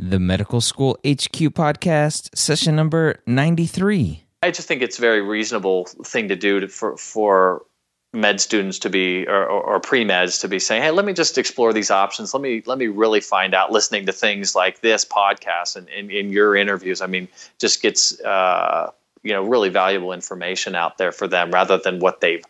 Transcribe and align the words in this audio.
The 0.00 0.20
Medical 0.20 0.60
School 0.60 0.96
HQ 1.04 1.50
podcast, 1.54 2.36
session 2.36 2.76
number 2.76 3.20
93. 3.26 4.22
I 4.44 4.52
just 4.52 4.68
think 4.68 4.80
it's 4.80 4.96
a 4.96 5.00
very 5.00 5.20
reasonable 5.20 5.86
thing 5.86 6.28
to 6.28 6.36
do 6.36 6.60
to, 6.60 6.68
for 6.68 6.96
for 6.96 7.64
med 8.12 8.40
students 8.40 8.78
to 8.78 8.88
be 8.88 9.26
or, 9.26 9.44
or, 9.44 9.80
pre-meds 9.80 10.40
to 10.40 10.48
be 10.48 10.58
saying 10.58 10.82
hey 10.82 10.90
let 10.90 11.04
me 11.04 11.12
just 11.12 11.36
explore 11.36 11.74
these 11.74 11.90
options 11.90 12.32
let 12.32 12.42
me 12.42 12.62
let 12.64 12.78
me 12.78 12.86
really 12.86 13.20
find 13.20 13.54
out 13.54 13.70
listening 13.70 14.06
to 14.06 14.12
things 14.12 14.54
like 14.54 14.80
this 14.80 15.04
podcast 15.04 15.76
and 15.76 15.86
in 15.90 16.30
your 16.30 16.56
interviews 16.56 17.02
i 17.02 17.06
mean 17.06 17.28
just 17.58 17.82
gets 17.82 18.18
uh, 18.22 18.90
you 19.22 19.32
know 19.34 19.44
really 19.44 19.68
valuable 19.68 20.14
information 20.14 20.74
out 20.74 20.96
there 20.96 21.12
for 21.12 21.28
them 21.28 21.50
rather 21.50 21.76
than 21.76 21.98
what 21.98 22.22
they've 22.22 22.44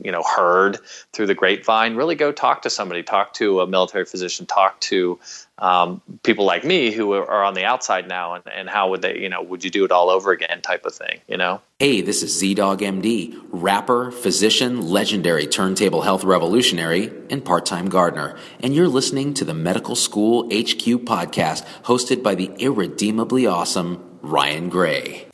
you 0.00 0.10
know 0.10 0.22
heard 0.22 0.78
through 1.12 1.26
the 1.26 1.34
grapevine 1.34 1.96
really 1.96 2.14
go 2.14 2.32
talk 2.32 2.62
to 2.62 2.70
somebody 2.70 3.02
talk 3.02 3.32
to 3.34 3.60
a 3.60 3.66
military 3.66 4.04
physician 4.04 4.46
talk 4.46 4.80
to 4.80 5.18
um, 5.58 6.00
people 6.22 6.44
like 6.44 6.64
me 6.64 6.90
who 6.90 7.12
are 7.12 7.44
on 7.44 7.54
the 7.54 7.64
outside 7.64 8.08
now 8.08 8.34
and, 8.34 8.44
and 8.52 8.68
how 8.68 8.88
would 8.90 9.02
they 9.02 9.18
you 9.18 9.28
know 9.28 9.42
would 9.42 9.62
you 9.62 9.70
do 9.70 9.84
it 9.84 9.92
all 9.92 10.08
over 10.08 10.32
again 10.32 10.60
type 10.62 10.86
of 10.86 10.94
thing 10.94 11.20
you 11.28 11.36
know? 11.36 11.60
Hey 11.78 12.00
this 12.00 12.22
is 12.22 12.42
ZDoggMD 12.42 13.38
rapper 13.50 14.10
physician 14.10 14.88
legendary 14.88 15.46
turntable 15.46 16.02
health 16.02 16.24
revolutionary 16.24 17.12
and 17.30 17.44
part-time 17.44 17.88
gardener. 17.88 18.36
And 18.60 18.74
you're 18.74 18.88
listening 18.88 19.34
to 19.34 19.44
the 19.44 19.54
medical 19.54 19.94
school 19.94 20.48
hq 20.48 21.04
podcast 21.04 21.66
hosted 21.84 22.22
by 22.22 22.34
the 22.34 22.50
irredeemably 22.58 23.46
awesome 23.46 24.18
ryan 24.22 24.68
gray 24.68 25.26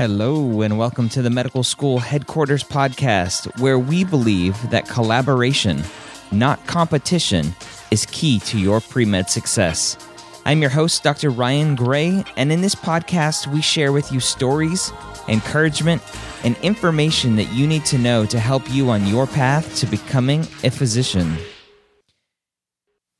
Hello, 0.00 0.62
and 0.62 0.78
welcome 0.78 1.10
to 1.10 1.20
the 1.20 1.28
Medical 1.28 1.62
School 1.62 1.98
Headquarters 1.98 2.64
podcast, 2.64 3.60
where 3.60 3.78
we 3.78 4.02
believe 4.02 4.56
that 4.70 4.88
collaboration, 4.88 5.82
not 6.32 6.66
competition, 6.66 7.54
is 7.90 8.06
key 8.06 8.38
to 8.38 8.58
your 8.58 8.80
pre 8.80 9.04
med 9.04 9.28
success. 9.28 9.98
I'm 10.46 10.62
your 10.62 10.70
host, 10.70 11.02
Dr. 11.02 11.28
Ryan 11.28 11.74
Gray, 11.74 12.24
and 12.38 12.50
in 12.50 12.62
this 12.62 12.74
podcast, 12.74 13.46
we 13.52 13.60
share 13.60 13.92
with 13.92 14.10
you 14.10 14.20
stories, 14.20 14.90
encouragement, 15.28 16.00
and 16.44 16.56
information 16.62 17.36
that 17.36 17.52
you 17.52 17.66
need 17.66 17.84
to 17.84 17.98
know 17.98 18.24
to 18.24 18.40
help 18.40 18.72
you 18.72 18.88
on 18.88 19.06
your 19.06 19.26
path 19.26 19.76
to 19.80 19.86
becoming 19.86 20.40
a 20.64 20.70
physician. 20.70 21.36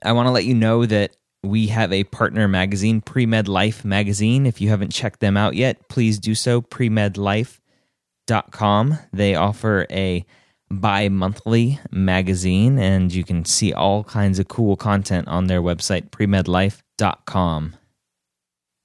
I 0.03 0.13
want 0.13 0.29
to 0.29 0.33
let 0.33 0.47
you 0.47 0.55
know 0.55 0.87
that 0.87 1.15
we 1.43 1.69
have 1.69 1.91
a 1.93 2.05
partner 2.05 2.47
magazine, 2.49 3.01
Premed 3.01 3.49
Life 3.49 3.84
magazine. 3.84 4.47
If 4.47 4.61
you 4.61 4.69
haven't 4.69 4.93
checked 4.93 5.21
them 5.21 5.37
out 5.37 5.55
yet, 5.55 5.89
please 5.89 6.19
do 6.19 6.34
so. 6.34 6.61
Premedlife.com. 6.61 8.99
They 9.12 9.34
offer 9.34 9.87
a 9.91 10.25
bi 10.71 11.09
monthly 11.09 11.81
magazine, 11.91 12.78
and 12.78 13.12
you 13.12 13.25
can 13.25 13.45
see 13.45 13.73
all 13.73 14.05
kinds 14.05 14.39
of 14.39 14.49
cool 14.49 14.77
content 14.77 15.27
on 15.28 15.47
their 15.47 15.62
website, 15.62 16.11
premedlife.com. 16.11 17.77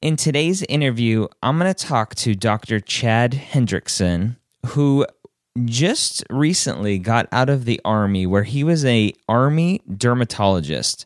In 0.01 0.15
today's 0.15 0.63
interview, 0.63 1.27
I'm 1.43 1.57
going 1.57 1.73
to 1.73 1.85
talk 1.85 2.15
to 2.15 2.35
Dr. 2.35 2.79
Chad 2.79 3.33
Hendrickson, 3.33 4.37
who 4.67 5.05
just 5.63 6.23
recently 6.29 6.99
got 6.99 7.27
out 7.31 7.49
of 7.49 7.65
the 7.65 7.79
army 7.85 8.25
where 8.25 8.43
he 8.43 8.63
was 8.63 8.83
a 8.85 9.13
army 9.27 9.81
dermatologist 9.97 11.05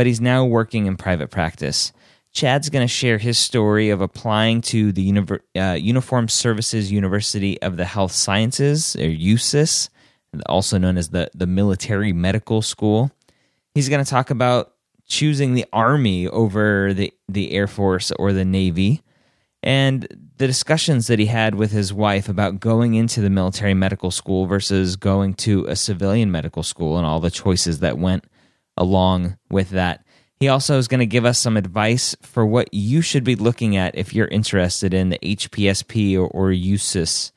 but 0.00 0.06
he's 0.06 0.18
now 0.18 0.46
working 0.46 0.86
in 0.86 0.96
private 0.96 1.30
practice. 1.30 1.92
Chad's 2.32 2.70
going 2.70 2.82
to 2.82 2.88
share 2.88 3.18
his 3.18 3.36
story 3.36 3.90
of 3.90 4.00
applying 4.00 4.62
to 4.62 4.92
the 4.92 5.38
uh, 5.54 5.72
Uniform 5.72 6.26
Services 6.26 6.90
University 6.90 7.60
of 7.60 7.76
the 7.76 7.84
Health 7.84 8.12
Sciences, 8.12 8.96
or 8.96 9.10
USUHS, 9.10 9.90
also 10.46 10.78
known 10.78 10.96
as 10.96 11.10
the, 11.10 11.30
the 11.34 11.46
Military 11.46 12.14
Medical 12.14 12.62
School. 12.62 13.10
He's 13.74 13.90
going 13.90 14.02
to 14.02 14.10
talk 14.10 14.30
about 14.30 14.72
choosing 15.06 15.52
the 15.52 15.66
Army 15.70 16.26
over 16.28 16.94
the, 16.94 17.12
the 17.28 17.52
Air 17.52 17.66
Force 17.66 18.10
or 18.12 18.32
the 18.32 18.46
Navy, 18.46 19.02
and 19.62 20.08
the 20.38 20.46
discussions 20.46 21.08
that 21.08 21.18
he 21.18 21.26
had 21.26 21.56
with 21.56 21.72
his 21.72 21.92
wife 21.92 22.26
about 22.26 22.58
going 22.58 22.94
into 22.94 23.20
the 23.20 23.28
military 23.28 23.74
medical 23.74 24.10
school 24.10 24.46
versus 24.46 24.96
going 24.96 25.34
to 25.34 25.66
a 25.66 25.76
civilian 25.76 26.32
medical 26.32 26.62
school 26.62 26.96
and 26.96 27.04
all 27.04 27.20
the 27.20 27.30
choices 27.30 27.80
that 27.80 27.98
went 27.98 28.24
along 28.80 29.36
with 29.50 29.70
that. 29.70 30.04
He 30.40 30.48
also 30.48 30.78
is 30.78 30.88
going 30.88 31.00
to 31.00 31.06
give 31.06 31.26
us 31.26 31.38
some 31.38 31.58
advice 31.58 32.16
for 32.22 32.46
what 32.46 32.72
you 32.72 33.02
should 33.02 33.24
be 33.24 33.36
looking 33.36 33.76
at 33.76 33.94
if 33.94 34.14
you're 34.14 34.26
interested 34.28 34.94
in 34.94 35.10
the 35.10 35.18
HPSP 35.18 36.16
or, 36.16 36.26
or 36.26 36.48
USUHS 36.48 37.30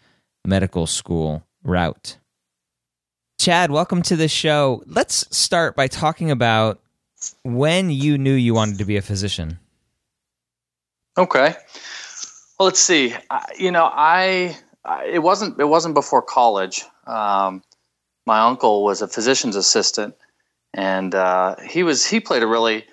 medical 0.45 0.87
school 0.87 1.45
route. 1.63 2.17
Chad, 3.39 3.71
welcome 3.71 4.01
to 4.03 4.15
the 4.15 4.29
show. 4.29 4.83
Let's 4.87 5.25
start 5.35 5.75
by 5.75 5.87
talking 5.87 6.31
about 6.31 6.79
when 7.43 7.89
you 7.89 8.17
knew 8.17 8.33
you 8.33 8.53
wanted 8.53 8.77
to 8.77 8.85
be 8.85 8.95
a 8.95 9.01
physician. 9.01 9.59
Okay. 11.17 11.55
Well, 12.57 12.67
let's 12.67 12.79
see. 12.79 13.13
you 13.57 13.71
know, 13.71 13.89
I, 13.91 14.57
I, 14.85 15.07
it 15.07 15.23
wasn't 15.23 15.59
it 15.59 15.65
wasn't 15.65 15.93
before 15.93 16.21
college. 16.21 16.83
Um, 17.05 17.63
my 18.25 18.39
uncle 18.39 18.83
was 18.83 19.01
a 19.01 19.07
physician's 19.09 19.57
assistant, 19.57 20.15
and 20.73 21.13
uh, 21.13 21.55
he 21.59 21.83
was 21.83 22.05
he 22.05 22.19
played 22.19 22.43
a 22.43 22.47
really 22.47 22.85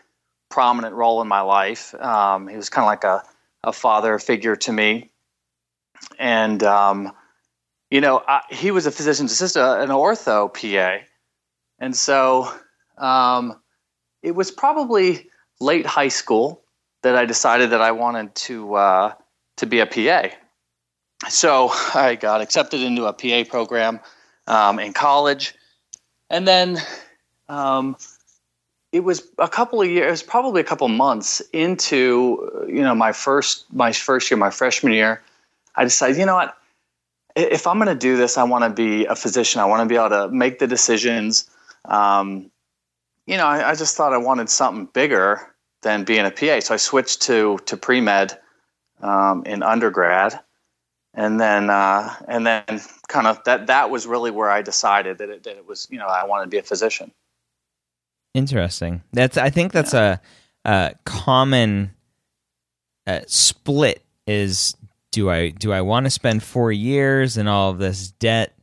prominent 0.48 0.94
role 0.94 1.22
in 1.22 1.28
my 1.28 1.40
life. 1.40 1.94
Um, 1.94 2.48
he 2.48 2.56
was 2.56 2.68
kind 2.68 2.84
of 2.84 2.88
like 2.88 3.04
a, 3.04 3.22
a 3.64 3.72
father 3.72 4.18
figure 4.18 4.56
to 4.56 4.72
me, 4.72 5.10
and 6.18 6.62
um, 6.62 7.12
you 7.90 8.00
know 8.00 8.22
I, 8.26 8.42
he 8.50 8.70
was 8.70 8.86
a 8.86 8.90
physician's 8.90 9.32
assistant, 9.32 9.82
an 9.82 9.88
ortho 9.90 10.52
PA, 10.52 11.04
and 11.78 11.96
so 11.96 12.52
um, 12.98 13.60
it 14.22 14.32
was 14.32 14.50
probably 14.50 15.28
late 15.60 15.86
high 15.86 16.08
school 16.08 16.62
that 17.02 17.16
I 17.16 17.24
decided 17.24 17.70
that 17.70 17.80
I 17.80 17.92
wanted 17.92 18.34
to 18.34 18.74
uh, 18.74 19.14
to 19.56 19.66
be 19.66 19.80
a 19.80 19.86
PA. 19.86 20.34
So 21.28 21.70
I 21.94 22.16
got 22.16 22.40
accepted 22.40 22.80
into 22.80 23.04
a 23.04 23.12
PA 23.12 23.48
program 23.50 24.00
um, 24.46 24.78
in 24.78 24.92
college, 24.92 25.54
and 26.28 26.46
then 26.46 26.78
um, 27.50 27.96
it 28.92 29.00
was 29.00 29.28
a 29.38 29.48
couple 29.48 29.82
of 29.82 29.88
years, 29.88 30.22
probably 30.22 30.60
a 30.60 30.64
couple 30.64 30.86
months 30.88 31.40
into 31.52 32.66
you 32.68 32.82
know 32.82 32.94
my 32.94 33.12
first 33.12 33.66
my 33.72 33.92
first 33.92 34.30
year, 34.30 34.38
my 34.38 34.50
freshman 34.50 34.92
year. 34.92 35.22
I 35.76 35.84
decided, 35.84 36.16
you 36.16 36.26
know 36.26 36.34
what, 36.34 36.56
if 37.36 37.66
I'm 37.66 37.76
going 37.78 37.88
to 37.88 37.94
do 37.94 38.16
this, 38.16 38.36
I 38.38 38.44
want 38.44 38.64
to 38.64 38.70
be 38.70 39.04
a 39.06 39.14
physician. 39.14 39.60
I 39.60 39.64
want 39.64 39.82
to 39.82 39.86
be 39.86 39.96
able 39.96 40.10
to 40.10 40.28
make 40.28 40.58
the 40.58 40.66
decisions. 40.66 41.48
Um, 41.84 42.50
you 43.26 43.36
know, 43.36 43.46
I, 43.46 43.70
I, 43.70 43.74
just 43.74 43.96
thought 43.96 44.12
I 44.12 44.18
wanted 44.18 44.50
something 44.50 44.86
bigger 44.86 45.54
than 45.82 46.04
being 46.04 46.26
a 46.26 46.30
PA. 46.30 46.60
So 46.60 46.74
I 46.74 46.76
switched 46.76 47.22
to 47.22 47.58
to 47.66 47.76
pre 47.76 48.00
med 48.00 48.38
um, 49.02 49.44
in 49.44 49.62
undergrad, 49.62 50.38
and 51.14 51.40
then 51.40 51.70
uh, 51.70 52.14
and 52.28 52.46
then 52.46 52.64
kind 53.08 53.26
of 53.26 53.42
that 53.44 53.68
that 53.68 53.90
was 53.90 54.06
really 54.06 54.30
where 54.30 54.50
I 54.50 54.62
decided 54.62 55.18
that 55.18 55.30
it, 55.30 55.42
that 55.44 55.56
it 55.56 55.66
was 55.66 55.88
you 55.90 55.98
know 55.98 56.06
I 56.06 56.24
wanted 56.26 56.44
to 56.44 56.50
be 56.50 56.58
a 56.58 56.62
physician. 56.62 57.12
Interesting. 58.34 59.02
That's 59.12 59.36
I 59.36 59.50
think 59.50 59.72
that's 59.72 59.94
yeah. 59.94 60.18
a, 60.64 60.70
a 60.70 60.94
common 61.04 61.90
uh, 63.06 63.20
split. 63.26 64.04
Is 64.26 64.76
do 65.10 65.30
I 65.30 65.50
do 65.50 65.72
I 65.72 65.80
want 65.80 66.06
to 66.06 66.10
spend 66.10 66.42
four 66.42 66.70
years 66.70 67.36
and 67.36 67.48
all 67.48 67.70
of 67.70 67.78
this 67.78 68.12
debt 68.12 68.56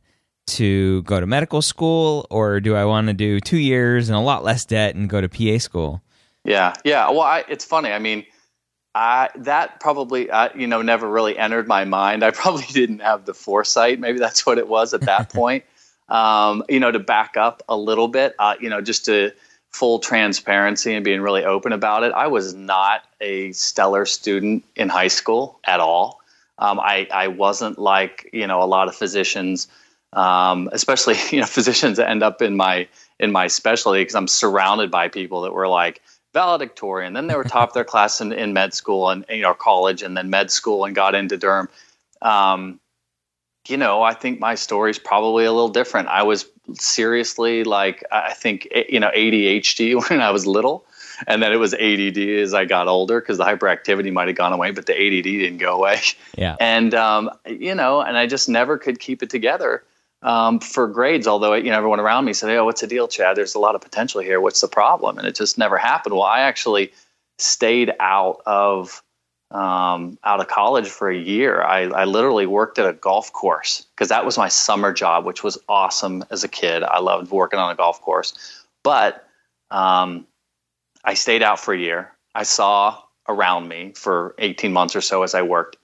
to 0.48 1.02
go 1.02 1.20
to 1.20 1.26
medical 1.26 1.60
school, 1.60 2.26
or 2.30 2.60
do 2.60 2.74
I 2.74 2.84
want 2.84 3.08
to 3.08 3.12
do 3.12 3.40
two 3.40 3.58
years 3.58 4.08
and 4.08 4.16
a 4.16 4.20
lot 4.20 4.44
less 4.44 4.64
debt 4.64 4.94
and 4.94 5.08
go 5.08 5.20
to 5.20 5.28
PA 5.28 5.58
school? 5.58 6.02
Yeah, 6.44 6.72
yeah. 6.84 7.10
Well, 7.10 7.20
I, 7.20 7.44
it's 7.48 7.64
funny. 7.64 7.90
I 7.90 7.98
mean, 7.98 8.24
I, 8.94 9.28
that 9.36 9.80
probably 9.80 10.30
uh, 10.30 10.48
you 10.56 10.66
know 10.66 10.80
never 10.80 11.08
really 11.08 11.36
entered 11.36 11.68
my 11.68 11.84
mind. 11.84 12.24
I 12.24 12.30
probably 12.32 12.64
didn't 12.70 13.00
have 13.00 13.26
the 13.26 13.34
foresight. 13.34 14.00
Maybe 14.00 14.18
that's 14.18 14.46
what 14.46 14.58
it 14.58 14.68
was 14.68 14.94
at 14.94 15.02
that 15.02 15.32
point. 15.32 15.64
Um, 16.08 16.64
you 16.70 16.80
know, 16.80 16.90
to 16.90 16.98
back 16.98 17.36
up 17.36 17.62
a 17.68 17.76
little 17.76 18.08
bit, 18.08 18.34
uh, 18.38 18.54
you 18.58 18.70
know, 18.70 18.80
just 18.80 19.04
to 19.04 19.32
full 19.70 19.98
transparency 19.98 20.94
and 20.94 21.04
being 21.04 21.20
really 21.20 21.44
open 21.44 21.72
about 21.72 22.02
it. 22.02 22.12
I 22.12 22.26
was 22.26 22.54
not 22.54 23.04
a 23.20 23.52
stellar 23.52 24.06
student 24.06 24.64
in 24.76 24.88
high 24.88 25.08
school 25.08 25.58
at 25.64 25.80
all. 25.80 26.20
Um, 26.58 26.80
I, 26.80 27.06
I 27.12 27.28
wasn't 27.28 27.78
like 27.78 28.28
you 28.32 28.46
know 28.46 28.62
a 28.62 28.66
lot 28.66 28.88
of 28.88 28.96
physicians, 28.96 29.68
um, 30.12 30.68
especially 30.72 31.16
you 31.30 31.40
know 31.40 31.46
physicians 31.46 31.98
that 31.98 32.10
end 32.10 32.22
up 32.22 32.42
in 32.42 32.56
my 32.56 32.88
in 33.20 33.32
my 33.32 33.46
specialty 33.46 34.00
because 34.00 34.14
I'm 34.14 34.28
surrounded 34.28 34.90
by 34.90 35.08
people 35.08 35.42
that 35.42 35.52
were 35.52 35.68
like 35.68 36.00
valedictorian. 36.34 37.12
Then 37.12 37.26
they 37.26 37.36
were 37.36 37.44
top 37.44 37.70
of 37.70 37.74
their 37.74 37.84
class 37.84 38.20
in, 38.20 38.32
in 38.32 38.52
med 38.52 38.74
school 38.74 39.10
and 39.10 39.24
you 39.28 39.42
know 39.42 39.54
college, 39.54 40.02
and 40.02 40.16
then 40.16 40.30
med 40.30 40.50
school, 40.50 40.84
and 40.84 40.94
got 40.94 41.14
into 41.14 41.38
Derm. 41.38 41.68
Um, 42.20 42.80
you 43.68 43.76
know, 43.76 44.02
I 44.02 44.14
think 44.14 44.40
my 44.40 44.54
story 44.54 44.90
is 44.90 44.98
probably 44.98 45.44
a 45.44 45.52
little 45.52 45.68
different. 45.68 46.08
I 46.08 46.22
was 46.22 46.46
seriously 46.74 47.64
like, 47.64 48.04
I 48.10 48.32
think 48.32 48.68
eh, 48.72 48.84
you 48.88 49.00
know 49.00 49.10
ADHD 49.14 49.94
when 50.10 50.20
I 50.20 50.30
was 50.30 50.46
little, 50.46 50.84
and 51.26 51.42
then 51.42 51.52
it 51.52 51.56
was 51.56 51.74
ADD 51.74 52.18
as 52.18 52.54
I 52.54 52.64
got 52.64 52.88
older 52.88 53.20
because 53.20 53.38
the 53.38 53.44
hyperactivity 53.44 54.12
might 54.12 54.28
have 54.28 54.36
gone 54.36 54.52
away, 54.52 54.70
but 54.70 54.86
the 54.86 54.94
ADD 54.94 55.24
didn't 55.24 55.58
go 55.58 55.76
away. 55.76 56.00
Yeah, 56.36 56.56
and 56.60 56.94
um, 56.94 57.30
you 57.46 57.74
know, 57.74 58.00
and 58.00 58.16
I 58.16 58.26
just 58.26 58.48
never 58.48 58.78
could 58.78 59.00
keep 59.00 59.22
it 59.22 59.30
together 59.30 59.84
um, 60.22 60.60
for 60.60 60.86
grades. 60.88 61.26
Although 61.26 61.54
you 61.54 61.70
know 61.70 61.76
everyone 61.78 62.00
around 62.00 62.24
me 62.24 62.32
said, 62.32 62.56
"Oh, 62.56 62.64
what's 62.64 62.80
the 62.80 62.86
deal, 62.86 63.08
Chad? 63.08 63.36
There's 63.36 63.54
a 63.54 63.60
lot 63.60 63.74
of 63.74 63.80
potential 63.80 64.20
here. 64.20 64.40
What's 64.40 64.60
the 64.60 64.68
problem?" 64.68 65.18
And 65.18 65.26
it 65.26 65.34
just 65.34 65.58
never 65.58 65.76
happened. 65.76 66.14
Well, 66.14 66.24
I 66.24 66.40
actually 66.40 66.92
stayed 67.38 67.92
out 68.00 68.40
of 68.46 69.02
um, 69.50 70.18
out 70.24 70.40
of 70.40 70.48
college 70.48 70.88
for 70.88 71.10
a 71.10 71.16
year. 71.16 71.62
I, 71.62 71.82
I 71.82 72.04
literally 72.04 72.46
worked 72.46 72.78
at 72.78 72.88
a 72.88 72.92
golf 72.92 73.32
course 73.32 73.86
because 73.94 74.08
that 74.08 74.24
was 74.24 74.36
my 74.36 74.48
summer 74.48 74.92
job, 74.92 75.24
which 75.24 75.42
was 75.42 75.58
awesome 75.68 76.24
as 76.30 76.44
a 76.44 76.48
kid. 76.48 76.82
I 76.82 77.00
loved 77.00 77.30
working 77.30 77.58
on 77.58 77.70
a 77.70 77.74
golf 77.74 78.00
course, 78.00 78.64
but 78.82 79.26
um, 79.70 80.26
I 81.04 81.14
stayed 81.14 81.42
out 81.42 81.60
for 81.60 81.72
a 81.72 81.78
year. 81.78 82.12
I 82.34 82.42
saw 82.42 83.02
around 83.28 83.68
me 83.68 83.92
for 83.94 84.34
18 84.38 84.72
months 84.72 84.96
or 84.96 85.00
so 85.00 85.22
as 85.22 85.34
I 85.34 85.42
worked 85.42 85.76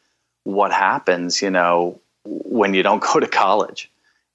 what 0.44 0.72
happens, 0.72 1.42
you 1.42 1.50
know, 1.50 2.00
when 2.24 2.74
you 2.74 2.82
don't 2.82 3.02
go 3.12 3.18
to 3.18 3.26
college 3.26 3.90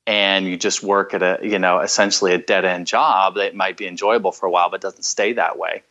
and 0.09 0.47
you 0.47 0.57
just 0.57 0.81
work 0.81 1.13
at 1.13 1.21
a 1.21 1.39
you 1.43 1.59
know 1.59 1.79
essentially 1.79 2.33
a 2.33 2.37
dead 2.37 2.65
end 2.65 2.87
job 2.87 3.35
that 3.35 3.55
might 3.55 3.77
be 3.77 3.87
enjoyable 3.87 4.31
for 4.31 4.47
a 4.47 4.49
while 4.49 4.69
but 4.69 4.81
doesn't 4.81 5.03
stay 5.03 5.33
that 5.33 5.57
way 5.57 5.83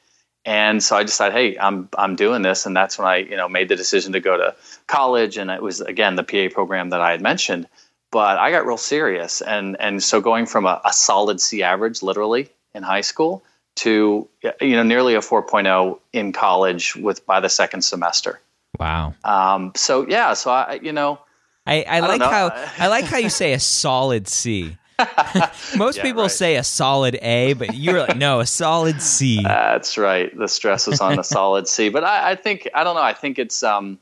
and 0.45 0.83
so 0.83 0.97
I 0.97 1.03
decided 1.03 1.35
hey 1.35 1.59
I'm 1.59 1.89
I'm 1.97 2.17
doing 2.17 2.43
this. 2.43 2.67
And 2.67 2.77
that's 2.77 2.99
when 2.99 3.07
I 3.07 3.17
you 3.19 3.37
know 3.37 3.49
made 3.49 3.69
the 3.69 3.77
decision 3.77 4.13
to 4.13 4.21
go 4.21 4.37
to 4.37 4.55
college. 4.87 5.37
And 5.37 5.51
it 5.51 5.63
was 5.63 5.81
again 5.81 6.17
the 6.17 6.25
PA 6.25 6.53
program 6.53 6.91
that 6.91 7.01
I 7.01 7.11
had 7.11 7.21
mentioned 7.21 7.69
but 8.11 8.39
I 8.39 8.51
got 8.51 8.67
real 8.67 8.77
serious. 8.77 9.41
And 9.41 9.77
and 9.81 10.03
so 10.03 10.21
going 10.21 10.47
from 10.47 10.67
a, 10.67 10.81
a 10.85 10.93
solid 10.93 11.41
C 11.41 11.63
average 11.63 12.03
literally 12.03 12.49
in 12.75 12.83
high 12.83 13.03
school 13.03 13.45
to 13.77 14.29
you 14.61 14.77
know 14.77 14.83
nearly 14.83 15.15
a 15.15 15.21
4.0 15.21 15.99
in 16.13 16.33
college 16.33 16.97
with 16.97 17.25
by 17.27 17.41
the 17.41 17.49
second 17.49 17.83
semester. 17.83 18.41
Wow. 18.79 19.15
Um, 19.25 19.73
so 19.77 20.07
yeah 20.09 20.35
so 20.35 20.51
I 20.51 20.81
you 20.83 20.93
know 20.93 21.19
I, 21.67 21.83
I, 21.83 21.97
I 21.97 22.01
like 22.01 22.21
how 22.23 22.51
I 22.79 22.89
like 22.89 23.05
how 23.05 23.19
you 23.19 23.31
say 23.31 23.53
a 23.53 23.61
solid 23.61 24.29
C. 24.29 24.77
Most 25.77 25.99
yeah, 25.99 26.03
people 26.03 26.23
right. 26.23 26.31
say 26.31 26.57
a 26.57 26.65
solid 26.65 27.19
A, 27.23 27.53
but 27.53 27.75
you're 27.75 28.01
like, 28.01 28.17
no, 28.17 28.41
a 28.41 28.47
solid 28.47 29.01
C. 29.01 29.43
That's 29.45 29.97
right. 29.97 30.37
The 30.37 30.49
stress 30.49 30.87
was 30.87 31.01
on 31.01 31.17
the 31.17 31.23
solid 31.23 31.69
C. 31.69 31.89
But 31.89 32.05
I, 32.05 32.33
I, 32.33 32.35
think 32.35 32.69
I 32.75 32.85
don't 32.85 32.97
know. 32.97 33.03
I 33.03 33.13
think 33.13 33.39
it's 33.39 33.63
um, 33.63 33.99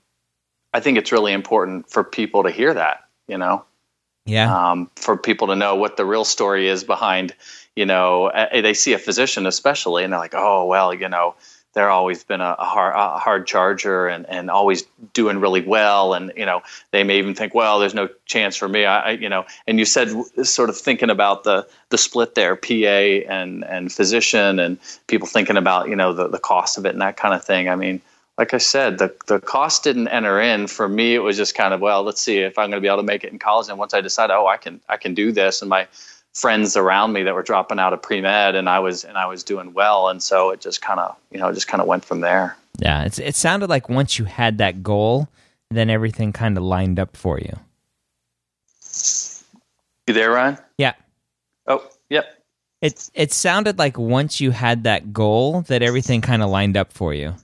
I 0.72 0.80
think 0.80 0.96
it's 0.98 1.12
really 1.12 1.32
important 1.32 1.90
for 1.90 2.02
people 2.02 2.44
to 2.44 2.50
hear 2.50 2.72
that. 2.72 3.04
You 3.28 3.38
know, 3.38 3.64
yeah. 4.24 4.70
Um, 4.70 4.90
for 4.96 5.16
people 5.16 5.48
to 5.48 5.56
know 5.56 5.74
what 5.74 5.96
the 5.96 6.04
real 6.04 6.24
story 6.24 6.68
is 6.68 6.84
behind. 6.84 7.34
You 7.74 7.84
know, 7.84 8.32
they 8.52 8.72
see 8.72 8.94
a 8.94 8.98
physician 8.98 9.46
especially, 9.46 10.04
and 10.04 10.12
they're 10.12 10.20
like, 10.20 10.34
oh 10.34 10.64
well, 10.64 10.94
you 10.94 11.08
know 11.08 11.34
they're 11.76 11.90
always 11.90 12.24
been 12.24 12.40
a, 12.40 12.56
a, 12.58 12.64
hard, 12.64 12.94
a 12.96 13.18
hard 13.18 13.46
charger 13.46 14.06
and, 14.06 14.24
and 14.30 14.50
always 14.50 14.84
doing 15.12 15.40
really 15.40 15.60
well. 15.60 16.14
And, 16.14 16.32
you 16.34 16.46
know, 16.46 16.62
they 16.90 17.04
may 17.04 17.18
even 17.18 17.34
think, 17.34 17.54
well, 17.54 17.78
there's 17.78 17.92
no 17.92 18.08
chance 18.24 18.56
for 18.56 18.66
me. 18.66 18.86
I, 18.86 18.98
I, 18.98 19.10
you 19.10 19.28
know, 19.28 19.44
and 19.66 19.78
you 19.78 19.84
said 19.84 20.08
sort 20.46 20.70
of 20.70 20.78
thinking 20.78 21.10
about 21.10 21.44
the, 21.44 21.68
the 21.90 21.98
split 21.98 22.34
there, 22.34 22.56
PA 22.56 22.72
and, 23.30 23.62
and 23.62 23.92
physician 23.92 24.58
and 24.58 24.78
people 25.06 25.28
thinking 25.28 25.58
about, 25.58 25.90
you 25.90 25.96
know, 25.96 26.14
the, 26.14 26.28
the 26.28 26.38
cost 26.38 26.78
of 26.78 26.86
it 26.86 26.94
and 26.94 27.02
that 27.02 27.18
kind 27.18 27.34
of 27.34 27.44
thing. 27.44 27.68
I 27.68 27.76
mean, 27.76 28.00
like 28.38 28.54
I 28.54 28.58
said, 28.58 28.96
the, 28.96 29.14
the 29.26 29.38
cost 29.38 29.84
didn't 29.84 30.08
enter 30.08 30.40
in 30.40 30.68
for 30.68 30.88
me. 30.88 31.14
It 31.14 31.18
was 31.18 31.36
just 31.36 31.54
kind 31.54 31.74
of, 31.74 31.82
well, 31.82 32.02
let's 32.04 32.22
see 32.22 32.38
if 32.38 32.56
I'm 32.56 32.70
going 32.70 32.78
to 32.78 32.84
be 32.84 32.88
able 32.88 32.98
to 32.98 33.02
make 33.02 33.22
it 33.22 33.32
in 33.32 33.38
college. 33.38 33.68
And 33.68 33.78
once 33.78 33.92
I 33.92 34.00
decide, 34.00 34.30
oh, 34.30 34.46
I 34.46 34.56
can, 34.56 34.80
I 34.88 34.96
can 34.96 35.12
do 35.12 35.30
this. 35.30 35.60
And 35.60 35.68
my, 35.68 35.88
friends 36.36 36.76
around 36.76 37.14
me 37.14 37.22
that 37.22 37.34
were 37.34 37.42
dropping 37.42 37.78
out 37.78 37.92
of 37.92 38.02
pre 38.02 38.20
med, 38.20 38.54
and 38.54 38.68
I 38.68 38.78
was 38.78 39.04
and 39.04 39.16
I 39.16 39.26
was 39.26 39.42
doing 39.42 39.72
well, 39.72 40.08
and 40.08 40.22
so 40.22 40.50
it 40.50 40.60
just 40.60 40.82
kind 40.82 41.00
of 41.00 41.16
you 41.30 41.38
know 41.38 41.52
just 41.52 41.66
kind 41.66 41.80
of 41.80 41.86
went 41.86 42.04
from 42.04 42.20
there. 42.20 42.56
Yeah, 42.78 43.04
it's 43.04 43.18
it 43.18 43.34
sounded 43.34 43.70
like 43.70 43.88
once 43.88 44.18
you 44.18 44.26
had 44.26 44.58
that 44.58 44.82
goal, 44.82 45.28
then 45.70 45.90
everything 45.90 46.32
kind 46.32 46.56
of 46.56 46.62
lined 46.62 46.98
up 46.98 47.16
for 47.16 47.40
you. 47.40 47.58
You 50.06 50.14
there, 50.14 50.30
Ryan? 50.30 50.58
Yeah. 50.78 50.92
Oh, 51.66 51.88
yep. 52.10 52.26
It 52.82 53.10
it 53.14 53.32
sounded 53.32 53.78
like 53.78 53.98
once 53.98 54.40
you 54.40 54.50
had 54.50 54.84
that 54.84 55.12
goal, 55.12 55.62
that 55.62 55.82
everything 55.82 56.20
kind 56.20 56.42
of 56.42 56.50
lined 56.50 56.76
up 56.76 56.92
for 56.92 57.14
you. 57.14 57.34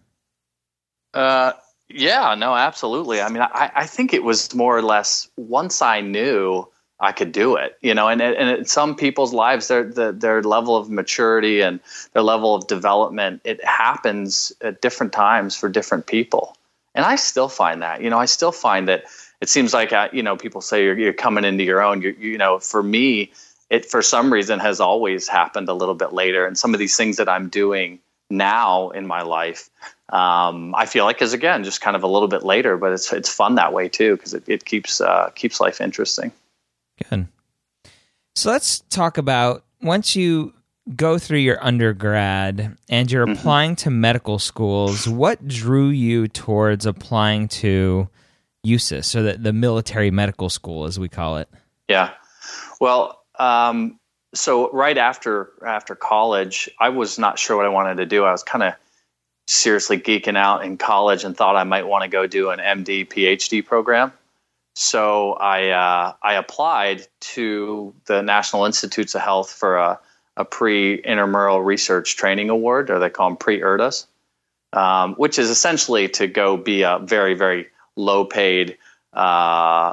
Uh, 1.15 1.53
yeah, 1.89 2.35
no, 2.35 2.55
absolutely. 2.55 3.21
I 3.21 3.29
mean, 3.29 3.43
I, 3.43 3.71
I 3.75 3.87
think 3.87 4.13
it 4.15 4.23
was 4.23 4.55
more 4.55 4.77
or 4.77 4.83
less 4.83 5.29
once 5.37 5.83
I 5.83 6.01
knew 6.01 6.69
I 7.03 7.13
could 7.13 7.33
do 7.33 7.57
it, 7.57 7.77
you 7.83 7.95
know, 7.95 8.09
and 8.09 8.23
and 8.23 8.69
some 8.69 8.95
people's 8.95 9.33
lives, 9.33 9.69
their 9.69 9.85
the, 9.85 10.13
their 10.13 10.43
level 10.43 10.77
of 10.77 10.89
maturity 10.89 11.61
and 11.61 11.81
their 12.13 12.23
level 12.23 12.55
of 12.55 12.67
development, 12.69 13.41
it 13.45 13.63
happens 13.65 14.53
at 14.61 14.81
different 14.81 15.13
times 15.13 15.57
for 15.57 15.69
different 15.69 16.07
people, 16.07 16.57
and 16.95 17.05
I 17.05 17.17
still 17.17 17.49
find 17.49 17.83
that, 17.83 18.03
you 18.03 18.11
know, 18.11 18.19
I 18.19 18.27
still 18.27 18.53
find 18.53 18.89
that 18.89 19.05
it 19.41 19.49
seems 19.49 19.75
like 19.75 19.93
uh, 19.93 20.09
you 20.13 20.23
know 20.23 20.37
people 20.37 20.61
say 20.61 20.85
you're, 20.85 20.99
you're 20.99 21.13
coming 21.13 21.45
into 21.45 21.65
your 21.65 21.83
own, 21.83 22.03
you're, 22.03 22.13
you 22.13 22.39
know, 22.39 22.59
for 22.59 22.83
me, 22.83 23.33
it 23.69 23.85
for 23.85 24.01
some 24.01 24.33
reason 24.33 24.61
has 24.61 24.81
always 24.81 25.29
happened 25.29 25.69
a 25.69 25.75
little 25.75 25.97
bit 25.97 26.13
later, 26.13 26.47
and 26.47 26.57
some 26.57 26.73
of 26.73 26.79
these 26.79 26.97
things 26.97 27.17
that 27.17 27.29
I'm 27.29 27.49
doing 27.49 27.99
now 28.31 28.91
in 28.91 29.07
my 29.07 29.23
life 29.23 29.69
um, 30.13 30.75
I 30.75 30.85
feel 30.85 31.07
like 31.07 31.23
is 31.23 31.33
again 31.33 31.65
just 31.65 31.81
kind 31.81 31.97
of 31.97 32.03
a 32.03 32.07
little 32.07 32.29
bit 32.29 32.45
later, 32.45 32.77
but 32.77 32.93
it's 32.93 33.13
it's 33.13 33.31
fun 33.31 33.55
that 33.55 33.73
way 33.73 33.89
too 33.89 34.17
because 34.17 34.35
it, 34.35 34.45
it 34.47 34.65
keeps 34.67 35.01
uh, 35.01 35.31
keeps 35.35 35.59
life 35.59 35.81
interesting. 35.81 36.33
Good. 37.11 37.29
So 38.35 38.51
let's 38.51 38.81
talk 38.91 39.19
about 39.19 39.65
once 39.83 40.17
you 40.17 40.55
go 40.97 41.19
through 41.19 41.39
your 41.39 41.63
undergrad 41.65 42.77
and 42.89 43.11
you're 43.11 43.27
mm-hmm. 43.27 43.39
applying 43.39 43.77
to 43.77 43.91
medical 43.91 44.39
schools, 44.39 45.07
what 45.07 45.47
drew 45.47 45.89
you 45.89 46.29
towards 46.29 46.87
applying 46.87 47.49
to 47.49 48.09
USUHS 48.67 49.15
or 49.15 49.23
the, 49.23 49.39
the 49.39 49.53
military 49.53 50.11
medical 50.11 50.49
school, 50.49 50.85
as 50.85 50.99
we 50.99 51.09
call 51.09 51.37
it? 51.39 51.49
Yeah. 51.89 52.11
Well, 52.81 53.23
um, 53.39 53.99
so 54.35 54.71
right 54.73 54.97
after 54.97 55.51
after 55.67 55.95
college, 55.95 56.71
I 56.81 56.89
was 56.89 57.19
not 57.19 57.39
sure 57.39 57.57
what 57.57 57.67
I 57.67 57.71
wanted 57.71 57.97
to 57.97 58.07
do. 58.07 58.25
I 58.25 58.33
was 58.33 58.43
kind 58.43 58.63
of 58.63 58.75
seriously 59.47 59.99
geeking 59.99 60.37
out 60.37 60.65
in 60.65 60.79
college 60.79 61.25
and 61.25 61.37
thought 61.37 61.57
I 61.57 61.65
might 61.65 61.87
want 61.87 62.03
to 62.03 62.09
go 62.09 62.27
do 62.27 62.51
an 62.51 62.59
MD 62.59 63.07
PhD 63.07 63.65
program. 63.65 64.13
So 64.75 65.35
I 65.35 65.69
uh, 65.69 66.15
I 66.23 66.35
applied 66.35 67.07
to 67.21 67.95
the 68.07 68.23
National 68.23 68.65
Institutes 68.65 69.15
of 69.15 69.21
Health 69.21 69.51
for 69.51 69.77
a, 69.77 70.01
a 70.37 70.45
pre 70.45 70.95
intramural 70.95 71.63
research 71.63 72.17
training 72.17 72.49
award, 72.49 72.91
or 72.91 72.99
they 72.99 73.11
call 73.11 73.29
them 73.29 73.37
pre 73.37 73.61
IRTAs, 73.61 74.07
um, 74.73 75.15
which 75.15 75.39
is 75.39 75.51
essentially 75.51 76.09
to 76.11 76.27
go 76.27 76.57
be 76.57 76.83
a 76.83 76.99
very 77.03 77.35
very 77.35 77.69
low 77.97 78.25
paid 78.25 78.79
uh, 79.15 79.19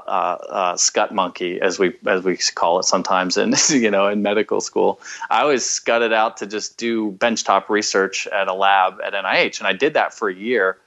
uh, 0.07 0.37
uh, 0.49 0.77
scut 0.77 1.13
monkey, 1.13 1.59
as 1.59 1.77
we 1.77 1.93
as 2.07 2.23
we 2.23 2.37
call 2.55 2.79
it 2.79 2.83
sometimes 2.83 3.35
in 3.35 3.53
you 3.69 3.91
know 3.91 4.07
in 4.07 4.21
medical 4.21 4.61
school. 4.61 5.01
I 5.29 5.41
always 5.41 5.65
scudded 5.65 6.13
out 6.13 6.37
to 6.37 6.47
just 6.47 6.77
do 6.77 7.11
benchtop 7.11 7.67
research 7.67 8.27
at 8.27 8.47
a 8.47 8.53
lab 8.53 9.01
at 9.03 9.11
NIH, 9.11 9.59
and 9.59 9.67
I 9.67 9.73
did 9.73 9.95
that 9.95 10.13
for 10.13 10.29
a 10.29 10.33
year. 10.33 10.77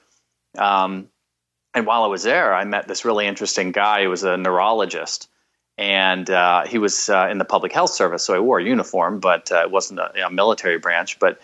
Um, 0.57 1.09
and 1.73 1.85
while 1.85 2.03
I 2.03 2.07
was 2.07 2.23
there, 2.23 2.53
I 2.53 2.63
met 2.63 2.87
this 2.87 3.05
really 3.05 3.25
interesting 3.25 3.71
guy 3.71 4.03
who 4.03 4.09
was 4.09 4.23
a 4.23 4.37
neurologist, 4.37 5.29
and 5.77 6.29
uh, 6.29 6.65
he 6.65 6.77
was 6.77 7.09
uh, 7.09 7.27
in 7.31 7.39
the 7.39 7.45
public 7.45 7.71
health 7.71 7.91
service, 7.91 8.23
so 8.23 8.35
I 8.35 8.39
wore 8.39 8.59
a 8.59 8.63
uniform, 8.63 9.19
but 9.19 9.51
uh, 9.51 9.61
it 9.61 9.71
wasn't 9.71 9.99
a, 9.99 10.27
a 10.27 10.29
military 10.29 10.77
branch. 10.77 11.17
But 11.19 11.41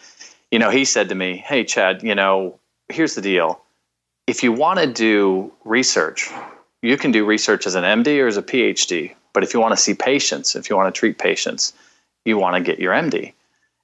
you 0.51 0.59
know, 0.59 0.69
he 0.69 0.85
said 0.85 1.09
to 1.09 1.15
me, 1.15 1.37
"Hey, 1.37 1.63
Chad, 1.63 2.03
you 2.03 2.15
know, 2.15 2.59
here's 2.89 3.15
the 3.15 3.21
deal." 3.21 3.61
If 4.27 4.43
you 4.43 4.51
want 4.51 4.79
to 4.79 4.85
do 4.85 5.51
research, 5.65 6.29
you 6.83 6.97
can 6.97 7.11
do 7.11 7.25
research 7.25 7.65
as 7.65 7.73
an 7.73 7.83
MD 7.83 8.21
or 8.23 8.27
as 8.27 8.37
a 8.37 8.43
PhD. 8.43 9.15
But 9.33 9.43
if 9.43 9.53
you 9.53 9.59
want 9.59 9.71
to 9.71 9.77
see 9.77 9.93
patients, 9.93 10.55
if 10.55 10.69
you 10.69 10.75
want 10.75 10.93
to 10.93 10.97
treat 10.97 11.17
patients, 11.17 11.73
you 12.25 12.37
want 12.37 12.55
to 12.55 12.61
get 12.61 12.79
your 12.79 12.93
MD. 12.93 13.33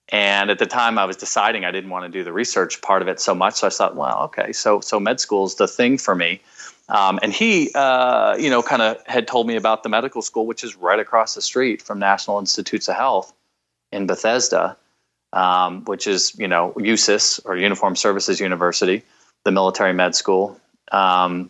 And 0.09 0.51
at 0.51 0.59
the 0.59 0.67
time, 0.67 0.97
I 0.99 1.05
was 1.05 1.17
deciding 1.17 1.65
I 1.65 1.71
didn't 1.71 1.89
want 1.89 2.05
to 2.05 2.09
do 2.17 2.23
the 2.23 2.31
research 2.31 2.81
part 2.81 3.01
of 3.01 3.07
it 3.07 3.19
so 3.19 3.33
much. 3.33 3.55
So 3.55 3.67
I 3.67 3.69
thought, 3.71 3.95
well, 3.95 4.23
okay, 4.25 4.53
so 4.53 4.79
so 4.79 4.99
med 4.99 5.19
school 5.19 5.45
is 5.45 5.55
the 5.55 5.67
thing 5.67 5.97
for 5.97 6.13
me. 6.13 6.41
Um, 6.87 7.19
and 7.23 7.33
he, 7.33 7.71
uh, 7.73 8.35
you 8.37 8.49
know, 8.51 8.61
kind 8.61 8.81
of 8.81 9.01
had 9.07 9.27
told 9.27 9.47
me 9.47 9.55
about 9.55 9.81
the 9.81 9.89
medical 9.89 10.21
school, 10.21 10.45
which 10.45 10.63
is 10.63 10.75
right 10.75 10.99
across 10.99 11.33
the 11.33 11.41
street 11.41 11.81
from 11.81 11.97
National 11.97 12.37
Institutes 12.37 12.87
of 12.87 12.95
Health 12.95 13.33
in 13.91 14.05
Bethesda, 14.05 14.77
um, 15.33 15.83
which 15.85 16.05
is, 16.05 16.37
you 16.37 16.47
know, 16.47 16.73
USUHS 16.77 17.41
or 17.45 17.57
Uniform 17.57 17.95
Services 17.95 18.39
University, 18.39 19.01
the 19.43 19.51
military 19.51 19.93
med 19.93 20.15
school. 20.15 20.59
Um, 20.91 21.49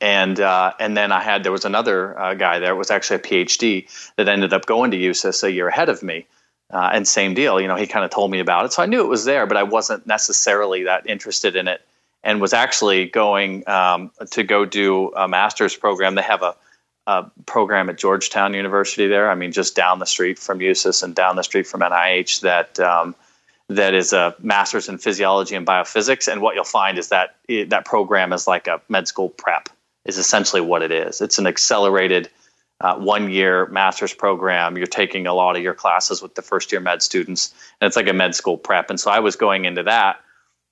and 0.00 0.38
uh, 0.38 0.72
and 0.78 0.96
then 0.96 1.10
I 1.10 1.20
had 1.20 1.42
there 1.42 1.50
was 1.50 1.64
another 1.64 2.16
uh, 2.16 2.34
guy 2.34 2.60
there 2.60 2.72
it 2.72 2.76
was 2.76 2.92
actually 2.92 3.16
a 3.16 3.20
PhD 3.20 3.88
that 4.16 4.28
ended 4.28 4.52
up 4.52 4.66
going 4.66 4.92
to 4.92 4.96
USUHS 4.96 5.42
a 5.42 5.50
year 5.50 5.66
ahead 5.66 5.88
of 5.88 6.04
me, 6.04 6.26
uh, 6.72 6.90
and 6.92 7.06
same 7.06 7.34
deal. 7.34 7.60
You 7.60 7.68
know, 7.68 7.76
he 7.76 7.86
kind 7.86 8.04
of 8.04 8.10
told 8.10 8.30
me 8.30 8.40
about 8.40 8.64
it, 8.66 8.72
so 8.72 8.82
I 8.82 8.86
knew 8.86 9.00
it 9.00 9.08
was 9.08 9.24
there, 9.24 9.46
but 9.46 9.56
I 9.56 9.62
wasn't 9.62 10.06
necessarily 10.06 10.84
that 10.84 11.08
interested 11.08 11.56
in 11.56 11.68
it, 11.68 11.80
and 12.22 12.40
was 12.40 12.52
actually 12.52 13.06
going 13.06 13.68
um, 13.68 14.10
to 14.30 14.42
go 14.42 14.64
do 14.64 15.12
a 15.14 15.28
master's 15.28 15.76
program. 15.76 16.14
They 16.14 16.22
have 16.22 16.42
a, 16.42 16.54
a, 17.06 17.30
program 17.46 17.88
at 17.88 17.98
Georgetown 17.98 18.54
University 18.54 19.06
there. 19.06 19.30
I 19.30 19.34
mean, 19.34 19.52
just 19.52 19.74
down 19.74 19.98
the 19.98 20.06
street 20.06 20.38
from 20.38 20.58
USUHS 20.58 21.02
and 21.02 21.14
down 21.14 21.36
the 21.36 21.44
street 21.44 21.66
from 21.66 21.80
NIH 21.80 22.40
that. 22.42 22.78
Um, 22.80 23.14
that 23.70 23.92
is 23.92 24.14
a 24.14 24.34
master's 24.40 24.88
in 24.88 24.96
physiology 24.96 25.54
and 25.54 25.66
biophysics, 25.66 26.26
and 26.26 26.40
what 26.40 26.54
you'll 26.54 26.64
find 26.64 26.96
is 26.96 27.10
that 27.10 27.36
it, 27.48 27.68
that 27.68 27.84
program 27.84 28.32
is 28.32 28.46
like 28.46 28.66
a 28.66 28.80
med 28.88 29.06
school 29.06 29.28
prep 29.28 29.68
is 30.06 30.16
essentially 30.16 30.62
what 30.62 30.82
it 30.82 30.90
is. 30.90 31.20
It's 31.20 31.38
an 31.38 31.46
accelerated 31.46 32.30
uh, 32.80 32.96
one 32.96 33.30
year 33.30 33.66
master's 33.66 34.14
program. 34.14 34.76
You're 34.76 34.86
taking 34.86 35.26
a 35.26 35.34
lot 35.34 35.56
of 35.56 35.62
your 35.62 35.74
classes 35.74 36.22
with 36.22 36.34
the 36.34 36.42
first 36.42 36.72
year 36.72 36.80
med 36.80 37.02
students, 37.02 37.52
and 37.80 37.86
it's 37.86 37.96
like 37.96 38.08
a 38.08 38.12
med 38.12 38.34
school 38.34 38.56
prep. 38.56 38.90
And 38.90 39.00
so 39.00 39.10
I 39.10 39.20
was 39.20 39.36
going 39.36 39.64
into 39.64 39.82
that. 39.84 40.20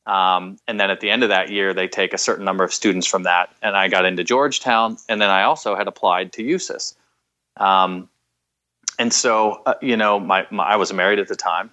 Um, 0.07 0.57
and 0.69 0.79
then 0.79 0.91
at 0.91 1.01
the 1.01 1.11
end 1.11 1.25
of 1.25 1.31
that 1.31 1.51
year, 1.51 1.75
they 1.75 1.89
take 1.89 2.15
a 2.15 2.19
certain 2.19 2.45
number 2.45 2.63
of 2.63 2.73
students 2.73 3.09
from 3.09 3.25
that. 3.25 3.53
And 3.61 3.77
I 3.77 3.89
got 3.89 4.05
into 4.05 4.23
Georgetown, 4.23 4.99
and 5.09 5.21
then 5.21 5.31
I 5.31 5.43
also 5.43 5.75
had 5.75 5.89
applied 5.89 6.33
to 6.35 6.45
USUHS. 6.45 6.95
Um, 7.57 8.09
and 8.99 9.13
so, 9.13 9.63
uh, 9.67 9.75
you 9.83 9.97
know, 9.97 10.21
my, 10.21 10.47
my, 10.51 10.65
I 10.65 10.77
was 10.77 10.93
married 10.93 11.19
at 11.19 11.29
the 11.29 11.37
time 11.37 11.71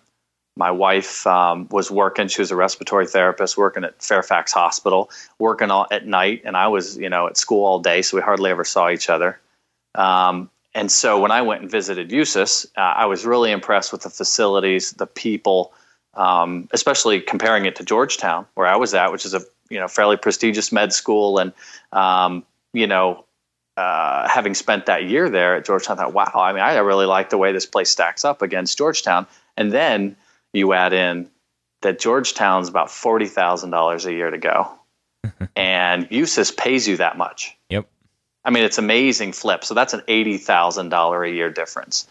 my 0.55 0.71
wife 0.71 1.25
um, 1.25 1.67
was 1.71 1.89
working 1.89 2.27
she 2.27 2.41
was 2.41 2.51
a 2.51 2.55
respiratory 2.55 3.07
therapist 3.07 3.57
working 3.57 3.83
at 3.83 4.01
fairfax 4.01 4.51
hospital 4.51 5.09
working 5.39 5.71
all, 5.71 5.87
at 5.91 6.05
night 6.05 6.41
and 6.45 6.55
i 6.55 6.67
was 6.67 6.97
you 6.97 7.09
know 7.09 7.27
at 7.27 7.37
school 7.37 7.65
all 7.65 7.79
day 7.79 8.01
so 8.01 8.17
we 8.17 8.21
hardly 8.21 8.51
ever 8.51 8.63
saw 8.63 8.89
each 8.89 9.09
other 9.09 9.39
um, 9.95 10.50
and 10.75 10.91
so 10.91 11.19
when 11.19 11.31
i 11.31 11.41
went 11.41 11.62
and 11.62 11.71
visited 11.71 12.09
USUHS 12.09 12.65
uh, 12.77 12.79
i 12.79 13.05
was 13.05 13.25
really 13.25 13.51
impressed 13.51 13.91
with 13.91 14.01
the 14.01 14.09
facilities 14.09 14.91
the 14.91 15.07
people 15.07 15.73
um, 16.15 16.69
especially 16.71 17.21
comparing 17.21 17.65
it 17.65 17.75
to 17.75 17.83
georgetown 17.83 18.45
where 18.55 18.67
i 18.67 18.75
was 18.75 18.93
at 18.93 19.12
which 19.12 19.25
is 19.25 19.33
a 19.33 19.41
you 19.69 19.79
know 19.79 19.88
fairly 19.88 20.17
prestigious 20.17 20.71
med 20.71 20.93
school 20.93 21.39
and 21.39 21.53
um, 21.91 22.43
you 22.73 22.88
know 22.88 23.25
uh, 23.75 24.27
having 24.27 24.53
spent 24.53 24.85
that 24.85 25.05
year 25.05 25.29
there 25.29 25.55
at 25.55 25.65
georgetown 25.65 25.97
i 25.97 26.03
thought 26.03 26.13
wow 26.13 26.31
i 26.35 26.53
mean 26.53 26.62
i 26.62 26.77
really 26.77 27.07
like 27.07 27.29
the 27.29 27.38
way 27.38 27.51
this 27.51 27.65
place 27.65 27.89
stacks 27.89 28.23
up 28.23 28.41
against 28.41 28.77
georgetown 28.77 29.25
and 29.57 29.71
then 29.71 30.15
you 30.53 30.73
add 30.73 30.93
in 30.93 31.29
that 31.81 32.00
Georgetown's 32.00 32.69
about 32.69 32.89
forty 32.89 33.27
thousand 33.27 33.69
dollars 33.69 34.05
a 34.05 34.13
year 34.13 34.29
to 34.29 34.38
go, 34.38 34.71
and 35.55 36.09
USUHS 36.09 36.55
pays 36.55 36.88
you 36.88 36.97
that 36.97 37.17
much. 37.17 37.55
Yep. 37.69 37.88
I 38.45 38.50
mean, 38.50 38.63
it's 38.63 38.77
amazing 38.77 39.33
flip. 39.33 39.63
So 39.63 39.73
that's 39.73 39.93
an 39.93 40.01
eighty 40.07 40.38
thousand 40.38 40.89
dollar 40.89 41.23
a 41.23 41.31
year 41.31 41.50
difference, 41.50 42.07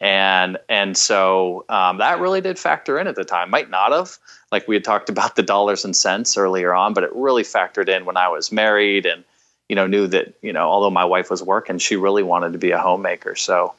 and 0.00 0.58
and 0.68 0.96
so 0.96 1.64
um, 1.68 1.98
that 1.98 2.20
really 2.20 2.40
did 2.40 2.58
factor 2.58 2.98
in 2.98 3.06
at 3.06 3.14
the 3.14 3.24
time. 3.24 3.50
Might 3.50 3.70
not 3.70 3.92
have, 3.92 4.18
like 4.50 4.66
we 4.66 4.74
had 4.74 4.84
talked 4.84 5.08
about 5.08 5.36
the 5.36 5.42
dollars 5.42 5.84
and 5.84 5.94
cents 5.94 6.36
earlier 6.36 6.74
on, 6.74 6.94
but 6.94 7.04
it 7.04 7.10
really 7.14 7.44
factored 7.44 7.88
in 7.88 8.04
when 8.04 8.16
I 8.16 8.28
was 8.28 8.50
married 8.50 9.06
and 9.06 9.24
you 9.68 9.76
know 9.76 9.86
knew 9.86 10.06
that 10.08 10.34
you 10.42 10.52
know 10.52 10.68
although 10.68 10.90
my 10.90 11.04
wife 11.04 11.30
was 11.30 11.42
working, 11.42 11.78
she 11.78 11.96
really 11.96 12.22
wanted 12.22 12.52
to 12.52 12.58
be 12.58 12.72
a 12.72 12.78
homemaker. 12.78 13.36
So 13.36 13.74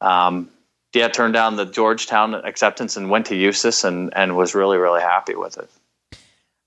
um, 0.00 0.50
yeah, 0.94 1.08
turned 1.08 1.34
down 1.34 1.56
the 1.56 1.64
Georgetown 1.64 2.34
acceptance 2.34 2.96
and 2.96 3.08
went 3.08 3.26
to 3.26 3.34
USUHS 3.34 3.84
and, 3.84 4.12
and 4.14 4.36
was 4.36 4.54
really, 4.54 4.76
really 4.76 5.00
happy 5.00 5.34
with 5.34 5.56
it. 5.56 5.70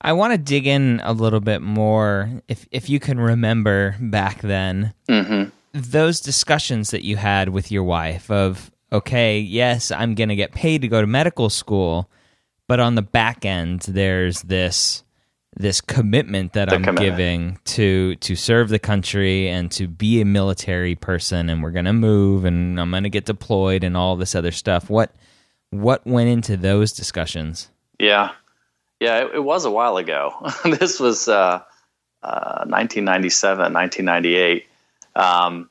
I 0.02 0.14
want 0.14 0.34
to 0.34 0.38
dig 0.38 0.68
in 0.68 1.02
a 1.04 1.14
little 1.14 1.40
bit 1.40 1.62
more, 1.62 2.42
if 2.48 2.68
if 2.72 2.90
you 2.90 3.00
can 3.00 3.20
remember 3.20 3.96
back 4.00 4.42
then, 4.42 4.94
mm-hmm. 5.10 5.50
those 5.74 6.20
discussions 6.20 6.92
that 6.92 7.04
you 7.04 7.18
had 7.18 7.50
with 7.50 7.72
your 7.72 7.84
wife 7.84 8.30
of, 8.30 8.72
okay, 8.92 9.40
yes, 9.40 9.92
I'm 9.92 10.16
going 10.16 10.30
to 10.30 10.36
get 10.36 10.52
paid 10.52 10.82
to 10.82 10.88
go 10.88 11.02
to 11.02 11.08
medical 11.08 11.50
school, 11.50 12.10
but 12.68 12.80
on 12.80 12.96
the 12.96 13.02
back 13.02 13.46
end, 13.46 13.82
there's 13.82 14.42
this 14.44 15.04
this 15.58 15.80
commitment 15.80 16.54
that 16.54 16.70
the 16.70 16.75
I'm 16.75 16.84
commitment. 16.84 17.18
giving 17.18 17.60
to 17.64 18.16
to 18.18 18.36
serve 18.36 18.70
the 18.70 18.80
country 18.80 19.48
and 19.48 19.72
to 19.72 19.88
be 19.88 20.20
a 20.20 20.25
military 20.25 20.96
person 20.96 21.50
and 21.50 21.64
we're 21.64 21.72
going 21.72 21.86
to 21.86 21.94
move 21.94 22.44
and 22.44 22.80
I'm 22.80 22.92
going 22.92 23.04
to 23.04 23.10
get 23.10 23.25
deployed 23.25 23.84
and 23.86 23.96
all 23.96 24.18
this 24.18 24.36
other 24.36 24.52
stuff. 24.52 24.90
What 24.90 25.16
what 25.70 26.06
went 26.06 26.30
into 26.30 26.58
those 26.58 26.92
discussions? 26.92 27.70
Yeah. 28.00 28.32
Yeah, 29.00 29.25
it, 29.25 29.36
it 29.36 29.44
was 29.44 29.66
a 29.66 29.72
while 29.72 29.98
ago. 29.98 30.52
this 30.64 31.00
was 31.00 31.28
uh, 31.28 31.62
uh, 32.24 32.66
1997, 32.66 33.74
1998. 33.74 34.68
Um, 35.16 35.70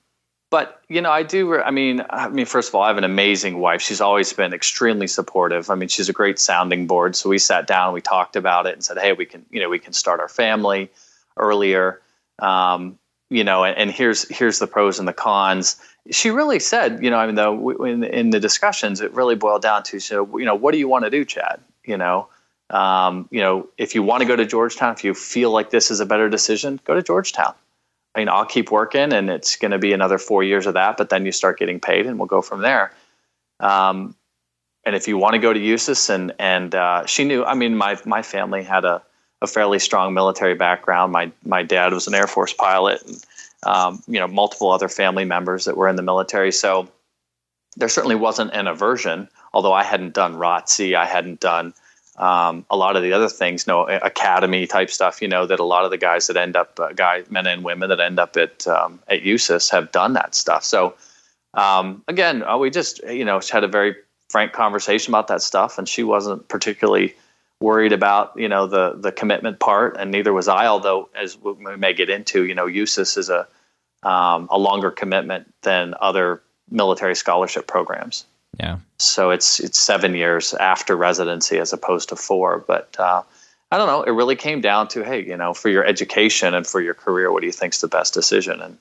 but 0.51 0.83
you 0.89 1.01
know, 1.01 1.11
I 1.11 1.25
do. 1.25 1.61
I 1.61 1.73
mean, 1.73 2.05
I 2.09 2.29
mean, 2.29 2.47
first 2.47 2.69
of 2.69 2.77
all, 2.77 2.83
I 2.83 2.89
have 2.89 2.97
an 2.99 3.05
amazing 3.05 3.59
wife. 3.59 3.83
She's 3.83 4.01
always 4.01 4.33
been 4.33 4.55
extremely 4.55 5.09
supportive. 5.09 5.69
I 5.69 5.75
mean, 5.75 5.89
she's 5.89 6.09
a 6.09 6.13
great 6.13 6.39
sounding 6.39 6.87
board. 6.87 7.17
So 7.17 7.29
we 7.29 7.39
sat 7.39 7.67
down, 7.67 7.93
we 7.93 8.01
talked 8.01 8.37
about 8.37 8.67
it, 8.67 8.75
and 8.75 8.85
said, 8.85 8.99
"Hey, 8.99 9.13
we 9.15 9.27
can, 9.27 9.45
you 9.51 9.61
know, 9.61 9.69
we 9.69 9.81
can 9.81 9.93
start 9.93 10.21
our 10.21 10.29
family 10.29 10.91
earlier." 11.37 12.01
Um, 12.39 12.99
you 13.31 13.43
know, 13.43 13.65
and, 13.65 13.77
and, 13.77 13.91
here's 13.91 14.29
here's 14.29 14.61
the 14.61 14.69
pros 14.69 15.01
and 15.01 15.09
the 15.09 15.13
cons. 15.13 15.77
She 16.11 16.31
really 16.31 16.61
said, 16.61 17.03
you 17.03 17.11
know, 17.11 17.17
I 17.17 17.27
mean, 17.27 17.35
though 17.35 17.71
in, 17.85 18.05
in 18.05 18.31
the 18.31 18.39
discussions, 18.39 19.01
it 19.01 19.13
really 19.13 19.35
boiled 19.35 19.63
down 19.63 19.83
to, 19.85 19.99
so 19.99 20.39
you 20.39 20.45
know, 20.45 20.55
what 20.55 20.71
do 20.71 20.79
you 20.79 20.87
want 20.87 21.05
to 21.05 21.11
do, 21.11 21.25
Chad? 21.25 21.61
You 21.85 21.97
know, 21.97 22.29
um, 22.71 23.29
you 23.31 23.41
know, 23.41 23.69
if 23.79 23.95
you 23.95 24.03
want 24.03 24.23
to 24.23 24.27
go 24.27 24.37
to 24.37 24.47
Georgetown, 24.47 24.95
if 24.95 25.05
you 25.05 25.15
feel 25.15 25.51
like 25.51 25.71
this 25.71 25.91
is 25.91 26.01
a 26.01 26.07
better 26.07 26.29
decision, 26.29 26.81
go 26.85 26.95
to 26.95 27.03
Georgetown. 27.03 27.55
I 28.15 28.21
mean, 28.21 28.29
I'll 28.29 28.47
keep 28.47 28.71
working 28.71 29.13
and 29.13 29.29
it's 29.29 29.57
going 29.57 29.73
to 29.73 29.79
be 29.79 29.93
another 29.93 30.19
four 30.19 30.43
years 30.43 30.67
of 30.67 30.75
that, 30.75 30.97
but 30.97 31.11
then 31.11 31.27
you 31.27 31.33
start 31.33 31.59
getting 31.59 31.81
paid 31.81 32.07
and 32.07 32.19
we'll 32.19 32.27
go 32.27 32.43
from 32.43 32.63
there. 32.63 32.93
Um, 33.61 34.15
and 34.85 34.95
if 34.95 35.09
you 35.09 35.19
want 35.19 35.35
to 35.35 35.41
go 35.41 35.53
to 35.53 35.59
USUHS 35.59 36.11
and, 36.11 36.33
and, 36.39 36.75
uh, 36.75 37.07
she 37.07 37.25
knew, 37.25 37.45
I 37.45 37.55
mean, 37.55 37.77
my, 37.77 37.99
my 38.05 38.23
family 38.23 38.63
had 38.63 38.85
a, 38.85 39.03
a 39.43 39.47
fairly 39.47 39.79
strong 39.79 40.15
military 40.15 40.55
background. 40.55 41.13
My, 41.13 41.33
my 41.45 41.63
dad 41.63 41.93
was 41.93 42.07
an 42.07 42.15
Air 42.15 42.27
Force 42.27 42.53
pilot 42.53 43.03
and, 43.03 43.25
um, 43.65 44.03
you 44.07 44.21
know, 44.21 44.29
multiple 44.29 44.71
other 44.71 44.89
family 44.89 45.25
members 45.25 45.65
that 45.65 45.77
were 45.77 45.89
in 45.89 45.97
the 45.97 46.03
military. 46.03 46.53
So 46.53 46.89
there 47.77 47.89
certainly 47.89 48.17
wasn't 48.17 48.53
an 48.53 48.67
aversion, 48.67 49.29
although 49.53 49.73
I 49.73 49.83
hadn't 49.83 50.15
done 50.15 50.35
ROTC. 50.35 50.95
I 50.95 51.07
hadn't 51.07 51.41
done, 51.41 51.75
um, 52.17 52.65
a 52.71 52.77
lot 52.77 52.97
of 52.97 53.03
the 53.03 53.13
other 53.13 53.29
things, 53.29 53.67
you 53.67 53.73
know, 53.73 53.87
academy 53.87 54.67
type 54.67 54.91
stuff, 54.91 55.21
you 55.21 55.29
know, 55.29 55.47
that 55.47 55.59
a 55.59 55.65
lot 55.65 55.85
of 55.85 55.91
the 55.91 55.99
guys 55.99 56.29
that 56.29 56.37
end 56.37 56.57
up, 56.57 56.79
uh, 56.79 56.93
guys, 56.93 57.29
men 57.31 57.47
and 57.47 57.65
women 57.65 57.89
that 57.89 58.01
end 58.01 58.19
up 58.19 58.37
at 58.37 58.67
um, 58.67 59.01
at 59.09 59.23
USUHS 59.23 59.71
have 59.71 59.91
done 59.91 60.13
that 60.13 60.35
stuff. 60.35 60.65
So 60.65 60.95
um, 61.55 62.03
again, 62.09 62.43
uh, 62.43 62.59
we 62.59 62.71
just, 62.71 63.03
you 63.05 63.25
know, 63.25 63.41
had 63.51 63.65
a 63.65 63.69
very 63.69 63.97
frank 64.29 64.53
conversation 64.53 65.13
about 65.13 65.29
that 65.29 65.43
stuff, 65.43 65.79
and 65.79 65.89
she 65.89 66.03
wasn't 66.03 66.49
particularly 66.49 67.15
worried 67.61 67.93
about, 67.93 68.33
you 68.37 68.49
know, 68.49 68.67
the 68.67 68.95
the 68.97 69.13
commitment 69.13 69.59
part, 69.61 69.97
and 69.99 70.11
neither 70.11 70.33
was 70.33 70.49
I. 70.49 70.67
Although, 70.67 71.09
as 71.15 71.39
we 71.39 71.77
may 71.77 71.95
get 71.95 72.11
into, 72.11 72.45
you 72.45 72.55
know, 72.55 72.67
USUHS 72.67 73.19
is 73.19 73.31
a 73.31 73.47
um, 74.03 74.49
a 74.51 74.59
longer 74.59 74.91
commitment 74.91 75.53
than 75.63 75.95
other 76.01 76.43
military 76.71 77.15
scholarship 77.15 77.67
programs. 77.67 78.27
Yeah. 78.59 78.79
So 78.99 79.31
it's 79.31 79.61
it's 79.61 79.79
seven 79.79 80.15
years 80.15 80.55
after 80.55 80.97
residency 80.97 81.59
as 81.59 81.73
opposed 81.73 82.09
to 82.11 82.17
four. 82.17 82.65
But 82.67 82.95
uh, 82.99 83.23
I 83.71 83.79
don't 83.79 83.87
know. 83.87 84.03
It 84.03 84.11
really 84.11 84.37
came 84.37 84.61
down 84.61 84.89
to, 84.89 85.03
hey, 85.03 85.25
you 85.25 85.37
know, 85.37 85.55
for 85.55 85.69
your 85.69 85.85
education 85.85 86.55
and 86.55 86.67
for 86.67 86.81
your 86.81 86.95
career, 86.95 87.33
what 87.33 87.41
do 87.41 87.47
you 87.47 87.53
think's 87.53 87.81
the 87.81 87.89
best 87.89 88.15
decision? 88.15 88.61
And 88.61 88.79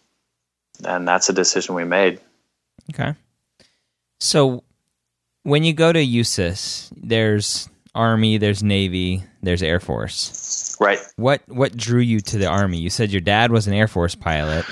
and 0.85 1.07
that's 1.07 1.29
a 1.29 1.33
decision 1.33 1.75
we 1.75 1.83
made. 1.83 2.19
Okay. 2.93 3.15
So 4.19 4.63
when 5.43 5.63
you 5.63 5.73
go 5.73 5.91
to 5.91 5.99
USUHS, 5.99 6.91
there's 6.95 7.69
Army, 7.95 8.37
there's 8.37 8.63
Navy, 8.63 9.23
there's 9.41 9.61
Air 9.61 9.79
Force. 9.79 10.75
Right. 10.79 10.99
What 11.15 11.41
what 11.47 11.75
drew 11.77 12.01
you 12.01 12.19
to 12.21 12.37
the 12.37 12.47
Army? 12.47 12.79
You 12.79 12.89
said 12.89 13.11
your 13.11 13.21
dad 13.21 13.51
was 13.51 13.67
an 13.67 13.73
Air 13.73 13.87
Force 13.87 14.15
pilot. 14.15 14.65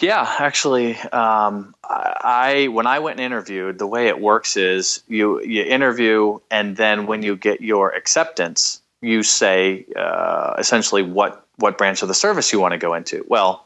Yeah, 0.00 0.26
actually, 0.38 0.96
um, 0.96 1.74
I 1.82 2.68
when 2.70 2.86
I 2.86 2.98
went 2.98 3.18
and 3.18 3.26
interviewed, 3.26 3.78
the 3.78 3.86
way 3.86 4.08
it 4.08 4.20
works 4.20 4.56
is 4.56 5.02
you 5.08 5.42
you 5.42 5.62
interview, 5.62 6.38
and 6.50 6.76
then 6.76 7.06
when 7.06 7.22
you 7.22 7.36
get 7.36 7.60
your 7.60 7.90
acceptance, 7.94 8.80
you 9.00 9.22
say 9.22 9.86
uh, 9.96 10.54
essentially 10.58 11.02
what 11.02 11.46
what 11.56 11.78
branch 11.78 12.02
of 12.02 12.08
the 12.08 12.14
service 12.14 12.52
you 12.52 12.60
want 12.60 12.72
to 12.72 12.78
go 12.78 12.94
into. 12.94 13.24
Well, 13.28 13.64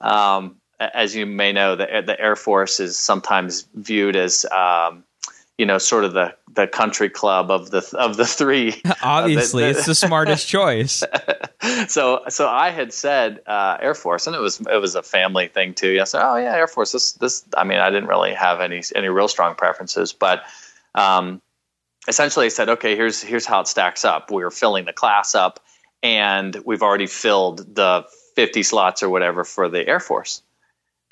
um, 0.00 0.56
as 0.80 1.14
you 1.14 1.26
may 1.26 1.52
know, 1.52 1.76
the 1.76 2.02
the 2.04 2.18
Air 2.20 2.36
Force 2.36 2.80
is 2.80 2.98
sometimes 2.98 3.66
viewed 3.74 4.16
as 4.16 4.46
um, 4.46 5.04
you 5.58 5.66
know, 5.66 5.78
sort 5.78 6.04
of 6.04 6.12
the 6.12 6.34
the 6.54 6.66
country 6.66 7.08
club 7.08 7.50
of 7.50 7.70
the 7.70 7.88
of 7.98 8.16
the 8.16 8.26
three. 8.26 8.80
Obviously, 9.02 9.64
uh, 9.64 9.66
the, 9.68 9.72
the, 9.72 9.78
it's 9.78 9.86
the 9.86 9.94
smartest 9.94 10.48
choice. 10.48 11.02
so, 11.88 12.22
so 12.28 12.48
I 12.48 12.70
had 12.70 12.92
said 12.92 13.40
uh, 13.46 13.78
Air 13.80 13.94
Force, 13.94 14.26
and 14.26 14.34
it 14.34 14.40
was 14.40 14.60
it 14.60 14.80
was 14.80 14.94
a 14.94 15.02
family 15.02 15.48
thing 15.48 15.74
too. 15.74 15.98
I 16.00 16.04
said, 16.04 16.22
"Oh 16.24 16.36
yeah, 16.36 16.54
Air 16.54 16.66
Force." 16.66 16.92
This 16.92 17.12
this. 17.12 17.44
I 17.56 17.64
mean, 17.64 17.78
I 17.78 17.90
didn't 17.90 18.08
really 18.08 18.34
have 18.34 18.60
any 18.60 18.82
any 18.94 19.08
real 19.08 19.28
strong 19.28 19.54
preferences, 19.54 20.12
but 20.12 20.42
um, 20.94 21.40
essentially, 22.08 22.46
I 22.46 22.50
said, 22.50 22.68
"Okay, 22.68 22.96
here's 22.96 23.22
here's 23.22 23.46
how 23.46 23.60
it 23.60 23.68
stacks 23.68 24.04
up. 24.04 24.30
We're 24.30 24.50
filling 24.50 24.86
the 24.86 24.92
class 24.92 25.34
up, 25.36 25.60
and 26.02 26.56
we've 26.64 26.82
already 26.82 27.06
filled 27.06 27.74
the 27.74 28.04
50 28.34 28.64
slots 28.64 29.02
or 29.02 29.08
whatever 29.08 29.44
for 29.44 29.68
the 29.68 29.86
Air 29.86 30.00
Force." 30.00 30.42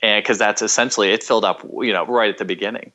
And 0.00 0.20
because 0.20 0.38
that's 0.38 0.62
essentially 0.62 1.12
it 1.12 1.22
filled 1.22 1.44
up, 1.44 1.62
you 1.80 1.92
know, 1.92 2.04
right 2.06 2.28
at 2.28 2.38
the 2.38 2.44
beginning. 2.44 2.90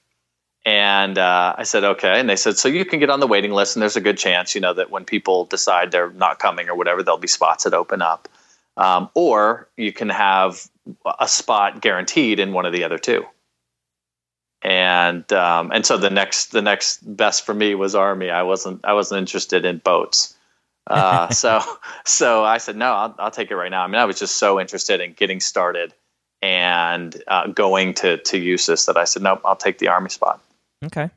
And 0.67 1.17
uh, 1.17 1.55
I 1.57 1.63
said, 1.63 1.85
okay. 1.85 2.19
And 2.19 2.29
they 2.29 2.35
said, 2.35 2.57
so 2.57 2.67
you 2.67 2.83
can 2.83 2.99
get 2.99 3.09
on 3.09 3.21
the 3.21 3.27
waiting 3.27 3.53
list, 3.53 3.77
and 3.77 3.81
there's 3.81 3.95
a 3.95 4.01
good 4.01 4.17
chance, 4.17 4.53
you 4.53 4.59
know, 4.59 4.73
that 4.73 4.91
when 4.91 5.05
people 5.05 5.45
decide 5.45 5.91
they're 5.91 6.11
not 6.11 6.39
coming 6.39 6.67
or 6.67 6.75
whatever, 6.75 7.01
there'll 7.01 7.17
be 7.17 7.29
spots 7.29 7.63
that 7.63 7.73
open 7.73 8.01
up. 8.01 8.27
Um, 8.75 9.09
or 9.13 9.69
you 9.77 9.93
can 9.93 10.09
have 10.09 10.69
a 11.19 11.25
spot 11.25 11.79
guaranteed 11.79 12.41
in 12.41 12.51
one 12.51 12.65
of 12.65 12.73
the 12.73 12.83
other 12.83 12.97
two. 12.97 13.25
And 14.61 15.31
um, 15.31 15.71
and 15.71 15.85
so 15.85 15.97
the 15.97 16.09
next 16.09 16.47
the 16.47 16.61
next 16.61 16.99
best 17.15 17.45
for 17.45 17.53
me 17.53 17.73
was 17.73 17.95
army. 17.95 18.29
I 18.29 18.43
wasn't 18.43 18.83
I 18.83 18.91
wasn't 18.91 19.19
interested 19.19 19.63
in 19.63 19.77
boats. 19.77 20.35
Uh, 20.85 21.29
so 21.31 21.61
so 22.03 22.43
I 22.43 22.57
said 22.57 22.75
no, 22.75 22.91
I'll, 22.91 23.15
I'll 23.19 23.31
take 23.31 23.51
it 23.51 23.55
right 23.55 23.71
now. 23.71 23.83
I 23.83 23.87
mean, 23.87 24.01
I 24.01 24.05
was 24.05 24.19
just 24.19 24.35
so 24.35 24.59
interested 24.59 24.99
in 24.99 25.13
getting 25.13 25.39
started 25.39 25.93
and 26.41 27.23
uh, 27.27 27.47
going 27.47 27.93
to 27.95 28.17
to 28.17 28.37
USUHS 28.37 28.87
that 28.87 28.97
I 28.97 29.05
said 29.05 29.21
nope, 29.21 29.39
I'll 29.45 29.55
take 29.55 29.77
the 29.77 29.87
army 29.87 30.09
spot. 30.09 30.41
Okay. 30.85 31.09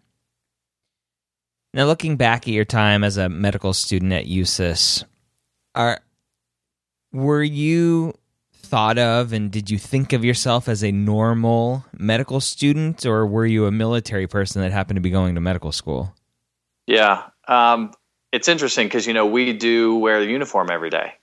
Now, 1.72 1.86
looking 1.86 2.16
back 2.16 2.48
at 2.48 2.54
your 2.54 2.64
time 2.64 3.04
as 3.04 3.16
a 3.16 3.28
medical 3.28 3.72
student 3.72 4.12
at 4.12 4.26
USUHS, 4.26 5.04
are 5.74 6.00
were 7.12 7.42
you 7.42 8.14
thought 8.52 8.98
of 8.98 9.32
and 9.32 9.50
did 9.50 9.68
you 9.68 9.78
think 9.78 10.12
of 10.12 10.24
yourself 10.24 10.68
as 10.68 10.84
a 10.84 10.92
normal 10.92 11.84
medical 11.96 12.40
student, 12.40 13.04
or 13.06 13.26
were 13.26 13.46
you 13.46 13.66
a 13.66 13.72
military 13.72 14.26
person 14.26 14.62
that 14.62 14.72
happened 14.72 14.96
to 14.96 15.00
be 15.00 15.10
going 15.10 15.34
to 15.34 15.40
medical 15.40 15.72
school? 15.72 16.14
Yeah, 16.86 17.22
um, 17.46 17.92
it's 18.32 18.48
interesting 18.48 18.86
because 18.86 19.06
you 19.06 19.14
know 19.14 19.26
we 19.26 19.52
do 19.52 19.96
wear 19.96 20.20
the 20.20 20.30
uniform 20.30 20.70
every 20.70 20.90
day, 20.90 21.14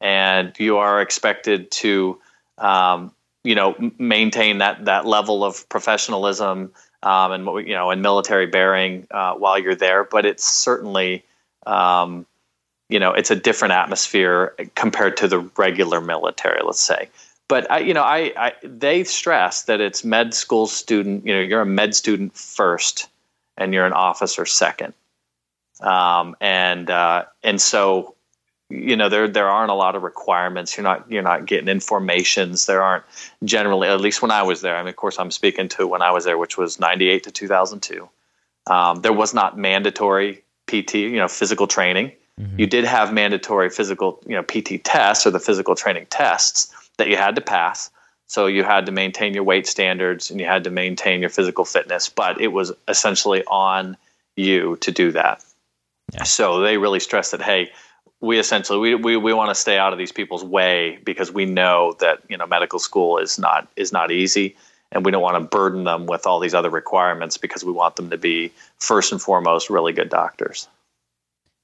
and 0.00 0.52
you 0.58 0.78
are 0.78 1.00
expected 1.00 1.70
to, 1.72 2.20
um, 2.58 3.12
you 3.42 3.54
know, 3.56 3.74
maintain 3.98 4.58
that 4.58 4.84
that 4.84 5.06
level 5.06 5.44
of 5.44 5.68
professionalism 5.68 6.72
um, 7.02 7.32
and 7.32 7.68
you 7.68 7.74
know 7.74 7.90
and 7.90 8.02
military 8.02 8.46
bearing 8.46 9.06
uh, 9.10 9.34
while 9.34 9.58
you're 9.58 9.74
there. 9.74 10.04
But 10.04 10.26
it's 10.26 10.44
certainly 10.44 11.24
um, 11.66 12.26
you 12.88 12.98
know 12.98 13.12
it's 13.12 13.30
a 13.30 13.36
different 13.36 13.72
atmosphere 13.72 14.54
compared 14.74 15.16
to 15.18 15.28
the 15.28 15.38
regular 15.56 16.00
military, 16.00 16.60
let's 16.64 16.80
say. 16.80 17.08
But 17.48 17.70
I, 17.70 17.78
you 17.78 17.94
know, 17.94 18.02
I, 18.02 18.32
I 18.36 18.52
they 18.62 19.04
stress 19.04 19.64
that 19.64 19.80
it's 19.80 20.04
med 20.04 20.34
school 20.34 20.66
student. 20.66 21.24
You 21.24 21.34
know, 21.34 21.40
you're 21.40 21.60
a 21.60 21.66
med 21.66 21.94
student 21.94 22.36
first, 22.36 23.08
and 23.56 23.72
you're 23.72 23.86
an 23.86 23.92
officer 23.92 24.46
second. 24.46 24.94
Um, 25.80 26.36
and 26.40 26.90
uh, 26.90 27.26
and 27.44 27.60
so 27.60 28.15
you 28.68 28.96
know 28.96 29.08
there 29.08 29.28
there 29.28 29.48
aren't 29.48 29.70
a 29.70 29.74
lot 29.74 29.94
of 29.94 30.02
requirements. 30.02 30.76
You're 30.76 30.84
not 30.84 31.10
you're 31.10 31.22
not 31.22 31.46
getting 31.46 31.68
informations. 31.68 32.66
There 32.66 32.82
aren't 32.82 33.04
generally 33.44 33.88
at 33.88 34.00
least 34.00 34.22
when 34.22 34.30
i 34.30 34.42
was 34.42 34.60
there 34.60 34.76
i 34.76 34.80
mean 34.80 34.88
of 34.88 34.96
course 34.96 35.18
i'm 35.18 35.30
speaking 35.30 35.68
to 35.68 35.86
when 35.86 36.02
i 36.02 36.10
was 36.10 36.24
there 36.24 36.38
which 36.38 36.56
was 36.56 36.80
98 36.80 37.24
to 37.24 37.30
2002 37.30 38.08
um, 38.66 39.00
there 39.02 39.12
was 39.12 39.34
not 39.34 39.58
mandatory 39.58 40.42
pt 40.66 40.94
you 40.94 41.16
know 41.16 41.28
physical 41.28 41.66
training. 41.66 42.12
Mm-hmm. 42.38 42.60
you 42.60 42.66
did 42.66 42.84
have 42.84 43.14
mandatory 43.14 43.70
physical 43.70 44.20
you 44.26 44.34
know 44.34 44.42
pt 44.42 44.84
tests 44.84 45.26
or 45.26 45.30
the 45.30 45.40
physical 45.40 45.74
training 45.74 46.06
tests 46.10 46.74
that 46.98 47.08
you 47.08 47.16
had 47.16 47.34
to 47.36 47.40
pass. 47.42 47.90
So 48.26 48.46
you 48.46 48.64
had 48.64 48.86
to 48.86 48.92
maintain 48.92 49.34
your 49.34 49.44
weight 49.44 49.66
standards 49.66 50.30
and 50.30 50.40
you 50.40 50.46
had 50.46 50.64
to 50.64 50.70
maintain 50.70 51.20
your 51.20 51.30
physical 51.30 51.64
fitness 51.64 52.08
but 52.08 52.40
it 52.40 52.48
was 52.48 52.72
essentially 52.88 53.44
on 53.46 53.96
you 54.36 54.76
to 54.80 54.90
do 54.92 55.12
that. 55.12 55.42
Yeah. 56.12 56.24
so 56.24 56.60
they 56.60 56.76
really 56.76 57.00
stressed 57.00 57.32
that 57.32 57.42
hey 57.42 57.70
we 58.20 58.38
essentially 58.38 58.78
we, 58.78 58.94
we, 58.94 59.16
we 59.16 59.32
want 59.32 59.50
to 59.50 59.54
stay 59.54 59.78
out 59.78 59.92
of 59.92 59.98
these 59.98 60.12
people's 60.12 60.44
way 60.44 60.98
because 61.04 61.32
we 61.32 61.44
know 61.44 61.94
that 62.00 62.20
you 62.28 62.36
know 62.36 62.46
medical 62.46 62.78
school 62.78 63.18
is 63.18 63.38
not 63.38 63.68
is 63.76 63.92
not 63.92 64.10
easy 64.10 64.56
and 64.92 65.04
we 65.04 65.10
don't 65.10 65.22
want 65.22 65.36
to 65.36 65.56
burden 65.56 65.84
them 65.84 66.06
with 66.06 66.26
all 66.26 66.40
these 66.40 66.54
other 66.54 66.70
requirements 66.70 67.36
because 67.36 67.64
we 67.64 67.72
want 67.72 67.96
them 67.96 68.10
to 68.10 68.16
be 68.16 68.52
first 68.78 69.12
and 69.12 69.20
foremost 69.20 69.68
really 69.68 69.92
good 69.92 70.08
doctors. 70.08 70.68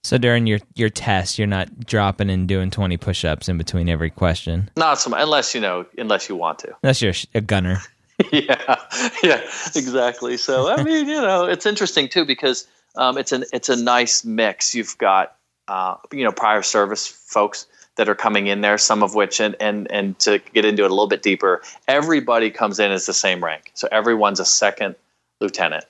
So 0.05 0.19
during 0.19 0.47
your 0.47 0.59
your 0.75 0.91
test 0.91 1.39
you're 1.39 1.47
not 1.47 1.87
dropping 1.87 2.29
and 2.29 2.49
doing 2.49 2.71
20 2.71 2.97
push-ups 2.97 3.49
in 3.49 3.57
between 3.57 3.89
every 3.89 4.11
question? 4.11 4.71
Not 4.77 4.99
so 4.99 5.11
much 5.11 5.23
unless 5.23 5.55
you 5.55 5.61
know 5.61 5.87
unless 5.97 6.29
you 6.29 6.37
want 6.37 6.59
to. 6.61 6.75
Unless 6.83 7.03
you're 7.03 7.15
a 7.35 7.41
gunner. 7.41 7.79
Yeah 8.31 8.77
yeah 9.25 9.41
exactly. 9.75 10.37
So 10.37 10.71
i 10.71 10.83
mean 10.85 11.09
you 11.09 11.21
know 11.21 11.47
it's 11.47 11.67
interesting 11.67 12.09
too 12.09 12.25
because 12.25 12.69
um, 12.95 13.17
it's 13.19 13.33
an 13.33 13.45
it's 13.53 13.69
a 13.69 13.75
nice 13.75 14.25
mix. 14.25 14.75
You've 14.75 14.97
got 14.99 15.35
uh, 15.69 15.97
you 16.13 16.25
know 16.25 16.33
prior 16.33 16.63
service 16.63 17.07
folks 17.07 17.67
that 17.97 18.09
are 18.09 18.15
coming 18.15 18.47
in 18.47 18.63
there 18.63 18.79
some 18.79 19.03
of 19.03 19.15
which 19.15 19.41
and 19.41 19.57
and 19.61 19.91
and 19.91 20.19
to 20.19 20.39
get 20.55 20.65
into 20.65 20.85
it 20.85 20.91
a 20.91 20.95
little 20.95 21.09
bit 21.09 21.23
deeper 21.23 21.63
everybody 21.89 22.51
comes 22.51 22.79
in 22.79 22.91
as 22.91 23.07
the 23.07 23.15
same 23.15 23.43
rank. 23.45 23.71
So 23.75 23.89
everyone's 23.93 24.41
a 24.41 24.45
second 24.45 24.97
lieutenant. 25.41 25.85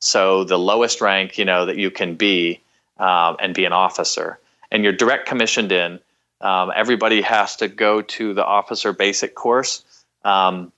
So 0.00 0.44
the 0.44 0.58
lowest 0.58 1.00
rank 1.00 1.38
you 1.38 1.44
know 1.44 1.66
that 1.66 1.76
you 1.76 1.90
can 1.90 2.14
be 2.14 2.60
um, 2.98 3.36
and 3.40 3.54
be 3.54 3.64
an 3.64 3.72
officer. 3.72 4.38
And 4.70 4.82
you're 4.82 4.92
direct 4.92 5.26
commissioned 5.26 5.72
in. 5.72 6.00
Um, 6.40 6.72
everybody 6.74 7.22
has 7.22 7.56
to 7.56 7.68
go 7.68 8.02
to 8.02 8.34
the 8.34 8.44
officer 8.44 8.92
basic 8.92 9.34
course. 9.34 9.84
Um, 10.24 10.72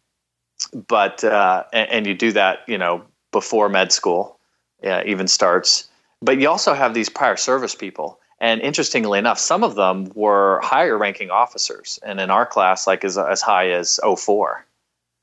but 0.88 1.24
uh, 1.24 1.64
and, 1.72 1.90
and, 1.90 2.06
you 2.06 2.14
do 2.14 2.32
that 2.32 2.60
you 2.66 2.78
know 2.78 3.02
before 3.32 3.68
med 3.68 3.92
school 3.92 4.38
uh, 4.84 5.02
even 5.06 5.28
starts. 5.28 5.88
But 6.20 6.40
you 6.40 6.48
also 6.48 6.74
have 6.74 6.94
these 6.94 7.08
prior 7.08 7.36
service 7.36 7.74
people 7.74 8.18
and 8.40 8.60
interestingly 8.60 9.18
enough, 9.18 9.38
some 9.38 9.64
of 9.64 9.74
them 9.74 10.10
were 10.14 10.60
higher 10.62 10.96
ranking 10.96 11.30
officers, 11.30 11.98
and 12.02 12.20
in 12.20 12.30
our 12.30 12.46
class, 12.46 12.86
like 12.86 13.04
as 13.04 13.18
as 13.18 13.42
high 13.42 13.70
as 13.70 13.98
04. 14.02 14.64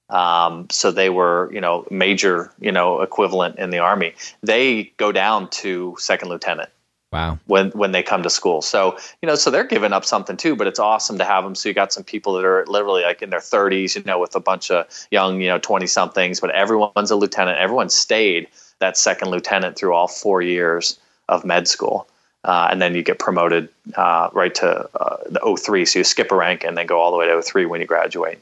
Um, 0.09 0.67
so 0.69 0.91
they 0.91 1.09
were, 1.09 1.49
you 1.51 1.61
know, 1.61 1.87
major, 1.89 2.51
you 2.59 2.71
know, 2.71 3.01
equivalent 3.01 3.57
in 3.57 3.71
the 3.71 3.79
army. 3.79 4.13
They 4.43 4.91
go 4.97 5.11
down 5.11 5.49
to 5.51 5.95
second 5.97 6.29
lieutenant. 6.29 6.69
Wow. 7.11 7.39
When 7.45 7.71
when 7.71 7.93
they 7.93 8.03
come 8.03 8.23
to 8.23 8.29
school, 8.29 8.61
so 8.61 8.97
you 9.21 9.27
know, 9.27 9.35
so 9.35 9.49
they're 9.49 9.63
giving 9.63 9.93
up 9.93 10.03
something 10.03 10.35
too. 10.35 10.57
But 10.57 10.67
it's 10.67 10.79
awesome 10.79 11.17
to 11.19 11.23
have 11.23 11.45
them. 11.45 11.55
So 11.55 11.69
you 11.69 11.75
got 11.75 11.93
some 11.93 12.03
people 12.03 12.33
that 12.33 12.43
are 12.43 12.65
literally 12.67 13.03
like 13.03 13.21
in 13.21 13.29
their 13.29 13.39
30s, 13.39 13.95
you 13.95 14.03
know, 14.03 14.19
with 14.19 14.35
a 14.35 14.41
bunch 14.41 14.69
of 14.69 14.85
young, 15.11 15.39
you 15.39 15.47
know, 15.47 15.57
20 15.57 15.87
somethings. 15.87 16.41
But 16.41 16.51
everyone's 16.51 17.11
a 17.11 17.15
lieutenant. 17.15 17.57
Everyone 17.57 17.89
stayed 17.89 18.49
that 18.79 18.97
second 18.97 19.29
lieutenant 19.29 19.77
through 19.77 19.93
all 19.93 20.09
four 20.09 20.41
years 20.41 20.99
of 21.29 21.45
med 21.45 21.69
school 21.69 22.09
uh, 22.45 22.67
and 22.69 22.79
then 22.79 22.93
you 22.93 23.01
get 23.01 23.17
promoted 23.17 23.69
uh, 23.95 24.29
right 24.31 24.53
to 24.55 24.87
uh, 24.95 25.17
the 25.27 25.57
03. 25.57 25.85
So 25.85 25.99
you 25.99 26.05
skip 26.05 26.31
a 26.31 26.35
rank 26.35 26.63
and 26.63 26.77
then 26.77 26.85
go 26.85 26.99
all 26.99 27.11
the 27.11 27.17
way 27.17 27.27
to 27.27 27.41
03 27.41 27.65
when 27.65 27.81
you 27.81 27.87
graduate. 27.87 28.39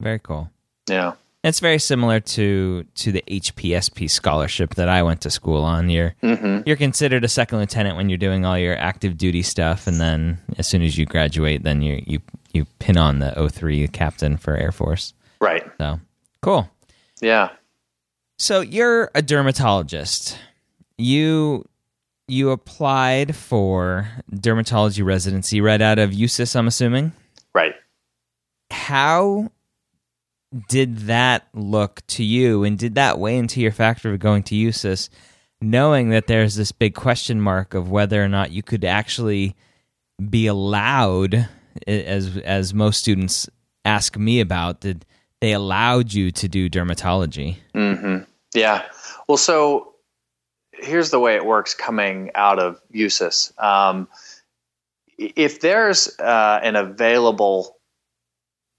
Very 0.00 0.18
cool. 0.18 0.50
Yeah. 0.88 1.12
It's 1.44 1.60
very 1.60 1.78
similar 1.78 2.20
to 2.20 2.84
to 2.96 3.12
the 3.12 3.24
HPSP 3.26 4.10
scholarship 4.10 4.74
that 4.74 4.90
I 4.90 5.02
went 5.02 5.22
to 5.22 5.30
school 5.30 5.62
on. 5.62 5.88
You're 5.88 6.14
mm-hmm. 6.22 6.62
you're 6.66 6.76
considered 6.76 7.24
a 7.24 7.28
second 7.28 7.58
lieutenant 7.58 7.96
when 7.96 8.10
you're 8.10 8.18
doing 8.18 8.44
all 8.44 8.58
your 8.58 8.76
active 8.76 9.16
duty 9.16 9.40
stuff, 9.40 9.86
and 9.86 9.98
then 9.98 10.36
as 10.58 10.66
soon 10.66 10.82
as 10.82 10.98
you 10.98 11.06
graduate, 11.06 11.62
then 11.62 11.80
you 11.80 12.02
you 12.06 12.20
you 12.52 12.66
pin 12.78 12.98
on 12.98 13.20
the 13.20 13.48
03 13.50 13.88
captain 13.88 14.36
for 14.36 14.54
Air 14.54 14.70
Force. 14.70 15.14
Right. 15.40 15.64
So 15.78 15.98
cool. 16.42 16.68
Yeah. 17.22 17.50
So 18.38 18.60
you're 18.60 19.10
a 19.14 19.22
dermatologist. 19.22 20.38
You 20.98 21.64
you 22.30 22.50
applied 22.50 23.34
for 23.36 24.08
dermatology 24.32 25.04
residency 25.04 25.60
right 25.60 25.80
out 25.80 25.98
of 25.98 26.10
USUHS, 26.10 26.56
I'm 26.56 26.66
assuming. 26.66 27.12
Right. 27.54 27.74
How 28.70 29.50
did 30.68 30.98
that 31.00 31.48
look 31.54 32.06
to 32.08 32.24
you, 32.24 32.64
and 32.64 32.78
did 32.78 32.96
that 32.96 33.18
weigh 33.18 33.38
into 33.38 33.60
your 33.60 33.72
factor 33.72 34.12
of 34.12 34.18
going 34.18 34.42
to 34.44 34.54
USUHS, 34.54 35.08
knowing 35.60 36.10
that 36.10 36.26
there's 36.26 36.54
this 36.54 36.72
big 36.72 36.94
question 36.94 37.40
mark 37.40 37.74
of 37.74 37.90
whether 37.90 38.22
or 38.22 38.28
not 38.28 38.50
you 38.50 38.62
could 38.62 38.84
actually 38.84 39.54
be 40.28 40.46
allowed, 40.46 41.48
as 41.86 42.36
as 42.38 42.74
most 42.74 43.00
students 43.00 43.48
ask 43.84 44.16
me 44.16 44.40
about, 44.40 44.80
did 44.80 45.06
they 45.40 45.52
allowed 45.52 46.12
you 46.12 46.30
to 46.30 46.48
do 46.48 46.68
dermatology? 46.68 47.56
Mm-hmm. 47.74 48.24
Yeah. 48.54 48.84
Well, 49.28 49.38
so 49.38 49.89
here's 50.82 51.10
the 51.10 51.20
way 51.20 51.36
it 51.36 51.44
works 51.44 51.74
coming 51.74 52.30
out 52.34 52.58
of 52.58 52.80
USUHS. 52.92 53.58
Um, 53.62 54.08
if 55.18 55.60
there's 55.60 56.18
uh, 56.18 56.60
an 56.62 56.76
available 56.76 57.76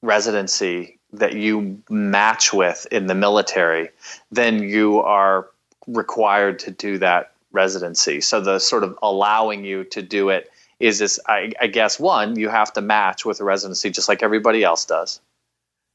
residency 0.01 0.99
that 1.13 1.33
you 1.33 1.81
match 1.89 2.53
with 2.53 2.87
in 2.91 3.07
the 3.07 3.15
military, 3.15 3.89
then 4.31 4.63
you 4.63 4.99
are 4.99 5.49
required 5.87 6.59
to 6.59 6.71
do 6.71 6.97
that 6.97 7.33
residency. 7.51 8.21
So 8.21 8.41
the 8.41 8.59
sort 8.59 8.83
of 8.83 8.97
allowing 9.01 9.65
you 9.65 9.83
to 9.85 10.01
do 10.01 10.29
it 10.29 10.49
is 10.79 10.99
this, 10.99 11.19
I, 11.27 11.51
I 11.59 11.67
guess, 11.67 11.99
one, 11.99 12.39
you 12.39 12.49
have 12.49 12.73
to 12.73 12.81
match 12.81 13.25
with 13.25 13.39
a 13.39 13.43
residency 13.43 13.89
just 13.89 14.09
like 14.09 14.23
everybody 14.23 14.63
else 14.63 14.85
does. 14.85 15.21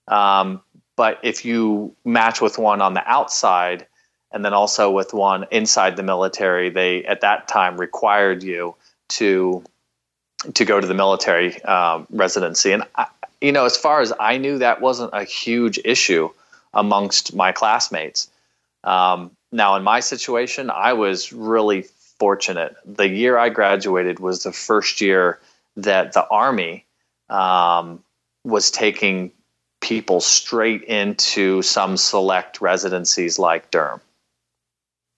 Um, 0.06 0.62
but 0.96 1.18
if 1.22 1.44
you 1.44 1.94
match 2.04 2.40
with 2.40 2.58
one 2.58 2.80
on 2.80 2.94
the 2.94 3.06
outside, 3.10 3.86
and 4.36 4.44
then 4.44 4.52
also 4.52 4.90
with 4.90 5.14
one 5.14 5.46
inside 5.50 5.96
the 5.96 6.02
military, 6.02 6.68
they 6.68 7.02
at 7.06 7.22
that 7.22 7.48
time 7.48 7.80
required 7.80 8.42
you 8.42 8.74
to 9.08 9.64
to 10.52 10.64
go 10.66 10.78
to 10.78 10.86
the 10.86 10.92
military 10.92 11.60
um, 11.62 12.06
residency. 12.10 12.72
And 12.72 12.82
I, 12.96 13.06
you 13.40 13.50
know, 13.50 13.64
as 13.64 13.78
far 13.78 14.02
as 14.02 14.12
I 14.20 14.36
knew, 14.36 14.58
that 14.58 14.82
wasn't 14.82 15.12
a 15.14 15.24
huge 15.24 15.80
issue 15.86 16.28
amongst 16.74 17.34
my 17.34 17.52
classmates. 17.52 18.28
Um, 18.84 19.30
now, 19.52 19.74
in 19.76 19.82
my 19.82 20.00
situation, 20.00 20.68
I 20.68 20.92
was 20.92 21.32
really 21.32 21.86
fortunate. 22.18 22.76
The 22.84 23.08
year 23.08 23.38
I 23.38 23.48
graduated 23.48 24.18
was 24.20 24.42
the 24.42 24.52
first 24.52 25.00
year 25.00 25.40
that 25.78 26.12
the 26.12 26.28
Army 26.28 26.84
um, 27.30 28.02
was 28.44 28.70
taking 28.70 29.32
people 29.80 30.20
straight 30.20 30.82
into 30.82 31.62
some 31.62 31.96
select 31.96 32.60
residencies 32.60 33.38
like 33.38 33.70
Derm. 33.70 34.00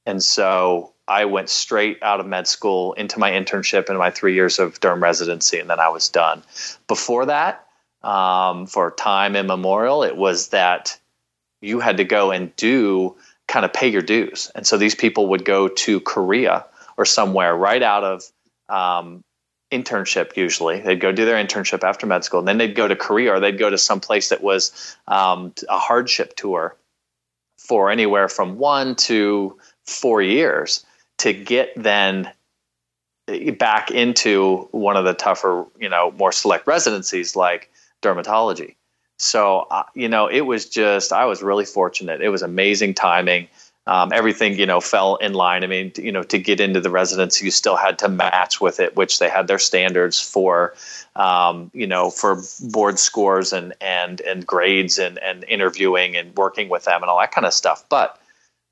And 0.09 0.23
so 0.23 0.94
I 1.07 1.27
went 1.27 1.51
straight 1.51 2.03
out 2.03 2.18
of 2.18 2.27
med 2.27 2.47
school 2.47 2.94
into 2.94 3.18
my 3.18 3.31
internship 3.31 3.90
and 3.90 3.99
my 3.99 4.11
three 4.11 4.35
years 4.35 4.59
of 4.59 4.81
derm 4.81 5.03
residency, 5.03 5.59
and 5.59 5.68
then 5.68 5.81
I 5.81 5.90
was 5.90 6.09
done. 6.09 6.42
Before 6.87 7.27
that, 7.27 7.66
um, 8.03 8.66
for 8.66 8.90
time 8.92 9.37
immemorial, 9.37 10.03
it 10.03 10.16
was 10.16 10.49
that 10.49 10.99
you 11.61 11.81
had 11.81 11.99
to 11.99 12.05
go 12.05 12.31
and 12.31 12.57
do 12.57 13.16
kind 13.49 13.66
of 13.66 13.73
pay 13.75 13.88
your 13.88 14.01
dues. 14.01 14.51
And 14.55 14.66
so 14.66 14.79
these 14.79 14.94
people 14.94 15.27
would 15.29 15.44
go 15.44 15.68
to 15.68 16.01
Korea 16.01 16.64
or 16.97 17.05
somewhere 17.05 17.55
right 17.55 17.83
out 17.83 18.05
of 18.05 18.23
um, 18.71 19.23
internship 19.71 20.38
usually. 20.38 20.81
They'd 20.81 21.01
go 21.01 21.12
do 21.12 21.27
their 21.27 21.44
internship 21.44 21.85
after 21.85 22.07
med 22.07 22.25
school, 22.25 22.38
and 22.38 22.49
then 22.49 22.57
they'd 22.57 22.75
go 22.75 22.88
to 22.88 22.97
Korea 22.97 23.35
or 23.35 23.40
they'd 23.40 23.59
go 23.59 23.68
to 23.68 23.77
some 23.77 24.01
place 24.01 24.31
that 24.31 24.42
was 24.42 24.97
um, 25.07 25.53
a 25.68 25.79
hardship 25.79 26.35
tour 26.35 26.77
for 27.59 27.90
anywhere 27.90 28.29
from 28.29 28.57
one 28.57 28.94
to 28.94 29.59
four 29.88 30.22
years 30.22 30.85
to 31.18 31.33
get 31.33 31.72
then 31.77 32.31
back 33.59 33.90
into 33.90 34.68
one 34.70 34.96
of 34.96 35.05
the 35.05 35.14
tougher, 35.14 35.66
you 35.79 35.88
know, 35.88 36.12
more 36.12 36.33
select 36.33 36.66
residencies 36.66 37.37
like 37.37 37.70
dermatology. 38.03 38.74
So, 39.18 39.66
uh, 39.70 39.83
you 39.94 40.09
know, 40.09 40.29
it 40.29 40.42
was 40.42 40.68
just, 40.68 41.12
I 41.12 41.24
was 41.24 41.42
really 41.42 41.64
fortunate. 41.64 42.20
It 42.20 42.29
was 42.29 42.42
amazing 42.42 42.94
timing. 42.94 43.48
Um, 43.87 44.12
everything, 44.12 44.59
you 44.59 44.66
know, 44.66 44.81
fell 44.81 45.16
in 45.16 45.33
line. 45.33 45.64
I 45.64 45.66
mean, 45.66 45.92
you 45.96 46.12
know, 46.12 46.22
to 46.22 46.38
get 46.38 46.61
into 46.61 46.81
the 46.81 46.90
residency, 46.90 47.44
you 47.44 47.51
still 47.51 47.77
had 47.77 47.98
to 48.01 48.09
match 48.09 48.61
with 48.61 48.81
it, 48.81 48.96
which 48.96 49.18
they 49.18 49.29
had 49.29 49.46
their 49.46 49.59
standards 49.59 50.20
for, 50.20 50.74
um, 51.16 51.70
you 51.74 51.87
know, 51.87 52.11
for 52.11 52.42
board 52.61 52.98
scores 52.98 53.53
and, 53.53 53.72
and, 53.81 54.20
and 54.20 54.46
grades 54.46 54.98
and, 54.98 55.18
and 55.18 55.44
interviewing 55.48 56.16
and 56.16 56.37
working 56.37 56.68
with 56.68 56.85
them 56.85 57.03
and 57.03 57.11
all 57.11 57.18
that 57.18 57.33
kind 57.33 57.46
of 57.46 57.55
stuff. 57.55 57.83
But, 57.88 58.20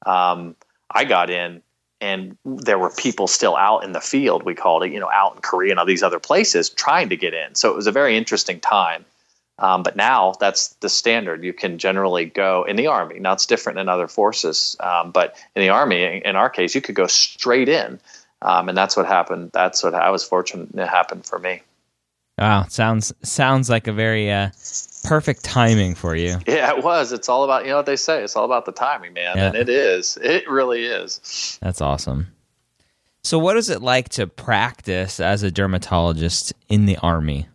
um, 0.04 0.54
I 0.90 1.04
got 1.04 1.30
in 1.30 1.62
and 2.00 2.36
there 2.44 2.78
were 2.78 2.90
people 2.90 3.26
still 3.26 3.56
out 3.56 3.84
in 3.84 3.92
the 3.92 4.00
field, 4.00 4.42
we 4.42 4.54
called 4.54 4.84
it, 4.84 4.92
you 4.92 5.00
know, 5.00 5.10
out 5.10 5.34
in 5.34 5.40
Korea 5.40 5.70
and 5.70 5.80
all 5.80 5.86
these 5.86 6.02
other 6.02 6.18
places 6.18 6.68
trying 6.68 7.08
to 7.08 7.16
get 7.16 7.32
in. 7.32 7.54
So 7.54 7.70
it 7.70 7.76
was 7.76 7.86
a 7.86 7.92
very 7.92 8.16
interesting 8.16 8.60
time. 8.60 9.04
Um, 9.58 9.82
but 9.82 9.96
now 9.96 10.34
that's 10.38 10.68
the 10.80 10.90
standard. 10.90 11.42
You 11.42 11.54
can 11.54 11.78
generally 11.78 12.26
go 12.26 12.64
in 12.64 12.76
the 12.76 12.88
Army. 12.88 13.18
Now 13.18 13.32
it's 13.32 13.46
different 13.46 13.78
in 13.78 13.88
other 13.88 14.06
forces, 14.06 14.76
um, 14.80 15.12
but 15.12 15.34
in 15.54 15.62
the 15.62 15.70
Army, 15.70 16.20
in 16.22 16.36
our 16.36 16.50
case, 16.50 16.74
you 16.74 16.82
could 16.82 16.94
go 16.94 17.06
straight 17.06 17.68
in. 17.68 17.98
Um, 18.42 18.68
and 18.68 18.76
that's 18.76 18.98
what 18.98 19.06
happened. 19.06 19.50
That's 19.54 19.82
what 19.82 19.94
I 19.94 20.10
was 20.10 20.22
fortunate 20.22 20.68
it 20.74 20.88
happened 20.88 21.24
for 21.24 21.38
me. 21.38 21.62
Wow, 22.38 22.66
sounds 22.68 23.14
sounds 23.22 23.70
like 23.70 23.86
a 23.86 23.92
very 23.94 24.30
uh, 24.30 24.50
perfect 25.06 25.44
timing 25.44 25.94
for 25.94 26.14
you. 26.14 26.38
Yeah, 26.46 26.76
it 26.76 26.82
was. 26.82 27.12
It's 27.12 27.28
all 27.28 27.44
about 27.44 27.64
you 27.64 27.70
know 27.70 27.76
what 27.76 27.86
they 27.86 27.96
say. 27.96 28.22
It's 28.22 28.36
all 28.36 28.44
about 28.44 28.64
the 28.64 28.72
timing, 28.72 29.12
man, 29.12 29.36
yeah. 29.36 29.46
and 29.46 29.56
it 29.56 29.68
is. 29.68 30.18
It 30.22 30.48
really 30.48 30.84
is. 30.84 31.58
That's 31.62 31.80
awesome. 31.80 32.28
So, 33.22 33.38
what 33.38 33.56
is 33.56 33.70
it 33.70 33.82
like 33.82 34.08
to 34.10 34.26
practice 34.26 35.18
as 35.18 35.42
a 35.42 35.50
dermatologist 35.50 36.52
in 36.68 36.86
the 36.86 36.96
army? 36.98 37.48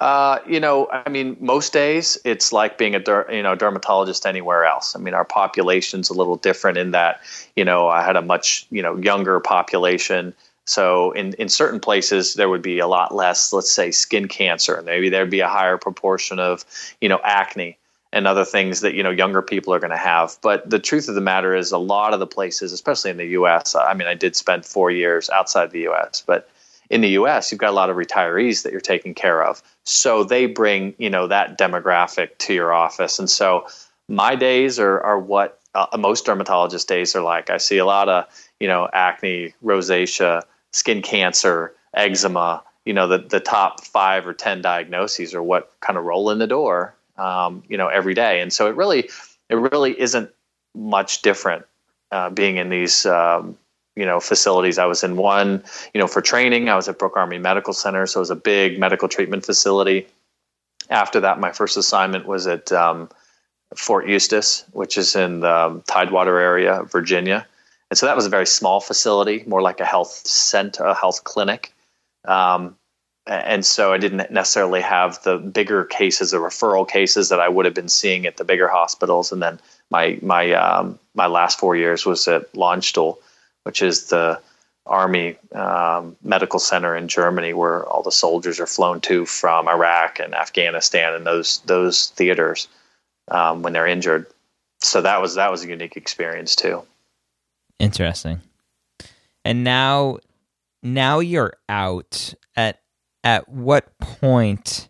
Uh, 0.00 0.40
you 0.46 0.60
know, 0.60 0.88
I 0.90 1.08
mean, 1.08 1.36
most 1.40 1.72
days 1.72 2.18
it's 2.24 2.52
like 2.52 2.76
being 2.76 2.94
a 2.94 3.00
der- 3.00 3.30
you 3.30 3.42
know 3.42 3.54
dermatologist 3.54 4.26
anywhere 4.26 4.64
else. 4.64 4.94
I 4.94 4.98
mean, 4.98 5.14
our 5.14 5.24
population's 5.24 6.10
a 6.10 6.14
little 6.14 6.36
different 6.36 6.76
in 6.78 6.90
that 6.90 7.20
you 7.54 7.64
know 7.64 7.88
I 7.88 8.02
had 8.02 8.16
a 8.16 8.22
much 8.22 8.66
you 8.70 8.82
know 8.82 8.96
younger 8.96 9.40
population. 9.40 10.34
So 10.66 11.12
in, 11.12 11.32
in 11.34 11.48
certain 11.48 11.80
places 11.80 12.34
there 12.34 12.48
would 12.48 12.62
be 12.62 12.78
a 12.78 12.86
lot 12.88 13.14
less, 13.14 13.52
let's 13.52 13.72
say, 13.72 13.90
skin 13.90 14.28
cancer. 14.28 14.82
Maybe 14.84 15.08
there'd 15.08 15.30
be 15.30 15.40
a 15.40 15.48
higher 15.48 15.78
proportion 15.78 16.38
of, 16.38 16.64
you 17.00 17.08
know, 17.08 17.20
acne 17.22 17.78
and 18.12 18.26
other 18.26 18.44
things 18.44 18.80
that 18.80 18.94
you 18.94 19.02
know 19.02 19.10
younger 19.10 19.42
people 19.42 19.74
are 19.74 19.78
going 19.78 19.90
to 19.90 19.96
have. 19.96 20.36
But 20.42 20.68
the 20.68 20.78
truth 20.78 21.08
of 21.08 21.14
the 21.14 21.20
matter 21.20 21.54
is, 21.54 21.70
a 21.70 21.78
lot 21.78 22.14
of 22.14 22.20
the 22.20 22.26
places, 22.26 22.72
especially 22.72 23.10
in 23.10 23.16
the 23.16 23.26
U.S. 23.26 23.74
I 23.74 23.94
mean, 23.94 24.08
I 24.08 24.14
did 24.14 24.34
spend 24.34 24.64
four 24.64 24.90
years 24.90 25.28
outside 25.30 25.70
the 25.70 25.80
U.S., 25.80 26.22
but 26.26 26.48
in 26.88 27.00
the 27.00 27.10
U.S., 27.10 27.50
you've 27.50 27.60
got 27.60 27.70
a 27.70 27.74
lot 27.74 27.90
of 27.90 27.96
retirees 27.96 28.62
that 28.62 28.72
you're 28.72 28.80
taking 28.80 29.12
care 29.12 29.42
of. 29.42 29.62
So 29.84 30.24
they 30.24 30.46
bring 30.46 30.94
you 30.98 31.10
know 31.10 31.26
that 31.26 31.58
demographic 31.58 32.38
to 32.38 32.54
your 32.54 32.72
office, 32.72 33.18
and 33.18 33.28
so 33.28 33.66
my 34.08 34.34
days 34.34 34.78
are 34.78 35.00
are 35.00 35.18
what 35.18 35.60
uh, 35.74 35.86
most 35.98 36.24
dermatologist 36.24 36.88
days 36.88 37.14
are 37.14 37.22
like. 37.22 37.50
I 37.50 37.58
see 37.58 37.78
a 37.78 37.84
lot 37.84 38.08
of 38.08 38.24
you 38.60 38.68
know 38.68 38.88
acne, 38.92 39.52
rosacea 39.62 40.42
skin 40.76 41.02
cancer, 41.02 41.74
eczema, 41.94 42.62
you 42.84 42.92
know, 42.92 43.08
the, 43.08 43.18
the 43.18 43.40
top 43.40 43.84
five 43.84 44.26
or 44.26 44.32
10 44.32 44.62
diagnoses 44.62 45.34
are 45.34 45.42
what 45.42 45.72
kind 45.80 45.98
of 45.98 46.04
roll 46.04 46.30
in 46.30 46.38
the 46.38 46.46
door, 46.46 46.94
um, 47.18 47.62
you 47.68 47.76
know, 47.76 47.88
every 47.88 48.14
day. 48.14 48.40
And 48.40 48.52
so 48.52 48.68
it 48.68 48.76
really, 48.76 49.10
it 49.48 49.56
really 49.56 49.98
isn't 49.98 50.30
much 50.74 51.22
different 51.22 51.64
uh, 52.12 52.30
being 52.30 52.56
in 52.58 52.68
these, 52.68 53.04
um, 53.06 53.58
you 53.96 54.04
know, 54.04 54.20
facilities. 54.20 54.78
I 54.78 54.84
was 54.84 55.02
in 55.02 55.16
one, 55.16 55.64
you 55.94 56.00
know, 56.00 56.06
for 56.06 56.20
training. 56.20 56.68
I 56.68 56.76
was 56.76 56.88
at 56.88 56.98
Brooke 56.98 57.16
Army 57.16 57.38
Medical 57.38 57.72
Center, 57.72 58.06
so 58.06 58.20
it 58.20 58.22
was 58.22 58.30
a 58.30 58.36
big 58.36 58.78
medical 58.78 59.08
treatment 59.08 59.44
facility. 59.44 60.06
After 60.88 61.18
that, 61.20 61.40
my 61.40 61.50
first 61.50 61.76
assignment 61.76 62.26
was 62.26 62.46
at 62.46 62.70
um, 62.70 63.08
Fort 63.74 64.06
Eustis, 64.06 64.64
which 64.72 64.96
is 64.96 65.16
in 65.16 65.40
the 65.40 65.52
um, 65.52 65.82
Tidewater 65.88 66.38
area, 66.38 66.82
of 66.82 66.92
Virginia. 66.92 67.46
And 67.90 67.98
so 67.98 68.06
that 68.06 68.16
was 68.16 68.26
a 68.26 68.30
very 68.30 68.46
small 68.46 68.80
facility, 68.80 69.44
more 69.46 69.62
like 69.62 69.80
a 69.80 69.84
health 69.84 70.26
center, 70.26 70.84
a 70.84 70.94
health 70.94 71.24
clinic. 71.24 71.72
Um, 72.24 72.76
and 73.26 73.66
so 73.66 73.92
I 73.92 73.98
didn't 73.98 74.30
necessarily 74.30 74.80
have 74.80 75.22
the 75.24 75.38
bigger 75.38 75.84
cases, 75.84 76.30
the 76.30 76.38
referral 76.38 76.88
cases 76.88 77.28
that 77.28 77.40
I 77.40 77.48
would 77.48 77.64
have 77.64 77.74
been 77.74 77.88
seeing 77.88 78.26
at 78.26 78.36
the 78.36 78.44
bigger 78.44 78.68
hospitals. 78.68 79.32
And 79.32 79.42
then 79.42 79.58
my 79.90 80.18
my 80.22 80.52
um, 80.52 80.98
my 81.14 81.26
last 81.26 81.58
four 81.58 81.74
years 81.74 82.06
was 82.06 82.26
at 82.28 82.52
Landstuhl, 82.52 83.18
which 83.64 83.82
is 83.82 84.06
the 84.06 84.40
Army 84.86 85.36
um, 85.52 86.16
Medical 86.22 86.60
Center 86.60 86.96
in 86.96 87.08
Germany, 87.08 87.52
where 87.52 87.84
all 87.86 88.02
the 88.02 88.12
soldiers 88.12 88.60
are 88.60 88.66
flown 88.66 89.00
to 89.02 89.26
from 89.26 89.66
Iraq 89.66 90.20
and 90.20 90.34
Afghanistan 90.34 91.12
and 91.14 91.26
those 91.26 91.58
those 91.66 92.10
theaters 92.10 92.68
um, 93.28 93.62
when 93.62 93.72
they're 93.72 93.86
injured. 93.88 94.26
So 94.80 95.02
that 95.02 95.20
was 95.20 95.34
that 95.34 95.50
was 95.50 95.64
a 95.64 95.68
unique 95.68 95.96
experience 95.96 96.54
too. 96.54 96.84
Interesting. 97.78 98.40
And 99.44 99.64
now 99.64 100.18
now 100.82 101.20
you're 101.20 101.54
out 101.68 102.34
at 102.56 102.80
at 103.24 103.48
what 103.48 103.98
point 103.98 104.88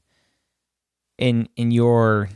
in 1.19 1.49
in 1.57 1.71
your 1.71 2.29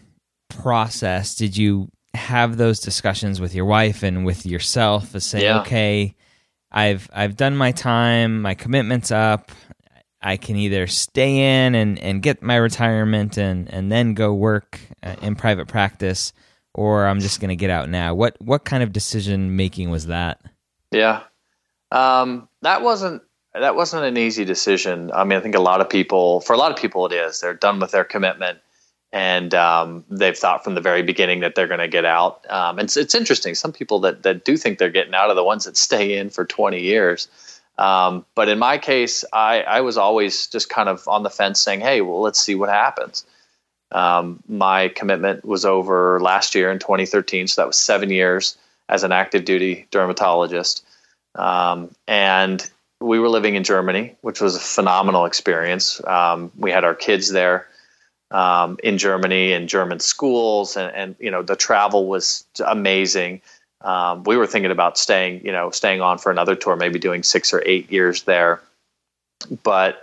process 0.48 1.34
did 1.34 1.56
you 1.56 1.90
have 2.14 2.56
those 2.56 2.80
discussions 2.80 3.40
with 3.40 3.54
your 3.54 3.64
wife 3.64 4.02
and 4.02 4.24
with 4.24 4.44
yourself 4.44 5.12
to 5.12 5.20
say 5.20 5.44
yeah. 5.44 5.60
okay 5.60 6.14
I've 6.72 7.10
I've 7.12 7.36
done 7.36 7.56
my 7.56 7.72
time, 7.72 8.42
my 8.42 8.54
commitment's 8.54 9.10
up. 9.10 9.50
I 10.22 10.36
can 10.36 10.56
either 10.56 10.86
stay 10.86 11.64
in 11.64 11.74
and, 11.74 11.98
and 11.98 12.22
get 12.22 12.42
my 12.42 12.56
retirement 12.56 13.38
and, 13.38 13.72
and 13.72 13.90
then 13.90 14.12
go 14.12 14.34
work 14.34 14.78
uh, 15.02 15.16
in 15.22 15.34
private 15.34 15.66
practice, 15.66 16.34
or 16.74 17.06
I'm 17.06 17.20
just 17.20 17.40
going 17.40 17.48
to 17.50 17.56
get 17.56 17.70
out 17.70 17.88
now. 17.88 18.14
What 18.14 18.36
what 18.40 18.64
kind 18.64 18.82
of 18.82 18.92
decision 18.92 19.56
making 19.56 19.90
was 19.90 20.06
that? 20.06 20.40
Yeah, 20.90 21.22
um, 21.92 22.48
that 22.62 22.82
wasn't 22.82 23.22
that 23.54 23.74
wasn't 23.74 24.04
an 24.04 24.16
easy 24.16 24.44
decision. 24.44 25.10
I 25.12 25.24
mean, 25.24 25.38
I 25.38 25.40
think 25.40 25.54
a 25.54 25.60
lot 25.60 25.80
of 25.80 25.88
people, 25.88 26.40
for 26.40 26.52
a 26.52 26.56
lot 26.56 26.70
of 26.70 26.78
people, 26.78 27.06
it 27.06 27.12
is. 27.12 27.40
They're 27.40 27.54
done 27.54 27.80
with 27.80 27.90
their 27.90 28.04
commitment, 28.04 28.58
and 29.12 29.52
um, 29.54 30.04
they've 30.08 30.36
thought 30.36 30.62
from 30.62 30.74
the 30.74 30.80
very 30.80 31.02
beginning 31.02 31.40
that 31.40 31.54
they're 31.54 31.66
going 31.66 31.80
to 31.80 31.88
get 31.88 32.04
out. 32.04 32.48
Um, 32.50 32.78
and 32.78 32.86
it's, 32.86 32.96
it's, 32.96 33.14
interesting. 33.14 33.54
Some 33.54 33.72
people 33.72 34.00
that 34.00 34.22
that 34.22 34.44
do 34.44 34.56
think 34.56 34.78
they're 34.78 34.90
getting 34.90 35.14
out 35.14 35.30
are 35.30 35.34
the 35.34 35.44
ones 35.44 35.64
that 35.64 35.76
stay 35.76 36.16
in 36.16 36.30
for 36.30 36.44
20 36.44 36.80
years. 36.80 37.28
Um, 37.78 38.26
but 38.34 38.48
in 38.48 38.58
my 38.58 38.78
case, 38.78 39.24
I, 39.32 39.62
I 39.62 39.80
was 39.80 39.96
always 39.96 40.46
just 40.46 40.68
kind 40.68 40.88
of 40.88 41.06
on 41.08 41.22
the 41.22 41.30
fence, 41.30 41.60
saying, 41.60 41.80
"Hey, 41.80 42.02
well, 42.02 42.20
let's 42.20 42.40
see 42.40 42.54
what 42.54 42.68
happens." 42.68 43.24
Um, 43.92 44.42
my 44.48 44.88
commitment 44.88 45.44
was 45.44 45.64
over 45.64 46.20
last 46.20 46.54
year 46.54 46.70
in 46.70 46.78
2013, 46.78 47.48
so 47.48 47.60
that 47.60 47.66
was 47.66 47.78
seven 47.78 48.10
years 48.10 48.56
as 48.88 49.04
an 49.04 49.12
active 49.12 49.44
duty 49.44 49.86
dermatologist. 49.90 50.84
Um, 51.34 51.90
and 52.06 52.68
we 53.00 53.18
were 53.18 53.28
living 53.28 53.54
in 53.54 53.64
Germany, 53.64 54.16
which 54.20 54.40
was 54.40 54.56
a 54.56 54.60
phenomenal 54.60 55.24
experience. 55.24 56.04
Um, 56.04 56.52
we 56.56 56.70
had 56.70 56.84
our 56.84 56.94
kids 56.94 57.30
there 57.30 57.66
um, 58.30 58.78
in 58.82 58.98
Germany 58.98 59.52
in 59.52 59.66
German 59.66 60.00
schools, 60.00 60.76
and, 60.76 60.94
and, 60.94 61.16
you 61.18 61.30
know 61.30 61.42
the 61.42 61.56
travel 61.56 62.06
was 62.06 62.44
amazing. 62.64 63.40
Um, 63.80 64.24
we 64.24 64.36
were 64.36 64.46
thinking 64.46 64.70
about 64.70 64.98
staying, 64.98 65.44
you 65.44 65.52
know, 65.52 65.70
staying 65.70 66.00
on 66.00 66.18
for 66.18 66.30
another 66.30 66.54
tour, 66.54 66.76
maybe 66.76 66.98
doing 66.98 67.22
six 67.22 67.52
or 67.52 67.62
eight 67.64 67.90
years 67.90 68.24
there. 68.24 68.60
But 69.62 70.02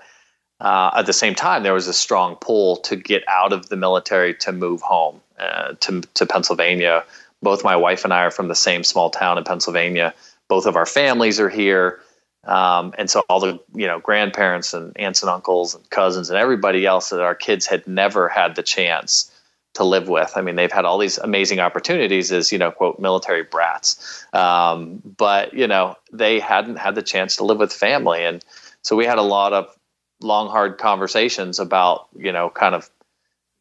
uh, 0.59 0.91
at 0.95 1.05
the 1.05 1.13
same 1.13 1.35
time, 1.35 1.63
there 1.63 1.73
was 1.73 1.87
a 1.87 1.93
strong 1.93 2.35
pull 2.35 2.77
to 2.77 2.95
get 2.95 3.23
out 3.27 3.53
of 3.53 3.69
the 3.69 3.75
military 3.75 4.33
to 4.35 4.51
move 4.51 4.81
home 4.81 5.21
uh, 5.39 5.73
to 5.81 6.01
to 6.15 6.25
Pennsylvania. 6.25 7.03
Both 7.43 7.63
my 7.63 7.75
wife 7.75 8.03
and 8.03 8.13
I 8.13 8.23
are 8.23 8.31
from 8.31 8.47
the 8.47 8.55
same 8.55 8.83
small 8.83 9.09
town 9.09 9.37
in 9.37 9.43
Pennsylvania. 9.43 10.13
Both 10.47 10.65
of 10.65 10.75
our 10.75 10.85
families 10.85 11.39
are 11.39 11.49
here. 11.49 11.99
Um, 12.45 12.93
and 12.97 13.09
so 13.09 13.23
all 13.29 13.39
the 13.39 13.59
you 13.75 13.85
know 13.85 13.99
grandparents 13.99 14.73
and 14.73 14.97
aunts 14.97 15.21
and 15.21 15.29
uncles 15.29 15.75
and 15.75 15.87
cousins 15.89 16.29
and 16.29 16.39
everybody 16.39 16.85
else 16.85 17.09
that 17.09 17.21
our 17.21 17.35
kids 17.35 17.67
had 17.67 17.85
never 17.87 18.27
had 18.27 18.55
the 18.55 18.63
chance 18.63 19.31
to 19.77 19.83
live 19.83 20.09
with. 20.09 20.33
I 20.35 20.41
mean, 20.41 20.55
they've 20.55 20.71
had 20.71 20.85
all 20.85 20.97
these 20.97 21.19
amazing 21.19 21.59
opportunities 21.59 22.31
as 22.31 22.51
you 22.51 22.57
know 22.57 22.71
quote 22.71 22.99
military 22.99 23.43
brats, 23.43 24.25
um, 24.33 25.03
but 25.17 25.53
you 25.53 25.67
know 25.67 25.95
they 26.11 26.39
hadn't 26.39 26.77
had 26.77 26.95
the 26.95 27.03
chance 27.03 27.35
to 27.35 27.43
live 27.43 27.59
with 27.59 27.71
family, 27.71 28.23
and 28.25 28.43
so 28.81 28.95
we 28.95 29.05
had 29.05 29.19
a 29.19 29.23
lot 29.23 29.53
of 29.53 29.76
long 30.21 30.49
hard 30.49 30.77
conversations 30.77 31.59
about 31.59 32.07
you 32.17 32.31
know 32.31 32.49
kind 32.49 32.75
of 32.75 32.89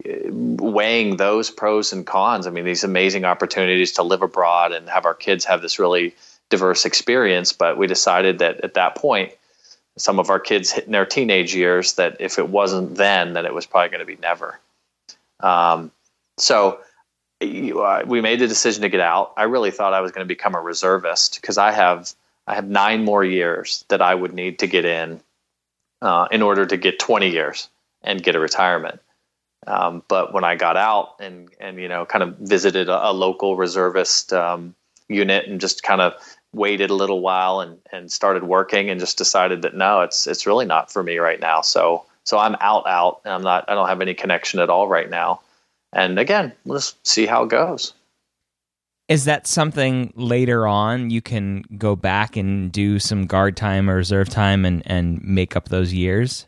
uh, 0.04 0.30
weighing 0.30 1.16
those 1.16 1.50
pros 1.50 1.92
and 1.92 2.06
cons. 2.06 2.46
I 2.46 2.50
mean, 2.50 2.64
these 2.64 2.84
amazing 2.84 3.24
opportunities 3.24 3.92
to 3.92 4.02
live 4.02 4.22
abroad 4.22 4.72
and 4.72 4.88
have 4.88 5.06
our 5.06 5.14
kids 5.14 5.44
have 5.44 5.62
this 5.62 5.78
really 5.78 6.14
diverse 6.50 6.84
experience. 6.84 7.52
But 7.52 7.78
we 7.78 7.86
decided 7.86 8.38
that 8.38 8.60
at 8.62 8.74
that 8.74 8.96
point, 8.96 9.32
some 9.96 10.18
of 10.18 10.30
our 10.30 10.40
kids 10.40 10.70
hitting 10.70 10.92
their 10.92 11.06
teenage 11.06 11.54
years, 11.54 11.94
that 11.94 12.16
if 12.20 12.38
it 12.38 12.48
wasn't 12.48 12.96
then, 12.96 13.32
then 13.32 13.46
it 13.46 13.54
was 13.54 13.66
probably 13.66 13.88
going 13.88 14.00
to 14.00 14.06
be 14.06 14.16
never. 14.16 14.60
Um, 15.40 15.90
so 16.38 16.80
uh, 17.42 18.02
we 18.06 18.20
made 18.20 18.40
the 18.40 18.48
decision 18.48 18.82
to 18.82 18.88
get 18.88 19.00
out. 19.00 19.32
I 19.36 19.44
really 19.44 19.70
thought 19.70 19.94
I 19.94 20.00
was 20.00 20.12
going 20.12 20.24
to 20.24 20.28
become 20.28 20.54
a 20.54 20.60
reservist 20.60 21.40
because 21.40 21.58
I 21.58 21.72
have 21.72 22.12
I 22.46 22.54
have 22.54 22.68
nine 22.68 23.04
more 23.04 23.24
years 23.24 23.84
that 23.88 24.00
I 24.00 24.14
would 24.14 24.32
need 24.32 24.60
to 24.60 24.66
get 24.66 24.84
in 24.84 25.20
uh, 26.02 26.28
in 26.30 26.42
order 26.42 26.66
to 26.66 26.76
get 26.76 26.98
20 26.98 27.30
years 27.30 27.68
and 28.02 28.22
get 28.22 28.36
a 28.36 28.40
retirement. 28.40 29.00
Um, 29.66 30.02
but 30.08 30.32
when 30.32 30.44
I 30.44 30.54
got 30.54 30.76
out 30.76 31.16
and 31.18 31.48
and 31.58 31.78
you 31.80 31.88
know 31.88 32.06
kind 32.06 32.22
of 32.22 32.36
visited 32.38 32.88
a, 32.88 33.10
a 33.10 33.12
local 33.12 33.56
reservist 33.56 34.32
um, 34.32 34.74
unit 35.08 35.48
and 35.48 35.60
just 35.60 35.82
kind 35.82 36.00
of 36.00 36.14
waited 36.52 36.90
a 36.90 36.94
little 36.94 37.20
while 37.20 37.60
and, 37.60 37.78
and 37.92 38.10
started 38.10 38.44
working 38.44 38.90
and 38.90 39.00
just 39.00 39.18
decided 39.18 39.62
that 39.62 39.74
no, 39.74 40.02
it's 40.02 40.26
it's 40.26 40.46
really 40.46 40.66
not 40.66 40.92
for 40.92 41.02
me 41.02 41.18
right 41.18 41.40
now. 41.40 41.62
So 41.62 42.04
so 42.24 42.38
I'm 42.38 42.56
out 42.60 42.86
out 42.86 43.20
and 43.24 43.34
I'm 43.34 43.42
not 43.42 43.64
I 43.68 43.74
don't 43.74 43.88
have 43.88 44.00
any 44.00 44.14
connection 44.14 44.60
at 44.60 44.70
all 44.70 44.86
right 44.86 45.10
now. 45.10 45.40
And 45.92 46.18
again, 46.18 46.52
let's 46.64 46.94
see 47.02 47.26
how 47.26 47.44
it 47.44 47.50
goes. 47.50 47.92
Is 49.08 49.24
that 49.26 49.46
something 49.46 50.12
later 50.16 50.66
on 50.66 51.10
you 51.10 51.22
can 51.22 51.62
go 51.78 51.94
back 51.94 52.36
and 52.36 52.72
do 52.72 52.98
some 52.98 53.26
guard 53.26 53.56
time 53.56 53.88
or 53.88 53.96
reserve 53.96 54.28
time 54.28 54.64
and, 54.64 54.82
and 54.84 55.22
make 55.22 55.54
up 55.54 55.68
those 55.68 55.92
years? 55.92 56.46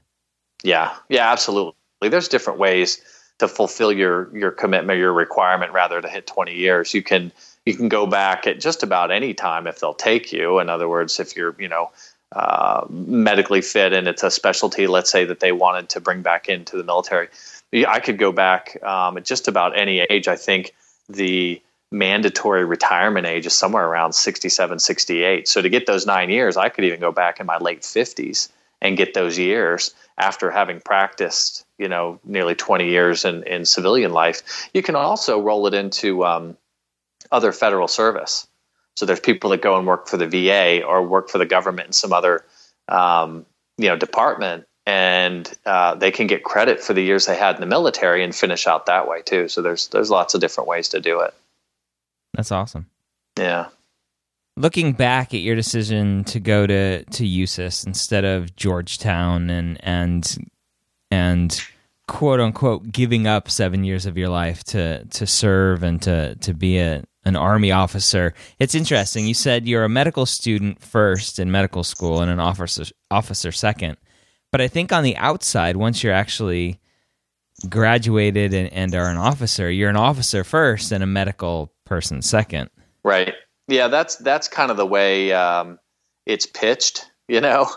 Yeah, 0.64 0.94
yeah, 1.08 1.30
absolutely. 1.30 1.74
There's 2.00 2.28
different 2.28 2.58
ways 2.58 3.00
to 3.38 3.46
fulfill 3.46 3.92
your 3.92 4.36
your 4.36 4.50
commitment, 4.50 4.98
your 4.98 5.12
requirement 5.12 5.72
rather 5.72 6.00
to 6.00 6.08
hit 6.08 6.26
20 6.26 6.54
years. 6.54 6.92
You 6.92 7.02
can 7.02 7.32
you 7.64 7.74
can 7.74 7.88
go 7.88 8.06
back 8.06 8.46
at 8.46 8.60
just 8.60 8.82
about 8.82 9.10
any 9.10 9.34
time 9.34 9.66
if 9.66 9.78
they'll 9.78 9.94
take 9.94 10.32
you. 10.32 10.58
In 10.58 10.68
other 10.68 10.88
words, 10.88 11.20
if 11.20 11.36
you're, 11.36 11.54
you 11.58 11.68
know, 11.68 11.90
uh, 12.32 12.86
medically 12.88 13.60
fit 13.60 13.92
and 13.92 14.08
it's 14.08 14.22
a 14.22 14.30
specialty, 14.30 14.86
let's 14.86 15.10
say 15.10 15.24
that 15.26 15.40
they 15.40 15.52
wanted 15.52 15.88
to 15.90 16.00
bring 16.00 16.22
back 16.22 16.48
into 16.48 16.76
the 16.76 16.82
military, 16.82 17.28
I 17.86 18.00
could 18.00 18.18
go 18.18 18.32
back 18.32 18.82
um, 18.82 19.18
at 19.18 19.24
just 19.26 19.48
about 19.48 19.78
any 19.78 20.00
age. 20.00 20.28
I 20.28 20.36
think 20.36 20.74
the 21.10 21.60
mandatory 21.90 22.64
retirement 22.64 23.26
age 23.26 23.46
is 23.46 23.54
somewhere 23.54 23.86
around 23.86 24.12
67, 24.12 24.78
68. 24.78 25.48
So 25.48 25.62
to 25.62 25.68
get 25.68 25.86
those 25.86 26.06
nine 26.06 26.30
years, 26.30 26.56
I 26.56 26.68
could 26.68 26.84
even 26.84 27.00
go 27.00 27.12
back 27.12 27.40
in 27.40 27.46
my 27.46 27.58
late 27.58 27.82
50s 27.82 28.50
and 28.80 28.96
get 28.96 29.14
those 29.14 29.38
years 29.38 29.94
after 30.18 30.50
having 30.50 30.80
practiced, 30.80 31.64
you 31.78 31.88
know, 31.88 32.20
nearly 32.24 32.54
20 32.54 32.88
years 32.88 33.24
in, 33.24 33.42
in 33.44 33.64
civilian 33.64 34.12
life. 34.12 34.68
You 34.74 34.82
can 34.82 34.96
also 34.96 35.40
roll 35.40 35.66
it 35.66 35.74
into 35.74 36.24
um, 36.24 36.56
other 37.32 37.52
federal 37.52 37.88
service. 37.88 38.46
So 38.96 39.06
there's 39.06 39.20
people 39.20 39.50
that 39.50 39.62
go 39.62 39.78
and 39.78 39.86
work 39.86 40.08
for 40.08 40.16
the 40.16 40.26
VA 40.26 40.84
or 40.84 41.02
work 41.02 41.28
for 41.28 41.38
the 41.38 41.46
government 41.46 41.86
in 41.86 41.92
some 41.92 42.12
other 42.12 42.44
um, 42.88 43.46
you 43.76 43.88
know 43.88 43.96
department, 43.96 44.66
and 44.86 45.48
uh, 45.64 45.94
they 45.94 46.10
can 46.10 46.26
get 46.26 46.42
credit 46.42 46.80
for 46.80 46.94
the 46.94 47.02
years 47.02 47.26
they 47.26 47.36
had 47.36 47.54
in 47.54 47.60
the 47.60 47.66
military 47.66 48.24
and 48.24 48.34
finish 48.34 48.66
out 48.66 48.86
that 48.86 49.06
way 49.06 49.22
too. 49.22 49.46
So 49.46 49.62
there's 49.62 49.86
there's 49.88 50.10
lots 50.10 50.34
of 50.34 50.40
different 50.40 50.68
ways 50.68 50.88
to 50.88 51.00
do 51.00 51.20
it. 51.20 51.32
That's 52.34 52.52
awesome. 52.52 52.86
Yeah. 53.38 53.68
Looking 54.56 54.92
back 54.92 55.34
at 55.34 55.40
your 55.40 55.54
decision 55.54 56.24
to 56.24 56.40
go 56.40 56.66
to 56.66 57.04
to 57.04 57.24
USUHS 57.24 57.86
instead 57.86 58.24
of 58.24 58.56
Georgetown 58.56 59.50
and 59.50 59.78
and 59.84 60.50
and 61.10 61.62
quote 62.08 62.40
unquote 62.40 62.90
giving 62.90 63.26
up 63.26 63.50
seven 63.50 63.84
years 63.84 64.06
of 64.06 64.18
your 64.18 64.28
life 64.28 64.64
to 64.64 65.04
to 65.04 65.26
serve 65.26 65.82
and 65.82 66.02
to 66.02 66.34
to 66.36 66.54
be 66.54 66.78
a 66.78 67.04
an 67.24 67.36
army 67.36 67.70
officer. 67.70 68.34
It's 68.58 68.74
interesting. 68.74 69.26
You 69.26 69.34
said 69.34 69.68
you're 69.68 69.84
a 69.84 69.88
medical 69.88 70.26
student 70.26 70.82
first 70.82 71.38
in 71.38 71.50
medical 71.50 71.84
school 71.84 72.20
and 72.20 72.30
an 72.30 72.40
officer 72.40 72.84
officer 73.10 73.52
second. 73.52 73.98
But 74.50 74.60
I 74.62 74.68
think 74.68 74.92
on 74.92 75.04
the 75.04 75.16
outside, 75.18 75.76
once 75.76 76.02
you're 76.02 76.12
actually 76.12 76.80
graduated 77.68 78.54
and, 78.54 78.72
and 78.72 78.94
are 78.94 79.10
an 79.10 79.18
officer, 79.18 79.70
you're 79.70 79.90
an 79.90 79.96
officer 79.96 80.42
first 80.42 80.90
and 80.90 81.04
a 81.04 81.06
medical 81.06 81.72
person 81.88 82.22
second. 82.22 82.70
Right. 83.02 83.34
Yeah, 83.66 83.88
that's 83.88 84.16
that's 84.16 84.48
kind 84.48 84.70
of 84.70 84.76
the 84.76 84.86
way 84.86 85.32
um, 85.32 85.78
it's 86.26 86.46
pitched, 86.46 87.10
you 87.26 87.40
know. 87.40 87.68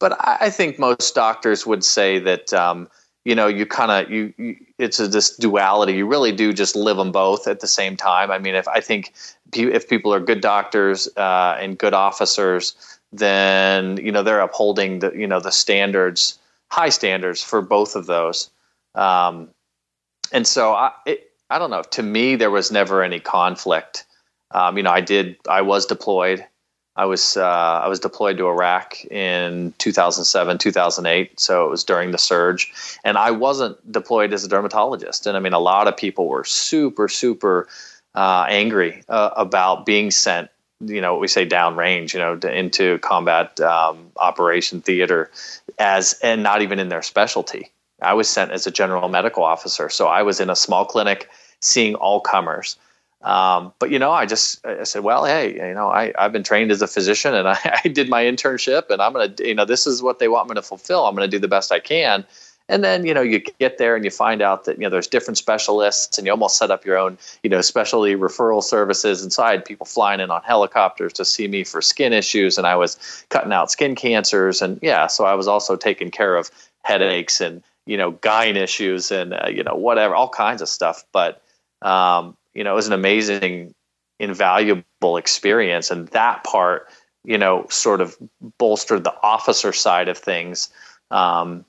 But 0.00 0.12
I, 0.20 0.38
I, 0.42 0.50
think 0.50 0.78
most 0.78 1.14
doctors 1.14 1.66
would 1.66 1.82
say 1.82 2.20
that 2.20 2.52
um, 2.52 2.88
you 3.28 3.34
know 3.34 3.46
you 3.46 3.66
kind 3.66 3.90
of 3.90 4.10
you, 4.10 4.32
you, 4.38 4.56
it's 4.78 4.98
a, 4.98 5.06
this 5.06 5.36
duality 5.36 5.92
you 5.92 6.06
really 6.06 6.32
do 6.32 6.52
just 6.52 6.74
live 6.74 6.96
them 6.96 7.12
both 7.12 7.46
at 7.46 7.60
the 7.60 7.66
same 7.66 7.94
time 7.94 8.30
i 8.30 8.38
mean 8.38 8.54
if 8.54 8.66
i 8.68 8.80
think 8.80 9.12
if 9.52 9.86
people 9.86 10.14
are 10.14 10.20
good 10.20 10.40
doctors 10.40 11.08
uh, 11.18 11.54
and 11.60 11.76
good 11.76 11.92
officers 11.92 12.74
then 13.12 13.98
you 13.98 14.10
know 14.10 14.22
they're 14.22 14.40
upholding 14.40 15.00
the 15.00 15.12
you 15.12 15.26
know 15.26 15.40
the 15.40 15.52
standards 15.52 16.38
high 16.70 16.88
standards 16.88 17.42
for 17.42 17.60
both 17.60 17.94
of 17.96 18.06
those 18.06 18.50
um, 18.94 19.48
and 20.32 20.46
so 20.46 20.72
i 20.72 20.90
i 21.50 21.58
don't 21.58 21.70
know. 21.70 21.82
To 21.82 22.02
me 22.02 22.36
there 22.36 22.50
was 22.50 22.70
never 22.70 23.02
any 23.02 23.20
conflict. 23.20 24.04
Um, 24.50 24.76
you 24.76 24.82
know 24.82 24.90
i 24.90 25.00
did 25.00 25.36
i 25.48 25.62
was 25.62 25.86
deployed. 25.86 26.44
I 26.96 27.04
was 27.04 27.36
uh, 27.36 27.80
I 27.84 27.86
was 27.86 28.00
deployed 28.00 28.38
to 28.38 28.48
Iraq 28.48 29.04
in 29.04 29.72
2007 29.78 30.58
2008 30.58 31.38
so 31.38 31.64
it 31.64 31.70
was 31.70 31.84
during 31.84 32.10
the 32.10 32.18
surge. 32.18 32.72
And 33.04 33.16
I 33.16 33.30
wasn't 33.30 33.92
deployed 33.92 34.32
as 34.32 34.44
a 34.44 34.48
dermatologist. 34.48 35.26
And 35.28 35.36
I 35.36 35.40
mean 35.40 35.52
a 35.52 35.60
lot 35.60 35.86
of 35.86 35.96
people 35.96 36.26
were 36.26 36.44
super 36.44 37.06
super 37.06 37.68
uh, 38.16 38.46
angry 38.48 39.04
uh, 39.08 39.30
about 39.36 39.86
being 39.86 40.10
sent 40.10 40.50
you 40.80 41.00
know 41.00 41.12
what 41.12 41.20
we 41.20 41.28
say 41.28 41.46
downrange 41.46 42.14
you 42.14 42.20
know 42.20 42.36
to, 42.36 42.52
into 42.52 42.98
combat 42.98 43.58
um, 43.60 44.10
operation 44.16 44.80
theater 44.80 45.30
as 45.78 46.18
and 46.22 46.42
not 46.42 46.62
even 46.62 46.78
in 46.78 46.88
their 46.88 47.02
specialty 47.02 47.70
I 48.02 48.14
was 48.14 48.28
sent 48.28 48.52
as 48.52 48.66
a 48.66 48.70
general 48.70 49.08
medical 49.08 49.44
officer 49.44 49.88
so 49.88 50.06
I 50.08 50.22
was 50.22 50.40
in 50.40 50.50
a 50.50 50.56
small 50.56 50.84
clinic 50.84 51.28
seeing 51.60 51.94
all 51.96 52.20
comers 52.20 52.76
Um, 53.22 53.72
but 53.80 53.90
you 53.90 53.98
know, 53.98 54.12
I 54.12 54.26
just 54.26 54.64
I 54.64 54.84
said, 54.84 55.02
well, 55.02 55.24
hey, 55.24 55.54
you 55.54 55.74
know, 55.74 55.88
I 55.88 56.12
I've 56.18 56.32
been 56.32 56.44
trained 56.44 56.70
as 56.70 56.82
a 56.82 56.86
physician, 56.86 57.34
and 57.34 57.48
I, 57.54 57.80
I 57.84 57.88
did 57.88 58.08
my 58.08 58.22
internship, 58.24 58.90
and 58.90 59.02
I'm 59.02 59.12
gonna, 59.12 59.34
you 59.40 59.54
know, 59.54 59.64
this 59.64 59.86
is 59.86 60.02
what 60.02 60.20
they 60.20 60.28
want 60.28 60.48
me 60.48 60.54
to 60.54 60.62
fulfill. 60.62 61.06
I'm 61.06 61.14
gonna 61.16 61.28
do 61.28 61.40
the 61.40 61.48
best 61.48 61.72
I 61.72 61.80
can. 61.80 62.24
And 62.70 62.84
then 62.84 63.06
you 63.06 63.14
know 63.14 63.22
you 63.22 63.40
get 63.40 63.78
there 63.78 63.96
and 63.96 64.04
you 64.04 64.10
find 64.10 64.42
out 64.42 64.64
that 64.66 64.76
you 64.76 64.82
know 64.84 64.90
there's 64.90 65.08
different 65.08 65.38
specialists, 65.38 66.18
and 66.18 66.26
you 66.26 66.32
almost 66.32 66.58
set 66.58 66.70
up 66.70 66.84
your 66.84 66.98
own 66.98 67.18
you 67.42 67.50
know 67.50 67.60
specialty 67.62 68.14
referral 68.14 68.62
services. 68.62 69.22
And 69.22 69.64
people 69.64 69.86
flying 69.86 70.20
in 70.20 70.30
on 70.30 70.42
helicopters 70.42 71.12
to 71.14 71.24
see 71.24 71.48
me 71.48 71.64
for 71.64 71.82
skin 71.82 72.12
issues, 72.12 72.58
and 72.58 72.66
I 72.66 72.76
was 72.76 72.98
cutting 73.30 73.52
out 73.52 73.70
skin 73.70 73.96
cancers, 73.96 74.62
and 74.62 74.78
yeah, 74.82 75.08
so 75.08 75.24
I 75.24 75.34
was 75.34 75.48
also 75.48 75.76
taking 75.76 76.10
care 76.10 76.36
of 76.36 76.50
headaches 76.84 77.40
and 77.40 77.62
you 77.88 77.96
know 77.96 78.12
gyne 78.12 78.56
issues 78.56 79.10
and 79.10 79.32
uh, 79.32 79.48
you 79.48 79.64
know 79.64 79.74
whatever 79.74 80.14
all 80.14 80.28
kinds 80.28 80.62
of 80.62 80.68
stuff. 80.68 81.04
But 81.12 81.42
um, 81.82 82.36
you 82.54 82.62
know 82.62 82.72
it 82.72 82.76
was 82.76 82.86
an 82.86 82.92
amazing, 82.92 83.74
invaluable 84.20 85.16
experience, 85.16 85.90
and 85.90 86.06
that 86.08 86.44
part 86.44 86.88
you 87.24 87.38
know 87.38 87.66
sort 87.70 88.00
of 88.00 88.16
bolstered 88.58 89.04
the 89.04 89.14
officer 89.22 89.72
side 89.72 90.08
of 90.08 90.18
things. 90.18 90.68
Um, 91.10 91.64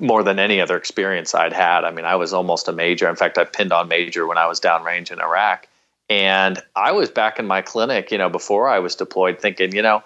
more 0.00 0.24
than 0.24 0.40
any 0.40 0.60
other 0.60 0.76
experience 0.76 1.36
I'd 1.36 1.52
had. 1.52 1.84
I 1.84 1.92
mean, 1.92 2.04
I 2.04 2.16
was 2.16 2.32
almost 2.32 2.66
a 2.66 2.72
major. 2.72 3.08
In 3.08 3.14
fact, 3.14 3.38
I 3.38 3.44
pinned 3.44 3.72
on 3.72 3.86
major 3.86 4.26
when 4.26 4.36
I 4.36 4.46
was 4.46 4.58
downrange 4.58 5.12
in 5.12 5.20
Iraq. 5.20 5.68
And 6.10 6.60
I 6.74 6.90
was 6.90 7.08
back 7.10 7.38
in 7.38 7.46
my 7.46 7.62
clinic, 7.62 8.10
you 8.10 8.18
know, 8.18 8.28
before 8.28 8.68
I 8.68 8.80
was 8.80 8.96
deployed, 8.96 9.40
thinking, 9.40 9.72
you 9.72 9.82
know, 9.82 10.02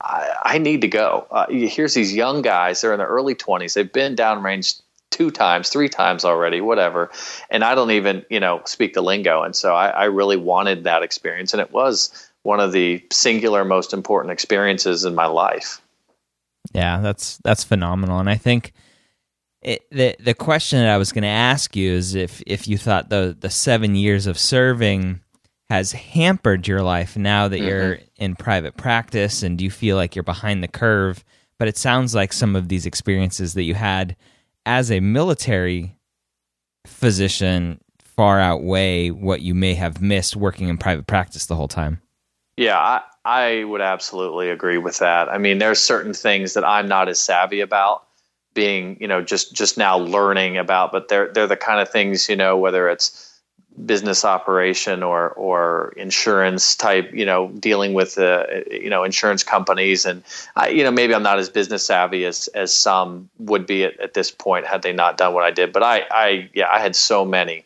I, 0.00 0.34
I 0.44 0.58
need 0.58 0.80
to 0.82 0.88
go. 0.88 1.26
Uh, 1.30 1.46
here's 1.48 1.94
these 1.94 2.14
young 2.14 2.42
guys; 2.42 2.80
they're 2.80 2.92
in 2.92 2.98
their 2.98 3.08
early 3.08 3.34
20s. 3.34 3.74
They've 3.74 3.92
been 3.92 4.16
downrange 4.16 4.80
two 5.12 5.30
times, 5.30 5.68
three 5.68 5.88
times 5.88 6.24
already, 6.24 6.60
whatever. 6.60 7.10
And 7.50 7.62
I 7.62 7.74
don't 7.74 7.90
even, 7.92 8.24
you 8.30 8.40
know, 8.40 8.62
speak 8.64 8.94
the 8.94 9.02
lingo. 9.02 9.42
And 9.42 9.54
so 9.54 9.74
I, 9.74 9.88
I 9.88 10.04
really 10.04 10.36
wanted 10.36 10.84
that 10.84 11.02
experience, 11.02 11.52
and 11.52 11.60
it 11.60 11.72
was 11.72 12.30
one 12.42 12.58
of 12.58 12.72
the 12.72 13.04
singular 13.12 13.64
most 13.64 13.92
important 13.92 14.32
experiences 14.32 15.04
in 15.04 15.14
my 15.14 15.26
life. 15.26 15.80
Yeah, 16.72 17.00
that's 17.00 17.38
that's 17.44 17.64
phenomenal, 17.64 18.18
and 18.18 18.30
I 18.30 18.36
think 18.36 18.72
it, 19.62 19.88
the 19.90 20.16
the 20.18 20.34
question 20.34 20.80
that 20.80 20.88
I 20.88 20.98
was 20.98 21.12
going 21.12 21.22
to 21.22 21.28
ask 21.28 21.76
you 21.76 21.92
is 21.92 22.14
if 22.14 22.42
if 22.46 22.66
you 22.66 22.76
thought 22.76 23.10
the 23.10 23.36
the 23.38 23.50
seven 23.50 23.94
years 23.94 24.26
of 24.26 24.38
serving 24.38 25.20
has 25.70 25.92
hampered 25.92 26.68
your 26.68 26.82
life 26.82 27.16
now 27.16 27.48
that 27.48 27.56
mm-hmm. 27.56 27.68
you're 27.68 27.98
in 28.16 28.36
private 28.36 28.76
practice 28.76 29.42
and 29.42 29.56
do 29.56 29.64
you 29.64 29.70
feel 29.70 29.96
like 29.96 30.14
you're 30.14 30.22
behind 30.22 30.62
the 30.62 30.68
curve 30.68 31.24
but 31.58 31.68
it 31.68 31.78
sounds 31.78 32.14
like 32.14 32.32
some 32.32 32.56
of 32.56 32.68
these 32.68 32.86
experiences 32.86 33.54
that 33.54 33.62
you 33.62 33.74
had 33.74 34.16
as 34.66 34.90
a 34.90 35.00
military 35.00 35.96
physician 36.86 37.80
far 38.02 38.40
outweigh 38.40 39.10
what 39.10 39.40
you 39.40 39.54
may 39.54 39.74
have 39.74 40.02
missed 40.02 40.36
working 40.36 40.68
in 40.68 40.76
private 40.78 41.06
practice 41.06 41.46
the 41.46 41.56
whole 41.56 41.68
time? 41.68 42.00
Yeah 42.56 42.78
I, 42.78 43.02
I 43.24 43.64
would 43.64 43.80
absolutely 43.80 44.50
agree 44.50 44.78
with 44.78 44.98
that. 44.98 45.28
I 45.28 45.38
mean 45.38 45.58
there's 45.58 45.80
certain 45.80 46.12
things 46.14 46.54
that 46.54 46.64
i'm 46.64 46.88
not 46.88 47.08
as 47.08 47.20
savvy 47.20 47.60
about 47.60 48.04
being 48.54 48.96
you 49.00 49.08
know 49.08 49.22
just 49.22 49.54
just 49.54 49.78
now 49.78 49.96
learning 49.96 50.58
about 50.58 50.92
but 50.92 51.08
they're 51.08 51.32
they're 51.32 51.46
the 51.46 51.56
kind 51.56 51.80
of 51.80 51.88
things 51.88 52.28
you 52.28 52.36
know 52.36 52.56
whether 52.56 52.88
it's 52.88 53.31
business 53.86 54.24
operation 54.24 55.02
or 55.02 55.30
or 55.30 55.94
insurance 55.96 56.76
type 56.76 57.12
you 57.12 57.24
know 57.24 57.48
dealing 57.48 57.94
with 57.94 58.18
uh, 58.18 58.46
you 58.70 58.90
know 58.90 59.04
insurance 59.04 59.42
companies. 59.42 60.04
And 60.04 60.22
I, 60.56 60.68
you 60.68 60.84
know 60.84 60.90
maybe 60.90 61.14
I'm 61.14 61.22
not 61.22 61.38
as 61.38 61.48
business 61.48 61.84
savvy 61.86 62.24
as 62.24 62.48
as 62.48 62.74
some 62.74 63.28
would 63.38 63.66
be 63.66 63.84
at, 63.84 63.98
at 64.00 64.14
this 64.14 64.30
point 64.30 64.66
had 64.66 64.82
they 64.82 64.92
not 64.92 65.16
done 65.16 65.34
what 65.34 65.44
I 65.44 65.50
did. 65.50 65.72
But 65.72 65.82
I 65.82 66.04
I 66.10 66.50
yeah 66.54 66.68
I 66.70 66.80
had 66.80 66.96
so 66.96 67.24
many 67.24 67.64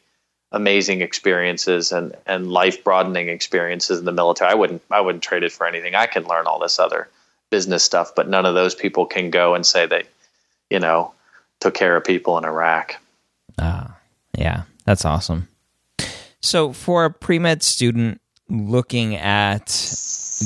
amazing 0.52 1.00
experiences 1.00 1.92
and 1.92 2.14
and 2.26 2.50
life 2.50 2.84
broadening 2.84 3.28
experiences 3.28 3.98
in 3.98 4.04
the 4.04 4.12
military. 4.12 4.50
I 4.50 4.54
wouldn't 4.54 4.82
I 4.90 5.00
wouldn't 5.00 5.24
trade 5.24 5.42
it 5.42 5.52
for 5.52 5.66
anything. 5.66 5.94
I 5.94 6.06
can 6.06 6.24
learn 6.24 6.46
all 6.46 6.58
this 6.58 6.78
other 6.78 7.08
business 7.48 7.84
stuff 7.84 8.12
but 8.16 8.28
none 8.28 8.44
of 8.44 8.56
those 8.56 8.74
people 8.74 9.06
can 9.06 9.30
go 9.30 9.54
and 9.54 9.64
say 9.64 9.86
that 9.86 10.04
you 10.70 10.80
know, 10.80 11.12
took 11.60 11.74
care 11.74 11.96
of 11.96 12.04
people 12.04 12.36
in 12.38 12.44
Iraq. 12.44 12.96
Ah, 13.58 13.96
yeah, 14.36 14.62
that's 14.84 15.04
awesome. 15.04 15.48
So, 16.42 16.72
for 16.72 17.04
a 17.04 17.10
pre 17.10 17.38
med 17.38 17.62
student 17.62 18.20
looking 18.48 19.16
at 19.16 19.66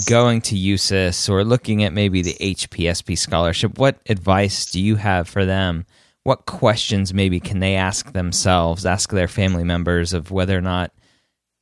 going 0.08 0.40
to 0.40 0.54
USUHS 0.54 1.28
or 1.28 1.44
looking 1.44 1.84
at 1.84 1.92
maybe 1.92 2.22
the 2.22 2.36
HPSP 2.40 3.18
scholarship, 3.18 3.78
what 3.78 4.00
advice 4.08 4.70
do 4.70 4.80
you 4.80 4.96
have 4.96 5.28
for 5.28 5.44
them? 5.44 5.84
What 6.22 6.46
questions 6.46 7.14
maybe 7.14 7.40
can 7.40 7.60
they 7.60 7.76
ask 7.76 8.12
themselves, 8.12 8.86
ask 8.86 9.10
their 9.10 9.28
family 9.28 9.64
members 9.64 10.12
of 10.12 10.30
whether 10.30 10.56
or 10.56 10.62
not 10.62 10.92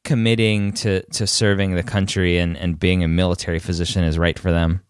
committing 0.04 0.72
to, 0.72 1.02
to 1.10 1.26
serving 1.26 1.74
the 1.74 1.82
country 1.82 2.38
and, 2.38 2.56
and 2.56 2.78
being 2.78 3.02
a 3.04 3.08
military 3.08 3.58
physician 3.58 4.04
is 4.04 4.18
right 4.18 4.38
for 4.38 4.52
them? 4.52 4.82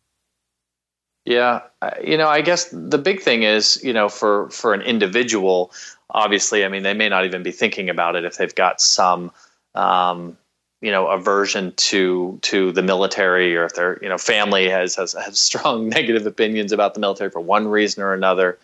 Yeah, 1.29 1.61
you 2.03 2.17
know, 2.17 2.27
I 2.27 2.41
guess 2.41 2.71
the 2.73 2.97
big 2.97 3.21
thing 3.21 3.43
is, 3.43 3.85
you 3.85 3.93
know, 3.93 4.09
for 4.09 4.49
for 4.49 4.73
an 4.73 4.81
individual, 4.81 5.73
obviously, 6.09 6.65
I 6.65 6.69
mean, 6.69 6.85
they 6.85 6.95
may 6.95 7.11
not 7.11 7.27
even 7.27 7.43
be 7.43 7.53
thinking 7.53 7.91
about 7.91 8.17
it 8.17 8.25
if 8.25 8.39
they've 8.39 8.55
got 8.55 8.81
some, 8.81 9.31
um, 9.75 10.39
you 10.81 10.91
know, 10.91 11.07
aversion 11.09 11.75
to 11.77 12.39
to 12.41 12.73
the 12.73 12.81
military, 12.81 13.55
or 13.55 13.67
if 13.67 13.75
their 13.75 13.99
you 14.01 14.09
know 14.09 14.17
family 14.17 14.71
has 14.71 14.95
has, 14.95 15.13
has 15.13 15.39
strong 15.51 15.91
negative 15.91 16.27
opinions 16.27 16.73
about 16.73 16.95
the 16.95 17.01
military 17.01 17.29
for 17.29 17.41
one 17.41 17.69
reason 17.69 18.03
or 18.03 18.15
another. 18.15 18.59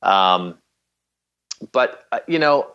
Um, 0.00 0.56
but 1.72 2.06
uh, 2.12 2.20
you 2.28 2.38
know, 2.38 2.68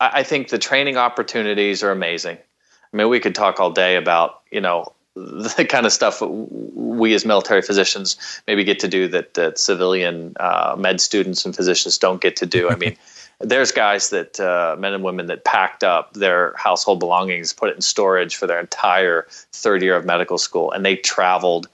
I, 0.00 0.20
I 0.20 0.22
think 0.22 0.48
the 0.50 0.58
training 0.58 0.98
opportunities 0.98 1.82
are 1.82 1.92
amazing. 1.92 2.36
I 2.36 2.96
mean, 2.96 3.08
we 3.08 3.20
could 3.20 3.34
talk 3.34 3.58
all 3.58 3.70
day 3.70 3.96
about 3.96 4.42
you 4.50 4.60
know 4.60 4.92
the 5.16 5.66
kind 5.68 5.86
of 5.86 5.92
stuff 5.92 6.20
we 6.20 7.14
as 7.14 7.24
military 7.24 7.62
physicians 7.62 8.16
maybe 8.46 8.64
get 8.64 8.78
to 8.80 8.88
do 8.88 9.08
that, 9.08 9.34
that 9.34 9.58
civilian 9.58 10.34
uh, 10.38 10.76
med 10.78 11.00
students 11.00 11.44
and 11.44 11.56
physicians 11.56 11.98
don't 11.98 12.20
get 12.20 12.36
to 12.36 12.46
do. 12.46 12.68
I 12.68 12.76
mean, 12.76 12.96
there's 13.40 13.72
guys 13.72 14.10
that 14.10 14.38
uh, 14.40 14.76
men 14.78 14.94
and 14.94 15.02
women 15.02 15.26
that 15.26 15.44
packed 15.44 15.84
up 15.84 16.12
their 16.14 16.54
household 16.56 17.00
belongings, 17.00 17.52
put 17.52 17.70
it 17.70 17.76
in 17.76 17.80
storage 17.80 18.36
for 18.36 18.46
their 18.46 18.60
entire 18.60 19.26
third 19.52 19.82
year 19.82 19.96
of 19.96 20.04
medical 20.04 20.38
school, 20.38 20.72
and 20.72 20.84
they 20.84 20.96
traveled 20.96 21.68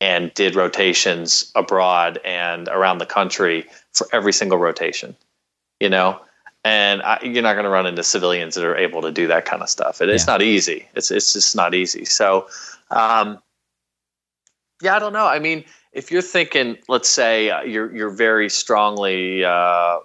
and 0.00 0.34
did 0.34 0.56
rotations 0.56 1.52
abroad 1.54 2.18
and 2.24 2.68
around 2.68 2.98
the 2.98 3.06
country 3.06 3.66
for 3.92 4.08
every 4.12 4.32
single 4.32 4.58
rotation. 4.58 5.14
You 5.80 5.88
know, 5.88 6.20
and 6.64 7.02
I, 7.02 7.18
you're 7.22 7.42
not 7.42 7.54
going 7.54 7.64
to 7.64 7.70
run 7.70 7.86
into 7.86 8.02
civilians 8.02 8.54
that 8.54 8.64
are 8.64 8.76
able 8.76 9.02
to 9.02 9.10
do 9.10 9.26
that 9.26 9.44
kind 9.44 9.62
of 9.62 9.68
stuff. 9.68 10.00
It, 10.00 10.08
yeah. 10.08 10.14
It's 10.14 10.26
not 10.26 10.42
easy. 10.42 10.88
It's 10.94 11.10
it's 11.10 11.32
just 11.32 11.56
not 11.56 11.74
easy. 11.74 12.04
So 12.04 12.46
um, 12.90 13.38
yeah, 14.80 14.96
I 14.96 14.98
don't 14.98 15.12
know. 15.12 15.26
I 15.26 15.38
mean, 15.38 15.64
if 15.92 16.10
you're 16.10 16.22
thinking, 16.22 16.78
let's 16.88 17.08
say 17.08 17.50
uh, 17.50 17.62
you're 17.62 17.94
you're 17.94 18.10
very 18.10 18.48
strongly, 18.48 19.44
uh, 19.44 19.98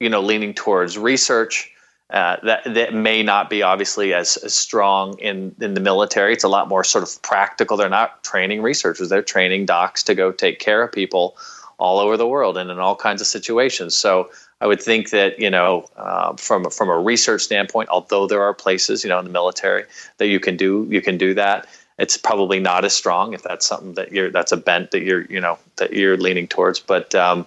you 0.00 0.08
know, 0.08 0.20
leaning 0.20 0.54
towards 0.54 0.98
research. 0.98 1.72
Uh, 2.10 2.38
that 2.42 2.64
that 2.72 2.94
may 2.94 3.22
not 3.22 3.50
be 3.50 3.62
obviously 3.62 4.14
as, 4.14 4.38
as 4.38 4.54
strong 4.54 5.18
in 5.18 5.54
in 5.60 5.74
the 5.74 5.80
military. 5.80 6.32
It's 6.32 6.42
a 6.42 6.48
lot 6.48 6.66
more 6.66 6.82
sort 6.82 7.04
of 7.04 7.20
practical. 7.20 7.76
They're 7.76 7.90
not 7.90 8.24
training 8.24 8.62
researchers; 8.62 9.10
they're 9.10 9.20
training 9.20 9.66
docs 9.66 10.02
to 10.04 10.14
go 10.14 10.32
take 10.32 10.58
care 10.58 10.82
of 10.82 10.90
people 10.90 11.36
all 11.76 11.98
over 11.98 12.16
the 12.16 12.26
world 12.26 12.56
and 12.56 12.70
in 12.70 12.78
all 12.78 12.96
kinds 12.96 13.20
of 13.20 13.26
situations. 13.26 13.94
So 13.94 14.30
I 14.60 14.66
would 14.66 14.82
think 14.82 15.10
that 15.10 15.38
you 15.38 15.50
know, 15.50 15.88
uh, 15.96 16.34
from 16.36 16.70
from 16.70 16.88
a 16.88 16.98
research 16.98 17.42
standpoint, 17.42 17.88
although 17.90 18.26
there 18.26 18.42
are 18.42 18.54
places 18.54 19.04
you 19.04 19.10
know 19.10 19.18
in 19.18 19.24
the 19.24 19.30
military 19.30 19.84
that 20.18 20.26
you 20.26 20.40
can 20.40 20.56
do 20.56 20.86
you 20.90 21.00
can 21.00 21.16
do 21.16 21.34
that 21.34 21.66
it's 21.98 22.16
probably 22.16 22.60
not 22.60 22.84
as 22.84 22.94
strong 22.94 23.34
if 23.34 23.42
that's 23.42 23.66
something 23.66 23.94
that 23.94 24.12
you're 24.12 24.30
that's 24.30 24.52
a 24.52 24.56
bent 24.56 24.92
that 24.92 25.02
you're 25.02 25.22
you 25.22 25.40
know 25.40 25.58
that 25.76 25.92
you're 25.92 26.16
leaning 26.16 26.46
towards. 26.46 26.78
But 26.78 27.14
um, 27.14 27.46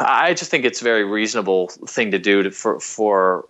I 0.00 0.34
just 0.34 0.50
think 0.50 0.64
it's 0.64 0.80
a 0.80 0.84
very 0.84 1.04
reasonable 1.04 1.68
thing 1.68 2.10
to 2.12 2.18
do 2.18 2.42
to, 2.42 2.50
for 2.50 2.80
for 2.80 3.46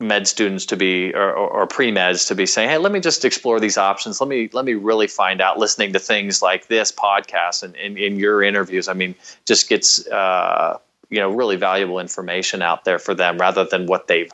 med 0.00 0.26
students 0.28 0.66
to 0.66 0.76
be 0.76 1.14
or, 1.14 1.32
or, 1.32 1.48
or 1.48 1.66
pre-meds 1.68 2.26
to 2.26 2.34
be 2.34 2.44
saying 2.46 2.68
hey 2.68 2.78
let 2.78 2.90
me 2.90 3.00
just 3.00 3.24
explore 3.24 3.58
these 3.58 3.78
options. 3.78 4.20
Let 4.20 4.28
me 4.28 4.50
let 4.52 4.66
me 4.66 4.74
really 4.74 5.06
find 5.06 5.40
out 5.40 5.58
listening 5.58 5.94
to 5.94 5.98
things 5.98 6.42
like 6.42 6.66
this 6.68 6.92
podcast 6.92 7.62
and 7.62 7.74
in 7.76 8.18
your 8.18 8.42
interviews. 8.42 8.86
I 8.88 8.92
mean 8.92 9.14
just 9.46 9.68
gets 9.70 10.06
uh, 10.08 10.78
you 11.10 11.20
know 11.20 11.30
really 11.30 11.56
valuable 11.56 11.98
information 11.98 12.62
out 12.62 12.84
there 12.84 12.98
for 12.98 13.14
them 13.14 13.38
rather 13.38 13.64
than 13.64 13.86
what 13.86 14.06
they've 14.06 14.30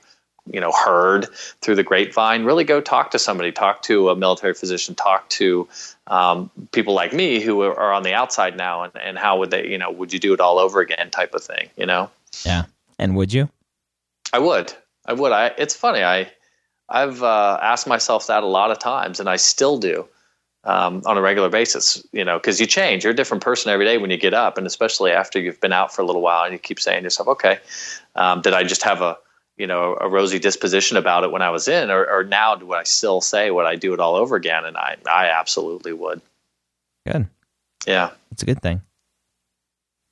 you 0.51 0.61
know 0.61 0.73
heard 0.73 1.29
through 1.61 1.77
the 1.77 1.83
grapevine. 1.83 2.45
Really 2.45 2.65
go 2.65 2.81
talk 2.81 3.11
to 3.13 3.19
somebody. 3.19 3.53
Talk 3.53 3.83
to 3.83 4.11
a 4.11 4.17
military 4.17 4.55
physician. 4.55 4.95
Talk 4.95 5.29
to 5.31 5.69
um, 6.07 6.51
people 6.73 6.95
like 6.95 7.13
me 7.13 7.41
who 7.41 7.63
are 7.63 7.93
on 7.93 8.03
the 8.03 8.15
outside 8.15 8.57
now 8.57 8.83
and, 8.83 8.93
and 8.97 9.19
how 9.19 9.39
would 9.39 9.51
they 9.51 9.67
you 9.67 9.79
know 9.79 9.91
would 9.91 10.13
you 10.13 10.19
do 10.19 10.33
it 10.33 10.41
all 10.41 10.59
over 10.59 10.81
again 10.81 11.11
type 11.11 11.35
of 11.35 11.43
thing 11.43 11.69
you 11.77 11.87
know? 11.87 12.11
Yeah. 12.45 12.65
And 12.99 13.17
would 13.17 13.33
you? 13.33 13.49
I 14.33 14.39
would. 14.39 14.73
I 15.07 15.13
would. 15.13 15.33
I 15.33 15.47
it's 15.59 15.75
funny. 15.75 16.03
I 16.03 16.31
i've 16.91 17.23
uh, 17.23 17.59
asked 17.63 17.87
myself 17.87 18.27
that 18.27 18.43
a 18.43 18.47
lot 18.47 18.71
of 18.71 18.79
times 18.79 19.21
and 19.21 19.29
i 19.29 19.37
still 19.37 19.79
do 19.79 20.07
um, 20.65 21.03
on 21.07 21.17
a 21.17 21.21
regular 21.21 21.49
basis 21.49 22.07
you 22.13 22.25
know 22.25 22.39
because 22.39 22.61
you 22.61 22.67
change 22.67 23.05
you're 23.05 23.13
a 23.13 23.17
different 23.17 23.43
person 23.43 23.73
every 23.73 23.87
day 23.87 23.99
when 23.99 24.11
you 24.11 24.17
get 24.17 24.35
up 24.35 24.59
and 24.59 24.67
especially 24.67 25.11
after 25.11 25.41
you've 25.41 25.61
been 25.61 25.73
out 25.73 25.95
for 25.95 26.03
a 26.03 26.05
little 26.05 26.23
while 26.23 26.45
and 26.45 26.53
you 26.53 26.59
keep 26.59 26.79
saying 26.79 27.01
to 27.01 27.05
yourself 27.05 27.29
okay 27.29 27.59
um, 28.17 28.43
did 28.43 28.53
i 28.53 28.63
just 28.63 28.83
have 28.83 29.01
a 29.01 29.17
you 29.61 29.67
know 29.67 29.95
a 30.01 30.09
rosy 30.09 30.39
disposition 30.39 30.97
about 30.97 31.23
it 31.23 31.31
when 31.31 31.43
I 31.43 31.51
was 31.51 31.69
in, 31.69 31.91
or, 31.91 32.11
or 32.11 32.25
now 32.25 32.55
do 32.55 32.73
I 32.73 32.85
still 32.85 33.21
say 33.21 33.51
would 33.51 33.67
I 33.67 33.77
do 33.77 33.93
it 33.93 34.01
all 34.01 34.17
over 34.17 34.35
again? 34.35 34.65
And 34.65 34.75
I 34.75 34.97
I 35.07 35.27
absolutely 35.27 35.93
would. 35.93 36.23
Good. 37.07 37.29
Yeah, 37.87 38.11
it's 38.33 38.43
a 38.43 38.47
good 38.47 38.63
thing. 38.63 38.81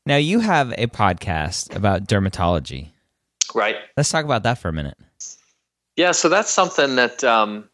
Now 0.05 0.17
you 0.17 0.41
have 0.41 0.73
a 0.77 0.87
podcast 0.87 1.75
about 1.75 2.07
dermatology, 2.07 2.91
right? 3.55 3.77
Let's 3.97 4.11
talk 4.11 4.27
about 4.27 4.43
that 4.43 4.59
for 4.59 4.69
a 4.69 4.73
minute. 4.73 4.99
Yeah, 5.97 6.13
so 6.13 6.29
that's 6.29 6.51
something 6.51 6.97
that 6.97 7.25
um, 7.25 7.71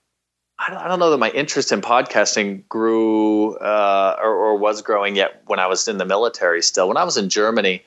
I, 0.58 0.70
don't, 0.70 0.78
I 0.78 0.88
don't 0.88 0.98
know 0.98 1.10
that 1.10 1.18
my 1.18 1.30
interest 1.30 1.72
in 1.72 1.80
podcasting 1.80 2.68
grew 2.68 3.56
uh, 3.56 4.16
or, 4.20 4.34
or, 4.34 4.56
was 4.56 4.82
growing 4.82 5.16
yet 5.16 5.42
when 5.46 5.58
I 5.58 5.66
was 5.66 5.88
in 5.88 5.98
the 5.98 6.04
military. 6.04 6.62
Still, 6.62 6.88
when 6.88 6.96
I 6.96 7.04
was 7.04 7.16
in 7.16 7.28
Germany, 7.28 7.82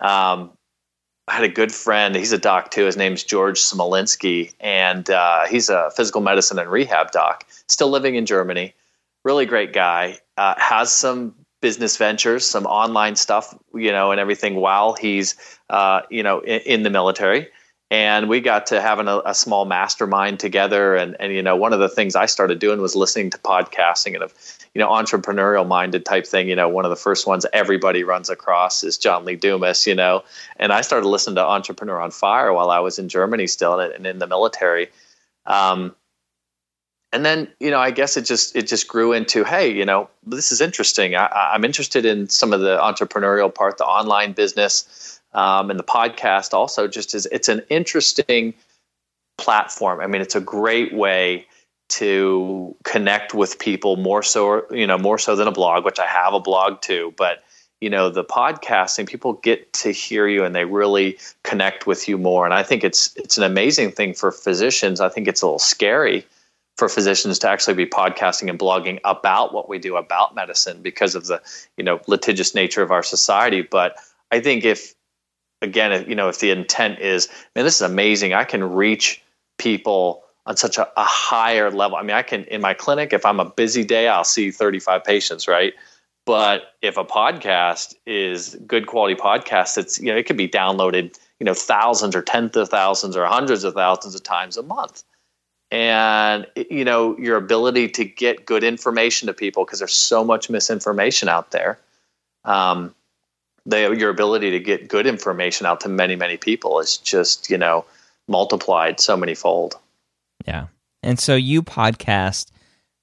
um, 0.00 0.52
I 1.28 1.34
had 1.34 1.44
a 1.44 1.48
good 1.48 1.72
friend. 1.72 2.14
He's 2.14 2.32
a 2.32 2.38
doc 2.38 2.70
too. 2.70 2.84
His 2.84 2.96
name's 2.96 3.24
George 3.24 3.58
Smolinski, 3.58 4.54
and 4.60 5.08
uh, 5.10 5.46
he's 5.46 5.68
a 5.68 5.90
physical 5.96 6.20
medicine 6.20 6.58
and 6.58 6.70
rehab 6.70 7.10
doc. 7.10 7.44
Still 7.68 7.90
living 7.90 8.14
in 8.14 8.26
Germany. 8.26 8.74
Really 9.24 9.46
great 9.46 9.72
guy. 9.72 10.18
Uh, 10.36 10.54
has 10.58 10.92
some 10.92 11.34
business 11.60 11.96
ventures, 11.96 12.46
some 12.46 12.66
online 12.66 13.16
stuff, 13.16 13.52
you 13.74 13.90
know, 13.90 14.12
and 14.12 14.20
everything 14.20 14.54
while 14.56 14.94
he's, 14.94 15.34
uh, 15.70 16.02
you 16.10 16.22
know, 16.22 16.38
in, 16.40 16.60
in, 16.60 16.82
the 16.84 16.90
military. 16.90 17.48
And 17.90 18.28
we 18.28 18.40
got 18.40 18.66
to 18.66 18.80
having 18.80 19.06
a, 19.06 19.22
a, 19.24 19.32
small 19.32 19.64
mastermind 19.64 20.40
together. 20.40 20.96
And, 20.96 21.16
and, 21.20 21.32
you 21.32 21.40
know, 21.40 21.54
one 21.54 21.72
of 21.72 21.78
the 21.78 21.88
things 21.88 22.16
I 22.16 22.26
started 22.26 22.58
doing 22.58 22.80
was 22.80 22.96
listening 22.96 23.30
to 23.30 23.38
podcasting 23.38 24.14
and 24.14 24.24
of 24.24 24.34
you 24.76 24.80
know, 24.82 24.90
entrepreneurial 24.90 25.66
minded 25.66 26.04
type 26.04 26.26
thing. 26.26 26.50
You 26.50 26.54
know, 26.54 26.68
one 26.68 26.84
of 26.84 26.90
the 26.90 26.96
first 26.96 27.26
ones 27.26 27.46
everybody 27.54 28.04
runs 28.04 28.28
across 28.28 28.84
is 28.84 28.98
John 28.98 29.24
Lee 29.24 29.34
Dumas, 29.34 29.86
you 29.86 29.94
know. 29.94 30.22
And 30.58 30.70
I 30.70 30.82
started 30.82 31.08
listening 31.08 31.36
to 31.36 31.46
Entrepreneur 31.46 31.98
on 31.98 32.10
Fire 32.10 32.52
while 32.52 32.68
I 32.68 32.80
was 32.80 32.98
in 32.98 33.08
Germany 33.08 33.46
still 33.46 33.80
and, 33.80 33.90
and 33.94 34.06
in 34.06 34.18
the 34.18 34.26
military. 34.26 34.88
Um, 35.46 35.96
and 37.10 37.24
then, 37.24 37.48
you 37.58 37.70
know, 37.70 37.78
I 37.78 37.90
guess 37.90 38.18
it 38.18 38.26
just 38.26 38.54
it 38.54 38.66
just 38.66 38.86
grew 38.86 39.14
into, 39.14 39.44
hey, 39.44 39.72
you 39.72 39.86
know, 39.86 40.10
this 40.26 40.52
is 40.52 40.60
interesting. 40.60 41.16
I, 41.16 41.54
am 41.54 41.64
interested 41.64 42.04
in 42.04 42.28
some 42.28 42.52
of 42.52 42.60
the 42.60 42.76
entrepreneurial 42.76 43.54
part, 43.54 43.78
the 43.78 43.86
online 43.86 44.34
business, 44.34 45.15
um, 45.36 45.70
and 45.70 45.78
the 45.78 45.84
podcast. 45.84 46.52
Also, 46.52 46.88
just 46.88 47.14
is 47.14 47.26
it's 47.30 47.48
an 47.48 47.62
interesting 47.70 48.54
platform. 49.38 50.00
I 50.00 50.08
mean, 50.08 50.22
it's 50.22 50.34
a 50.34 50.40
great 50.40 50.92
way 50.92 51.46
to 51.88 52.74
connect 52.84 53.32
with 53.32 53.58
people 53.60 53.96
more 53.96 54.22
so 54.22 54.66
you 54.72 54.86
know 54.86 54.98
more 54.98 55.18
so 55.18 55.36
than 55.36 55.46
a 55.46 55.52
blog 55.52 55.84
which 55.84 56.00
i 56.00 56.06
have 56.06 56.34
a 56.34 56.40
blog 56.40 56.80
too 56.80 57.14
but 57.16 57.44
you 57.80 57.88
know 57.88 58.10
the 58.10 58.24
podcasting 58.24 59.08
people 59.08 59.34
get 59.34 59.72
to 59.72 59.92
hear 59.92 60.26
you 60.26 60.42
and 60.42 60.52
they 60.52 60.64
really 60.64 61.16
connect 61.44 61.86
with 61.86 62.08
you 62.08 62.18
more 62.18 62.44
and 62.44 62.52
i 62.52 62.60
think 62.60 62.82
it's 62.82 63.14
it's 63.14 63.38
an 63.38 63.44
amazing 63.44 63.92
thing 63.92 64.12
for 64.12 64.32
physicians 64.32 65.00
i 65.00 65.08
think 65.08 65.28
it's 65.28 65.42
a 65.42 65.46
little 65.46 65.60
scary 65.60 66.26
for 66.76 66.88
physicians 66.88 67.38
to 67.38 67.48
actually 67.48 67.74
be 67.74 67.86
podcasting 67.86 68.50
and 68.50 68.58
blogging 68.58 68.98
about 69.04 69.54
what 69.54 69.68
we 69.68 69.78
do 69.78 69.96
about 69.96 70.34
medicine 70.34 70.82
because 70.82 71.14
of 71.14 71.26
the 71.26 71.40
you 71.76 71.84
know 71.84 72.00
litigious 72.08 72.52
nature 72.52 72.82
of 72.82 72.90
our 72.90 73.04
society 73.04 73.62
but 73.62 73.94
i 74.32 74.40
think 74.40 74.64
if 74.64 74.95
again 75.62 75.92
if, 75.92 76.08
you 76.08 76.14
know 76.14 76.28
if 76.28 76.38
the 76.38 76.50
intent 76.50 76.98
is 76.98 77.28
man 77.54 77.64
this 77.64 77.76
is 77.76 77.82
amazing 77.82 78.32
i 78.32 78.44
can 78.44 78.62
reach 78.62 79.22
people 79.58 80.22
on 80.46 80.56
such 80.56 80.78
a, 80.78 80.88
a, 80.96 81.04
higher 81.04 81.70
level. 81.70 81.96
I 81.96 82.02
mean, 82.02 82.16
I 82.16 82.22
can 82.22 82.44
in 82.44 82.60
my 82.60 82.72
clinic, 82.72 83.12
if 83.12 83.26
I'm 83.26 83.40
a 83.40 83.44
busy 83.44 83.84
day, 83.84 84.08
I'll 84.08 84.24
see 84.24 84.50
35 84.50 85.04
patients, 85.04 85.48
right? 85.48 85.74
But 86.24 86.74
if 86.82 86.96
a 86.96 87.04
podcast 87.04 87.94
is 88.06 88.56
good 88.66 88.86
quality 88.86 89.14
podcast, 89.14 89.76
it's 89.78 90.00
you 90.00 90.06
know 90.06 90.16
it 90.16 90.26
could 90.26 90.36
be 90.36 90.48
downloaded 90.48 91.16
you 91.38 91.44
know 91.44 91.54
thousands 91.54 92.16
or 92.16 92.22
tens 92.22 92.56
of 92.56 92.68
thousands 92.68 93.16
or 93.16 93.24
hundreds 93.26 93.64
of 93.64 93.74
thousands 93.74 94.14
of 94.14 94.22
times 94.22 94.56
a 94.56 94.62
month, 94.62 95.04
and 95.70 96.46
you 96.56 96.84
know 96.84 97.16
your 97.18 97.36
ability 97.36 97.88
to 97.90 98.04
get 98.04 98.44
good 98.44 98.64
information 98.64 99.26
to 99.26 99.34
people 99.34 99.64
because 99.64 99.78
there's 99.78 99.94
so 99.94 100.24
much 100.24 100.50
misinformation 100.50 101.28
out 101.28 101.52
there. 101.52 101.78
Um, 102.44 102.92
they, 103.66 103.92
your 103.94 104.10
ability 104.10 104.50
to 104.52 104.60
get 104.60 104.88
good 104.88 105.06
information 105.06 105.66
out 105.66 105.80
to 105.80 105.88
many 105.88 106.16
many 106.16 106.36
people 106.36 106.80
is 106.80 106.96
just 106.96 107.50
you 107.50 107.58
know 107.58 107.84
multiplied 108.28 109.00
so 109.00 109.16
many 109.16 109.34
fold. 109.34 109.78
Yeah. 110.46 110.66
And 111.02 111.18
so 111.18 111.34
you 111.34 111.62
podcast 111.62 112.50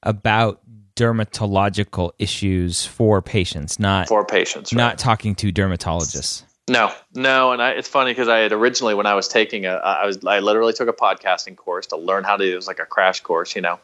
about 0.01 0.61
dermatological 0.95 2.11
issues 2.19 2.85
for 2.85 3.21
patients, 3.21 3.79
not 3.79 4.07
for 4.07 4.25
patients, 4.25 4.73
right. 4.73 4.77
not 4.77 4.97
talking 4.97 5.35
to 5.35 5.51
dermatologists. 5.51 6.43
No, 6.69 6.93
no, 7.13 7.51
and 7.51 7.61
I, 7.61 7.71
it's 7.71 7.89
funny 7.89 8.11
because 8.11 8.29
I 8.29 8.37
had 8.37 8.53
originally 8.53 8.93
when 8.93 9.05
I 9.05 9.15
was 9.15 9.27
taking 9.27 9.65
a, 9.65 9.73
I 9.73 10.05
was 10.05 10.23
I 10.25 10.39
literally 10.39 10.71
took 10.71 10.87
a 10.87 10.93
podcasting 10.93 11.57
course 11.57 11.87
to 11.87 11.97
learn 11.97 12.23
how 12.23 12.37
to. 12.37 12.43
It 12.43 12.55
was 12.55 12.67
like 12.67 12.79
a 12.79 12.85
crash 12.85 13.19
course, 13.19 13.55
you 13.55 13.61
know. 13.61 13.79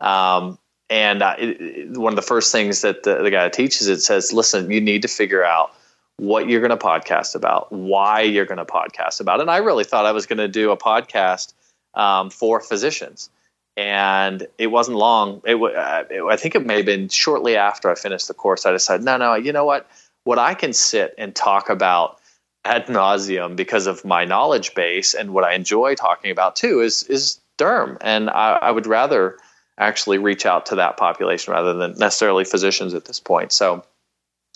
Um, 0.00 0.58
and 0.88 1.22
it, 1.22 1.60
it, 1.60 1.98
one 1.98 2.12
of 2.12 2.16
the 2.16 2.22
first 2.22 2.50
things 2.50 2.80
that 2.82 3.02
the, 3.02 3.22
the 3.22 3.30
guy 3.30 3.48
teaches 3.48 3.88
it 3.88 4.00
says, 4.00 4.32
listen, 4.32 4.70
you 4.70 4.80
need 4.80 5.02
to 5.02 5.08
figure 5.08 5.44
out 5.44 5.74
what 6.22 6.48
you're 6.48 6.60
going 6.60 6.70
to 6.70 6.76
podcast 6.76 7.34
about, 7.34 7.72
why 7.72 8.20
you're 8.20 8.46
going 8.46 8.58
to 8.58 8.64
podcast 8.64 9.20
about. 9.20 9.40
And 9.40 9.50
I 9.50 9.56
really 9.56 9.82
thought 9.82 10.06
I 10.06 10.12
was 10.12 10.26
going 10.26 10.38
to 10.38 10.46
do 10.46 10.70
a 10.70 10.76
podcast 10.76 11.52
um, 11.94 12.30
for 12.30 12.60
physicians. 12.60 13.28
And 13.76 14.46
it 14.56 14.68
wasn't 14.68 14.98
long. 14.98 15.42
It, 15.44 15.56
uh, 15.56 16.04
it, 16.08 16.22
I 16.22 16.36
think 16.36 16.54
it 16.54 16.64
may 16.64 16.76
have 16.76 16.86
been 16.86 17.08
shortly 17.08 17.56
after 17.56 17.90
I 17.90 17.96
finished 17.96 18.28
the 18.28 18.34
course. 18.34 18.64
I 18.64 18.70
decided, 18.70 19.04
no, 19.04 19.16
no, 19.16 19.34
you 19.34 19.52
know 19.52 19.64
what? 19.64 19.90
What 20.22 20.38
I 20.38 20.54
can 20.54 20.72
sit 20.72 21.12
and 21.18 21.34
talk 21.34 21.68
about 21.68 22.20
ad 22.64 22.86
nauseum 22.86 23.56
because 23.56 23.88
of 23.88 24.04
my 24.04 24.24
knowledge 24.24 24.76
base 24.76 25.14
and 25.14 25.34
what 25.34 25.42
I 25.42 25.54
enjoy 25.54 25.96
talking 25.96 26.30
about 26.30 26.54
too 26.54 26.82
is 26.82 27.02
is 27.04 27.40
derm. 27.58 27.96
And 28.00 28.30
I, 28.30 28.52
I 28.62 28.70
would 28.70 28.86
rather 28.86 29.38
actually 29.76 30.18
reach 30.18 30.46
out 30.46 30.66
to 30.66 30.76
that 30.76 30.96
population 30.96 31.52
rather 31.52 31.74
than 31.74 31.98
necessarily 31.98 32.44
physicians 32.44 32.94
at 32.94 33.06
this 33.06 33.18
point. 33.18 33.50
So 33.50 33.84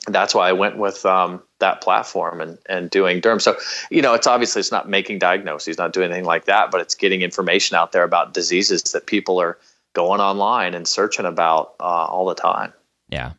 that's 0.07 0.33
why 0.33 0.49
I 0.49 0.53
went 0.53 0.79
with 0.79 1.05
um, 1.05 1.43
that 1.59 1.81
platform 1.81 2.41
and, 2.41 2.59
and 2.69 2.91
doing 2.91 3.21
derm. 3.21 3.41
So, 3.41 3.57
you 3.91 4.03
know, 4.03 4.15
it's 4.15 4.27
obviously 4.27 4.61
it's 4.61 4.73
not 4.73 4.89
making 4.89 5.19
diagnoses, 5.19 5.79
not 5.79 5.93
doing 5.93 6.11
anything 6.11 6.25
like 6.25 6.45
that, 6.47 6.71
but 6.71 6.81
it's 6.81 6.95
getting 6.95 7.23
information 7.23 7.77
out 7.77 7.93
there 7.93 8.05
about 8.05 8.35
diseases 8.35 8.83
that 8.93 9.07
people 9.07 9.41
are 9.41 9.59
going 9.95 10.21
online 10.21 10.75
and 10.75 10.87
searching 10.87 11.25
about 11.25 11.75
uh, 11.81 11.83
all 11.83 12.27
the 12.27 12.35
time. 12.35 12.73
Yeah. 13.09 13.33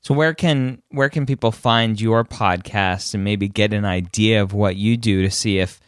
So 0.00 0.14
where 0.14 0.34
can 0.34 0.82
where 0.90 1.08
can 1.08 1.26
people 1.26 1.52
find 1.52 2.00
your 2.00 2.24
podcast 2.24 3.14
and 3.14 3.22
maybe 3.22 3.48
get 3.48 3.72
an 3.72 3.84
idea 3.84 4.42
of 4.42 4.52
what 4.52 4.74
you 4.74 4.96
do 4.96 5.22
to 5.22 5.30
see 5.30 5.58
if 5.58 5.80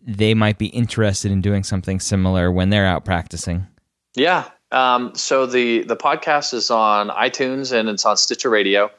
they 0.00 0.32
might 0.32 0.56
be 0.56 0.66
interested 0.66 1.30
in 1.30 1.42
doing 1.42 1.62
something 1.62 2.00
similar 2.00 2.50
when 2.50 2.70
they're 2.70 2.86
out 2.86 3.04
practicing? 3.04 3.66
Yeah. 4.14 4.48
Um, 4.70 5.14
so 5.14 5.44
the 5.44 5.82
the 5.82 5.96
podcast 5.96 6.54
is 6.54 6.70
on 6.70 7.10
iTunes 7.10 7.78
and 7.78 7.90
it's 7.90 8.06
on 8.06 8.16
Stitcher 8.16 8.48
Radio. 8.48 8.90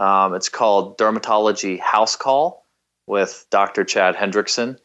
Um, 0.00 0.34
it's 0.34 0.48
called 0.48 0.96
Dermatology 0.96 1.78
House 1.78 2.16
Call 2.16 2.64
with 3.06 3.44
Dr. 3.50 3.84
Chad 3.84 4.16
Hendrickson. 4.16 4.78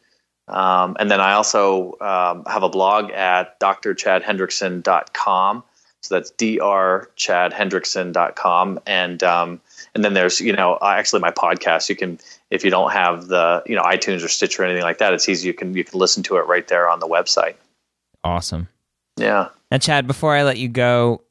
Um, 0.46 0.94
and 1.00 1.10
then 1.10 1.20
I 1.20 1.32
also 1.32 1.96
um, 2.02 2.44
have 2.44 2.62
a 2.62 2.68
blog 2.68 3.10
at 3.12 3.58
drchadhendrickson.com. 3.58 5.64
So 6.02 6.14
that's 6.14 6.30
drchadhendrickson.com. 6.32 8.80
And, 8.86 9.22
um, 9.22 9.62
and 9.94 10.04
then 10.04 10.12
there's, 10.12 10.42
you 10.42 10.52
know, 10.52 10.78
actually 10.82 11.20
my 11.20 11.30
podcast, 11.30 11.88
you 11.88 11.96
can, 11.96 12.18
if 12.50 12.62
you 12.62 12.70
don't 12.70 12.92
have 12.92 13.28
the, 13.28 13.62
you 13.66 13.74
know, 13.74 13.82
iTunes 13.82 14.22
or 14.22 14.28
Stitcher 14.28 14.62
or 14.62 14.66
anything 14.66 14.84
like 14.84 14.98
that, 14.98 15.14
it's 15.14 15.30
easy. 15.30 15.48
You 15.48 15.54
can, 15.54 15.74
you 15.74 15.82
can 15.82 15.98
listen 15.98 16.22
to 16.24 16.36
it 16.36 16.42
right 16.42 16.68
there 16.68 16.90
on 16.90 17.00
the 17.00 17.08
website. 17.08 17.54
Awesome. 18.22 18.68
Yeah. 19.16 19.48
Now, 19.70 19.78
Chad, 19.78 20.06
before 20.06 20.36
I 20.36 20.42
let 20.42 20.58
you 20.58 20.68
go, 20.68 21.22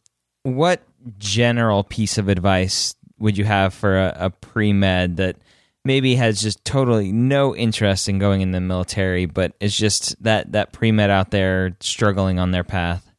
what 0.42 0.82
general 1.20 1.84
piece 1.84 2.18
of 2.18 2.30
advice 2.30 2.96
would 3.20 3.38
you 3.38 3.46
have 3.46 3.74
for 3.74 3.98
a, 3.98 4.16
a 4.16 4.30
pre 4.30 4.74
med 4.74 5.18
that 5.18 5.38
maybe 5.84 6.16
has 6.16 6.42
just 6.42 6.64
totally 6.66 7.12
no 7.12 7.56
interest 7.56 8.10
in 8.10 8.20
going 8.20 8.42
in 8.42 8.52
the 8.52 8.62
military, 8.62 9.26
but 9.26 9.54
is 9.60 9.78
just 9.78 10.22
that 10.24 10.52
that 10.52 10.72
pre 10.72 10.92
med 10.92 11.10
out 11.10 11.32
there 11.32 11.76
struggling 11.80 12.40
on 12.40 12.52
their 12.52 12.64
path? 12.64 13.10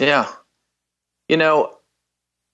Yeah, 0.00 0.30
you 1.28 1.36
know, 1.36 1.76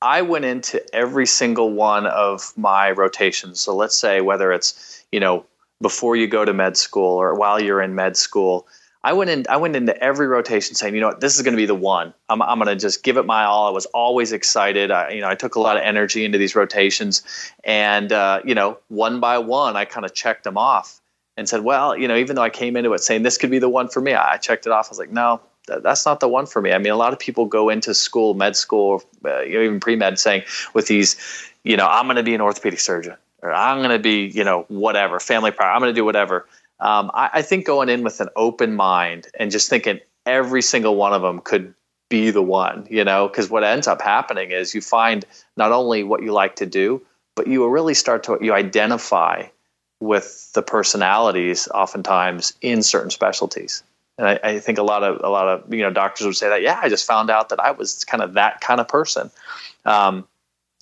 I 0.00 0.22
went 0.22 0.44
into 0.44 0.82
every 0.94 1.26
single 1.26 1.72
one 1.72 2.06
of 2.06 2.52
my 2.56 2.90
rotations. 2.90 3.60
So 3.60 3.76
let's 3.76 3.96
say 3.96 4.20
whether 4.20 4.52
it's 4.52 5.04
you 5.12 5.20
know 5.20 5.44
before 5.80 6.16
you 6.16 6.26
go 6.26 6.44
to 6.44 6.52
med 6.52 6.76
school 6.76 7.20
or 7.20 7.34
while 7.34 7.60
you're 7.60 7.82
in 7.82 7.94
med 7.94 8.16
school 8.16 8.66
I 9.04 9.12
went 9.14 9.30
in. 9.30 9.44
I 9.48 9.56
went 9.56 9.74
into 9.74 10.00
every 10.02 10.26
rotation 10.26 10.74
saying, 10.74 10.94
you 10.94 11.00
know 11.00 11.08
what, 11.08 11.20
this 11.20 11.36
is 11.36 11.42
going 11.42 11.54
to 11.54 11.60
be 11.60 11.66
the 11.66 11.74
one. 11.74 12.14
I'm, 12.28 12.40
I'm 12.40 12.58
going 12.58 12.68
to 12.68 12.76
just 12.76 13.02
give 13.02 13.16
it 13.16 13.26
my 13.26 13.44
all. 13.44 13.66
I 13.66 13.70
was 13.70 13.86
always 13.86 14.32
excited. 14.32 14.90
I, 14.90 15.10
you 15.10 15.20
know, 15.20 15.28
I 15.28 15.34
took 15.34 15.56
a 15.56 15.60
lot 15.60 15.76
of 15.76 15.82
energy 15.82 16.24
into 16.24 16.38
these 16.38 16.54
rotations, 16.54 17.22
and 17.64 18.12
uh, 18.12 18.40
you 18.44 18.54
know, 18.54 18.78
one 18.88 19.20
by 19.20 19.38
one, 19.38 19.76
I 19.76 19.84
kind 19.84 20.06
of 20.06 20.14
checked 20.14 20.44
them 20.44 20.56
off 20.56 21.00
and 21.36 21.48
said, 21.48 21.64
well, 21.64 21.96
you 21.96 22.06
know, 22.06 22.16
even 22.16 22.36
though 22.36 22.42
I 22.42 22.50
came 22.50 22.76
into 22.76 22.92
it 22.92 23.00
saying 23.00 23.22
this 23.22 23.38
could 23.38 23.50
be 23.50 23.58
the 23.58 23.68
one 23.68 23.88
for 23.88 24.00
me, 24.00 24.14
I 24.14 24.36
checked 24.36 24.66
it 24.66 24.72
off. 24.72 24.88
I 24.88 24.90
was 24.90 24.98
like, 24.98 25.10
no, 25.10 25.40
that, 25.66 25.82
that's 25.82 26.04
not 26.06 26.20
the 26.20 26.28
one 26.28 26.46
for 26.46 26.60
me. 26.60 26.72
I 26.72 26.78
mean, 26.78 26.92
a 26.92 26.96
lot 26.96 27.12
of 27.12 27.18
people 27.18 27.46
go 27.46 27.70
into 27.70 27.94
school, 27.94 28.34
med 28.34 28.54
school, 28.54 29.02
uh, 29.24 29.42
even 29.42 29.80
pre 29.80 29.96
med, 29.96 30.18
saying 30.18 30.42
with 30.74 30.86
these, 30.86 31.16
you 31.64 31.76
know, 31.76 31.86
I'm 31.86 32.06
going 32.06 32.16
to 32.16 32.22
be 32.22 32.34
an 32.34 32.40
orthopedic 32.40 32.80
surgeon. 32.80 33.16
or 33.42 33.52
I'm 33.52 33.78
going 33.78 33.90
to 33.90 33.98
be, 33.98 34.26
you 34.26 34.44
know, 34.44 34.64
whatever, 34.68 35.18
family 35.20 35.50
power, 35.50 35.70
I'm 35.70 35.80
going 35.80 35.92
to 35.92 35.98
do 35.98 36.04
whatever. 36.04 36.46
Um, 36.82 37.12
I, 37.14 37.30
I 37.34 37.42
think 37.42 37.64
going 37.64 37.88
in 37.88 38.02
with 38.02 38.20
an 38.20 38.28
open 38.34 38.74
mind 38.74 39.28
and 39.38 39.52
just 39.52 39.70
thinking 39.70 40.00
every 40.26 40.62
single 40.62 40.96
one 40.96 41.12
of 41.12 41.22
them 41.22 41.40
could 41.40 41.74
be 42.08 42.30
the 42.30 42.42
one, 42.42 42.86
you 42.90 43.04
know, 43.04 43.28
because 43.28 43.48
what 43.48 43.62
ends 43.62 43.86
up 43.86 44.02
happening 44.02 44.50
is 44.50 44.74
you 44.74 44.80
find 44.80 45.24
not 45.56 45.70
only 45.70 46.02
what 46.02 46.22
you 46.22 46.32
like 46.32 46.56
to 46.56 46.66
do, 46.66 47.00
but 47.36 47.46
you 47.46 47.66
really 47.68 47.94
start 47.94 48.24
to 48.24 48.36
you 48.40 48.52
identify 48.52 49.44
with 50.00 50.52
the 50.54 50.62
personalities 50.62 51.68
oftentimes 51.72 52.52
in 52.60 52.82
certain 52.82 53.10
specialties. 53.10 53.84
And 54.18 54.26
I, 54.26 54.40
I, 54.42 54.58
think 54.58 54.78
a 54.78 54.82
lot 54.82 55.04
of 55.04 55.20
a 55.22 55.28
lot 55.28 55.46
of 55.48 55.72
you 55.72 55.82
know 55.82 55.90
doctors 55.90 56.26
would 56.26 56.36
say 56.36 56.48
that 56.48 56.62
yeah 56.62 56.78
I 56.82 56.88
just 56.88 57.06
found 57.06 57.30
out 57.30 57.48
that 57.50 57.60
I 57.60 57.70
was 57.70 58.04
kind 58.04 58.22
of 58.22 58.34
that 58.34 58.60
kind 58.60 58.80
of 58.80 58.88
person. 58.88 59.30
Um, 59.84 60.26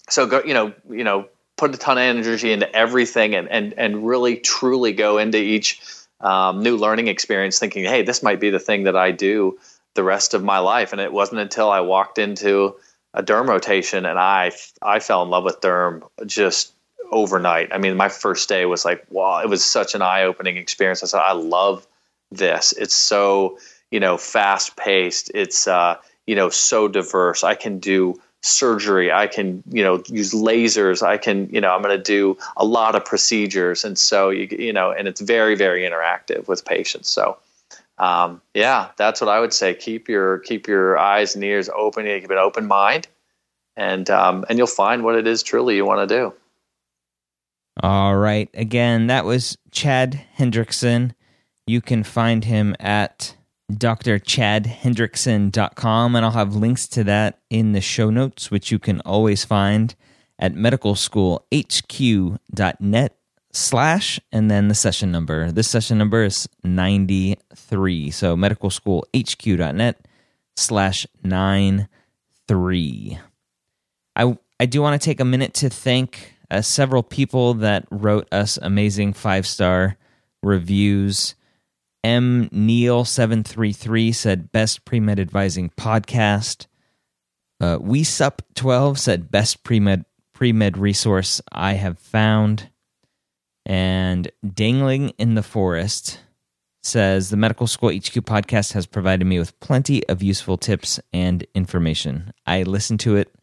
so 0.08 0.26
go 0.26 0.42
you 0.44 0.54
know 0.54 0.72
you 0.88 1.04
know 1.04 1.28
put 1.60 1.74
a 1.74 1.78
ton 1.78 1.98
of 1.98 2.02
energy 2.02 2.52
into 2.52 2.74
everything 2.74 3.34
and 3.34 3.48
and 3.48 3.74
and 3.76 4.06
really 4.06 4.36
truly 4.36 4.92
go 4.92 5.18
into 5.18 5.38
each 5.38 5.80
um, 6.20 6.62
new 6.62 6.76
learning 6.76 7.08
experience 7.08 7.58
thinking 7.58 7.84
hey 7.84 8.02
this 8.02 8.22
might 8.22 8.40
be 8.40 8.50
the 8.50 8.58
thing 8.58 8.84
that 8.84 8.96
I 8.96 9.12
do 9.12 9.58
the 9.94 10.04
rest 10.04 10.34
of 10.34 10.42
my 10.42 10.58
life. 10.58 10.92
And 10.92 11.00
it 11.00 11.12
wasn't 11.12 11.40
until 11.40 11.70
I 11.70 11.80
walked 11.80 12.18
into 12.18 12.76
a 13.12 13.22
derm 13.22 13.48
rotation 13.48 14.06
and 14.06 14.18
I 14.18 14.52
I 14.82 15.00
fell 15.00 15.22
in 15.22 15.30
love 15.30 15.44
with 15.44 15.60
derm 15.60 16.02
just 16.26 16.72
overnight. 17.10 17.72
I 17.72 17.78
mean, 17.78 17.96
my 17.96 18.08
first 18.08 18.48
day 18.48 18.66
was 18.66 18.84
like, 18.84 19.04
wow, 19.10 19.40
it 19.40 19.48
was 19.48 19.64
such 19.64 19.94
an 19.94 20.02
eye 20.02 20.22
opening 20.22 20.56
experience. 20.56 21.02
I 21.02 21.06
said, 21.06 21.20
I 21.20 21.32
love 21.32 21.86
this. 22.30 22.72
It's 22.72 22.94
so, 22.94 23.58
you 23.90 23.98
know, 23.98 24.16
fast 24.16 24.76
paced. 24.76 25.30
It's, 25.34 25.66
uh, 25.66 25.96
you 26.28 26.36
know, 26.36 26.50
so 26.50 26.86
diverse. 26.86 27.42
I 27.42 27.56
can 27.56 27.80
do 27.80 28.20
surgery. 28.42 29.12
I 29.12 29.26
can, 29.26 29.62
you 29.68 29.82
know, 29.82 30.02
use 30.06 30.32
lasers. 30.32 31.02
I 31.02 31.18
can, 31.18 31.48
you 31.50 31.60
know, 31.60 31.70
I'm 31.72 31.82
going 31.82 31.96
to 31.96 32.02
do 32.02 32.38
a 32.56 32.64
lot 32.64 32.94
of 32.94 33.04
procedures. 33.04 33.84
And 33.84 33.98
so, 33.98 34.30
you, 34.30 34.48
you 34.50 34.72
know, 34.72 34.90
and 34.90 35.06
it's 35.06 35.20
very, 35.20 35.54
very 35.54 35.82
interactive 35.82 36.48
with 36.48 36.64
patients. 36.64 37.08
So, 37.08 37.36
um, 37.98 38.40
yeah, 38.54 38.88
that's 38.96 39.20
what 39.20 39.28
I 39.28 39.40
would 39.40 39.52
say. 39.52 39.74
Keep 39.74 40.08
your, 40.08 40.38
keep 40.38 40.66
your 40.66 40.98
eyes 40.98 41.34
and 41.34 41.44
ears 41.44 41.68
open. 41.68 42.06
Keep 42.06 42.30
an 42.30 42.38
open 42.38 42.66
mind 42.66 43.08
and, 43.76 44.08
um, 44.08 44.44
and 44.48 44.58
you'll 44.58 44.66
find 44.66 45.04
what 45.04 45.16
it 45.16 45.26
is 45.26 45.42
truly 45.42 45.76
you 45.76 45.84
want 45.84 46.08
to 46.08 46.14
do. 46.14 46.34
All 47.82 48.16
right. 48.16 48.48
Again, 48.54 49.06
that 49.06 49.24
was 49.24 49.56
Chad 49.70 50.24
Hendrickson. 50.38 51.12
You 51.66 51.80
can 51.80 52.02
find 52.02 52.44
him 52.44 52.74
at 52.80 53.36
drchadhendrickson.com, 53.78 56.16
and 56.16 56.24
I'll 56.24 56.32
have 56.32 56.56
links 56.56 56.88
to 56.88 57.04
that 57.04 57.38
in 57.50 57.72
the 57.72 57.80
show 57.80 58.10
notes, 58.10 58.50
which 58.50 58.70
you 58.70 58.78
can 58.78 59.00
always 59.02 59.44
find 59.44 59.94
at 60.38 60.54
medicalschoolhq.net 60.54 63.16
slash 63.52 64.20
and 64.32 64.50
then 64.50 64.68
the 64.68 64.74
session 64.74 65.10
number. 65.10 65.52
This 65.52 65.68
session 65.68 65.98
number 65.98 66.24
is 66.24 66.48
93. 66.64 68.10
So 68.10 68.34
medicalschoolhq.net 68.36 70.08
slash 70.56 71.06
93. 71.22 73.18
I, 74.16 74.38
I 74.58 74.66
do 74.66 74.82
want 74.82 75.00
to 75.00 75.04
take 75.04 75.20
a 75.20 75.24
minute 75.24 75.54
to 75.54 75.70
thank 75.70 76.34
uh, 76.50 76.62
several 76.62 77.02
people 77.02 77.54
that 77.54 77.86
wrote 77.90 78.28
us 78.32 78.58
amazing 78.60 79.12
five 79.12 79.46
star 79.46 79.96
reviews. 80.42 81.34
M 82.02 82.48
Neil 82.52 83.04
seven 83.04 83.44
three 83.44 83.72
three 83.72 84.12
said 84.12 84.52
best 84.52 84.84
pre 84.84 85.00
med 85.00 85.18
advising 85.20 85.70
podcast. 85.76 86.66
Uh, 87.60 87.78
we 87.80 88.02
sup 88.04 88.42
twelve 88.54 88.98
said 88.98 89.30
best 89.30 89.62
pre 89.64 89.80
med 89.80 90.04
pre 90.32 90.52
med 90.52 90.76
resource 90.76 91.40
I 91.52 91.74
have 91.74 91.98
found. 91.98 92.70
And 93.66 94.30
Dangling 94.54 95.10
in 95.18 95.34
the 95.34 95.42
Forest 95.42 96.20
says 96.82 97.28
the 97.28 97.36
Medical 97.36 97.66
School 97.66 97.90
HQ 97.90 98.24
podcast 98.24 98.72
has 98.72 98.86
provided 98.86 99.26
me 99.26 99.38
with 99.38 99.58
plenty 99.60 100.06
of 100.08 100.22
useful 100.22 100.56
tips 100.56 100.98
and 101.12 101.46
information. 101.54 102.32
I 102.46 102.62
listen 102.62 102.96
to 102.98 103.16
it 103.16 103.34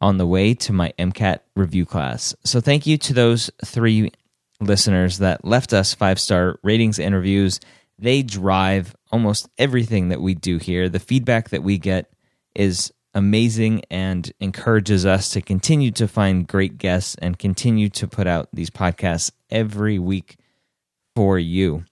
on 0.00 0.16
the 0.16 0.26
way 0.26 0.54
to 0.54 0.72
my 0.72 0.94
MCAT 0.98 1.40
review 1.54 1.84
class. 1.84 2.34
So 2.44 2.60
thank 2.60 2.86
you 2.86 2.96
to 2.96 3.12
those 3.12 3.50
three 3.64 4.10
listeners 4.60 5.18
that 5.18 5.44
left 5.44 5.72
us 5.72 5.94
five 5.94 6.20
star 6.20 6.58
ratings 6.62 6.98
and 6.98 7.14
reviews. 7.14 7.60
They 7.98 8.22
drive 8.22 8.94
almost 9.10 9.48
everything 9.58 10.08
that 10.08 10.20
we 10.20 10.34
do 10.34 10.58
here. 10.58 10.88
The 10.88 10.98
feedback 10.98 11.50
that 11.50 11.62
we 11.62 11.78
get 11.78 12.12
is 12.54 12.92
amazing 13.12 13.82
and 13.90 14.30
encourages 14.40 15.04
us 15.04 15.30
to 15.30 15.40
continue 15.40 15.90
to 15.92 16.06
find 16.06 16.46
great 16.46 16.78
guests 16.78 17.16
and 17.16 17.38
continue 17.38 17.88
to 17.90 18.06
put 18.06 18.26
out 18.26 18.48
these 18.52 18.70
podcasts 18.70 19.32
every 19.50 19.98
week 19.98 20.36
for 21.16 21.38
you. 21.38 21.84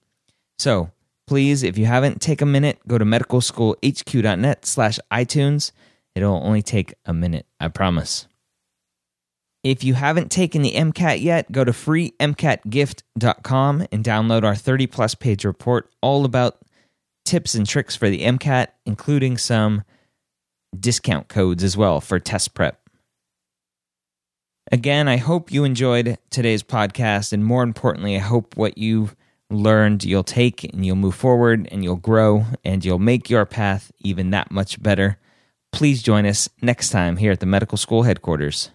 So 0.57 0.91
please, 1.27 1.63
if 1.63 1.77
you 1.77 1.85
haven't, 1.85 2.21
take 2.21 2.41
a 2.41 2.45
minute, 2.45 2.79
go 2.87 2.97
to 2.97 3.05
medicalschoolhq.net 3.05 4.65
slash 4.65 4.99
iTunes 5.11 5.71
It'll 6.15 6.43
only 6.43 6.61
take 6.61 6.95
a 7.05 7.13
minute, 7.13 7.45
I 7.59 7.67
promise. 7.69 8.27
If 9.69 9.83
you 9.83 9.93
haven't 9.93 10.31
taken 10.31 10.63
the 10.63 10.71
MCAT 10.71 11.21
yet, 11.21 11.51
go 11.51 11.63
to 11.63 11.71
freemcatgift.com 11.71 13.87
and 13.91 14.03
download 14.03 14.43
our 14.43 14.55
30 14.55 14.87
plus 14.87 15.13
page 15.13 15.45
report 15.45 15.93
all 16.01 16.25
about 16.25 16.57
tips 17.23 17.53
and 17.53 17.67
tricks 17.67 17.95
for 17.95 18.09
the 18.09 18.23
MCAT, 18.23 18.69
including 18.87 19.37
some 19.37 19.83
discount 20.75 21.27
codes 21.27 21.63
as 21.63 21.77
well 21.77 22.01
for 22.01 22.17
test 22.17 22.55
prep. 22.55 22.81
Again, 24.71 25.07
I 25.07 25.17
hope 25.17 25.51
you 25.51 25.65
enjoyed 25.65 26.17
today's 26.31 26.63
podcast, 26.63 27.31
and 27.31 27.45
more 27.45 27.61
importantly, 27.61 28.15
I 28.15 28.21
hope 28.21 28.57
what 28.57 28.75
you've 28.75 29.15
learned 29.51 30.03
you'll 30.03 30.23
take 30.23 30.63
and 30.63 30.83
you'll 30.83 30.95
move 30.95 31.13
forward 31.13 31.67
and 31.71 31.83
you'll 31.83 31.95
grow 31.95 32.47
and 32.65 32.83
you'll 32.83 32.97
make 32.97 33.29
your 33.29 33.45
path 33.45 33.91
even 33.99 34.31
that 34.31 34.49
much 34.49 34.81
better. 34.81 35.19
Please 35.71 36.01
join 36.01 36.25
us 36.25 36.49
next 36.59 36.89
time 36.89 37.17
here 37.17 37.33
at 37.33 37.39
the 37.39 37.45
medical 37.45 37.77
school 37.77 38.01
headquarters. 38.01 38.71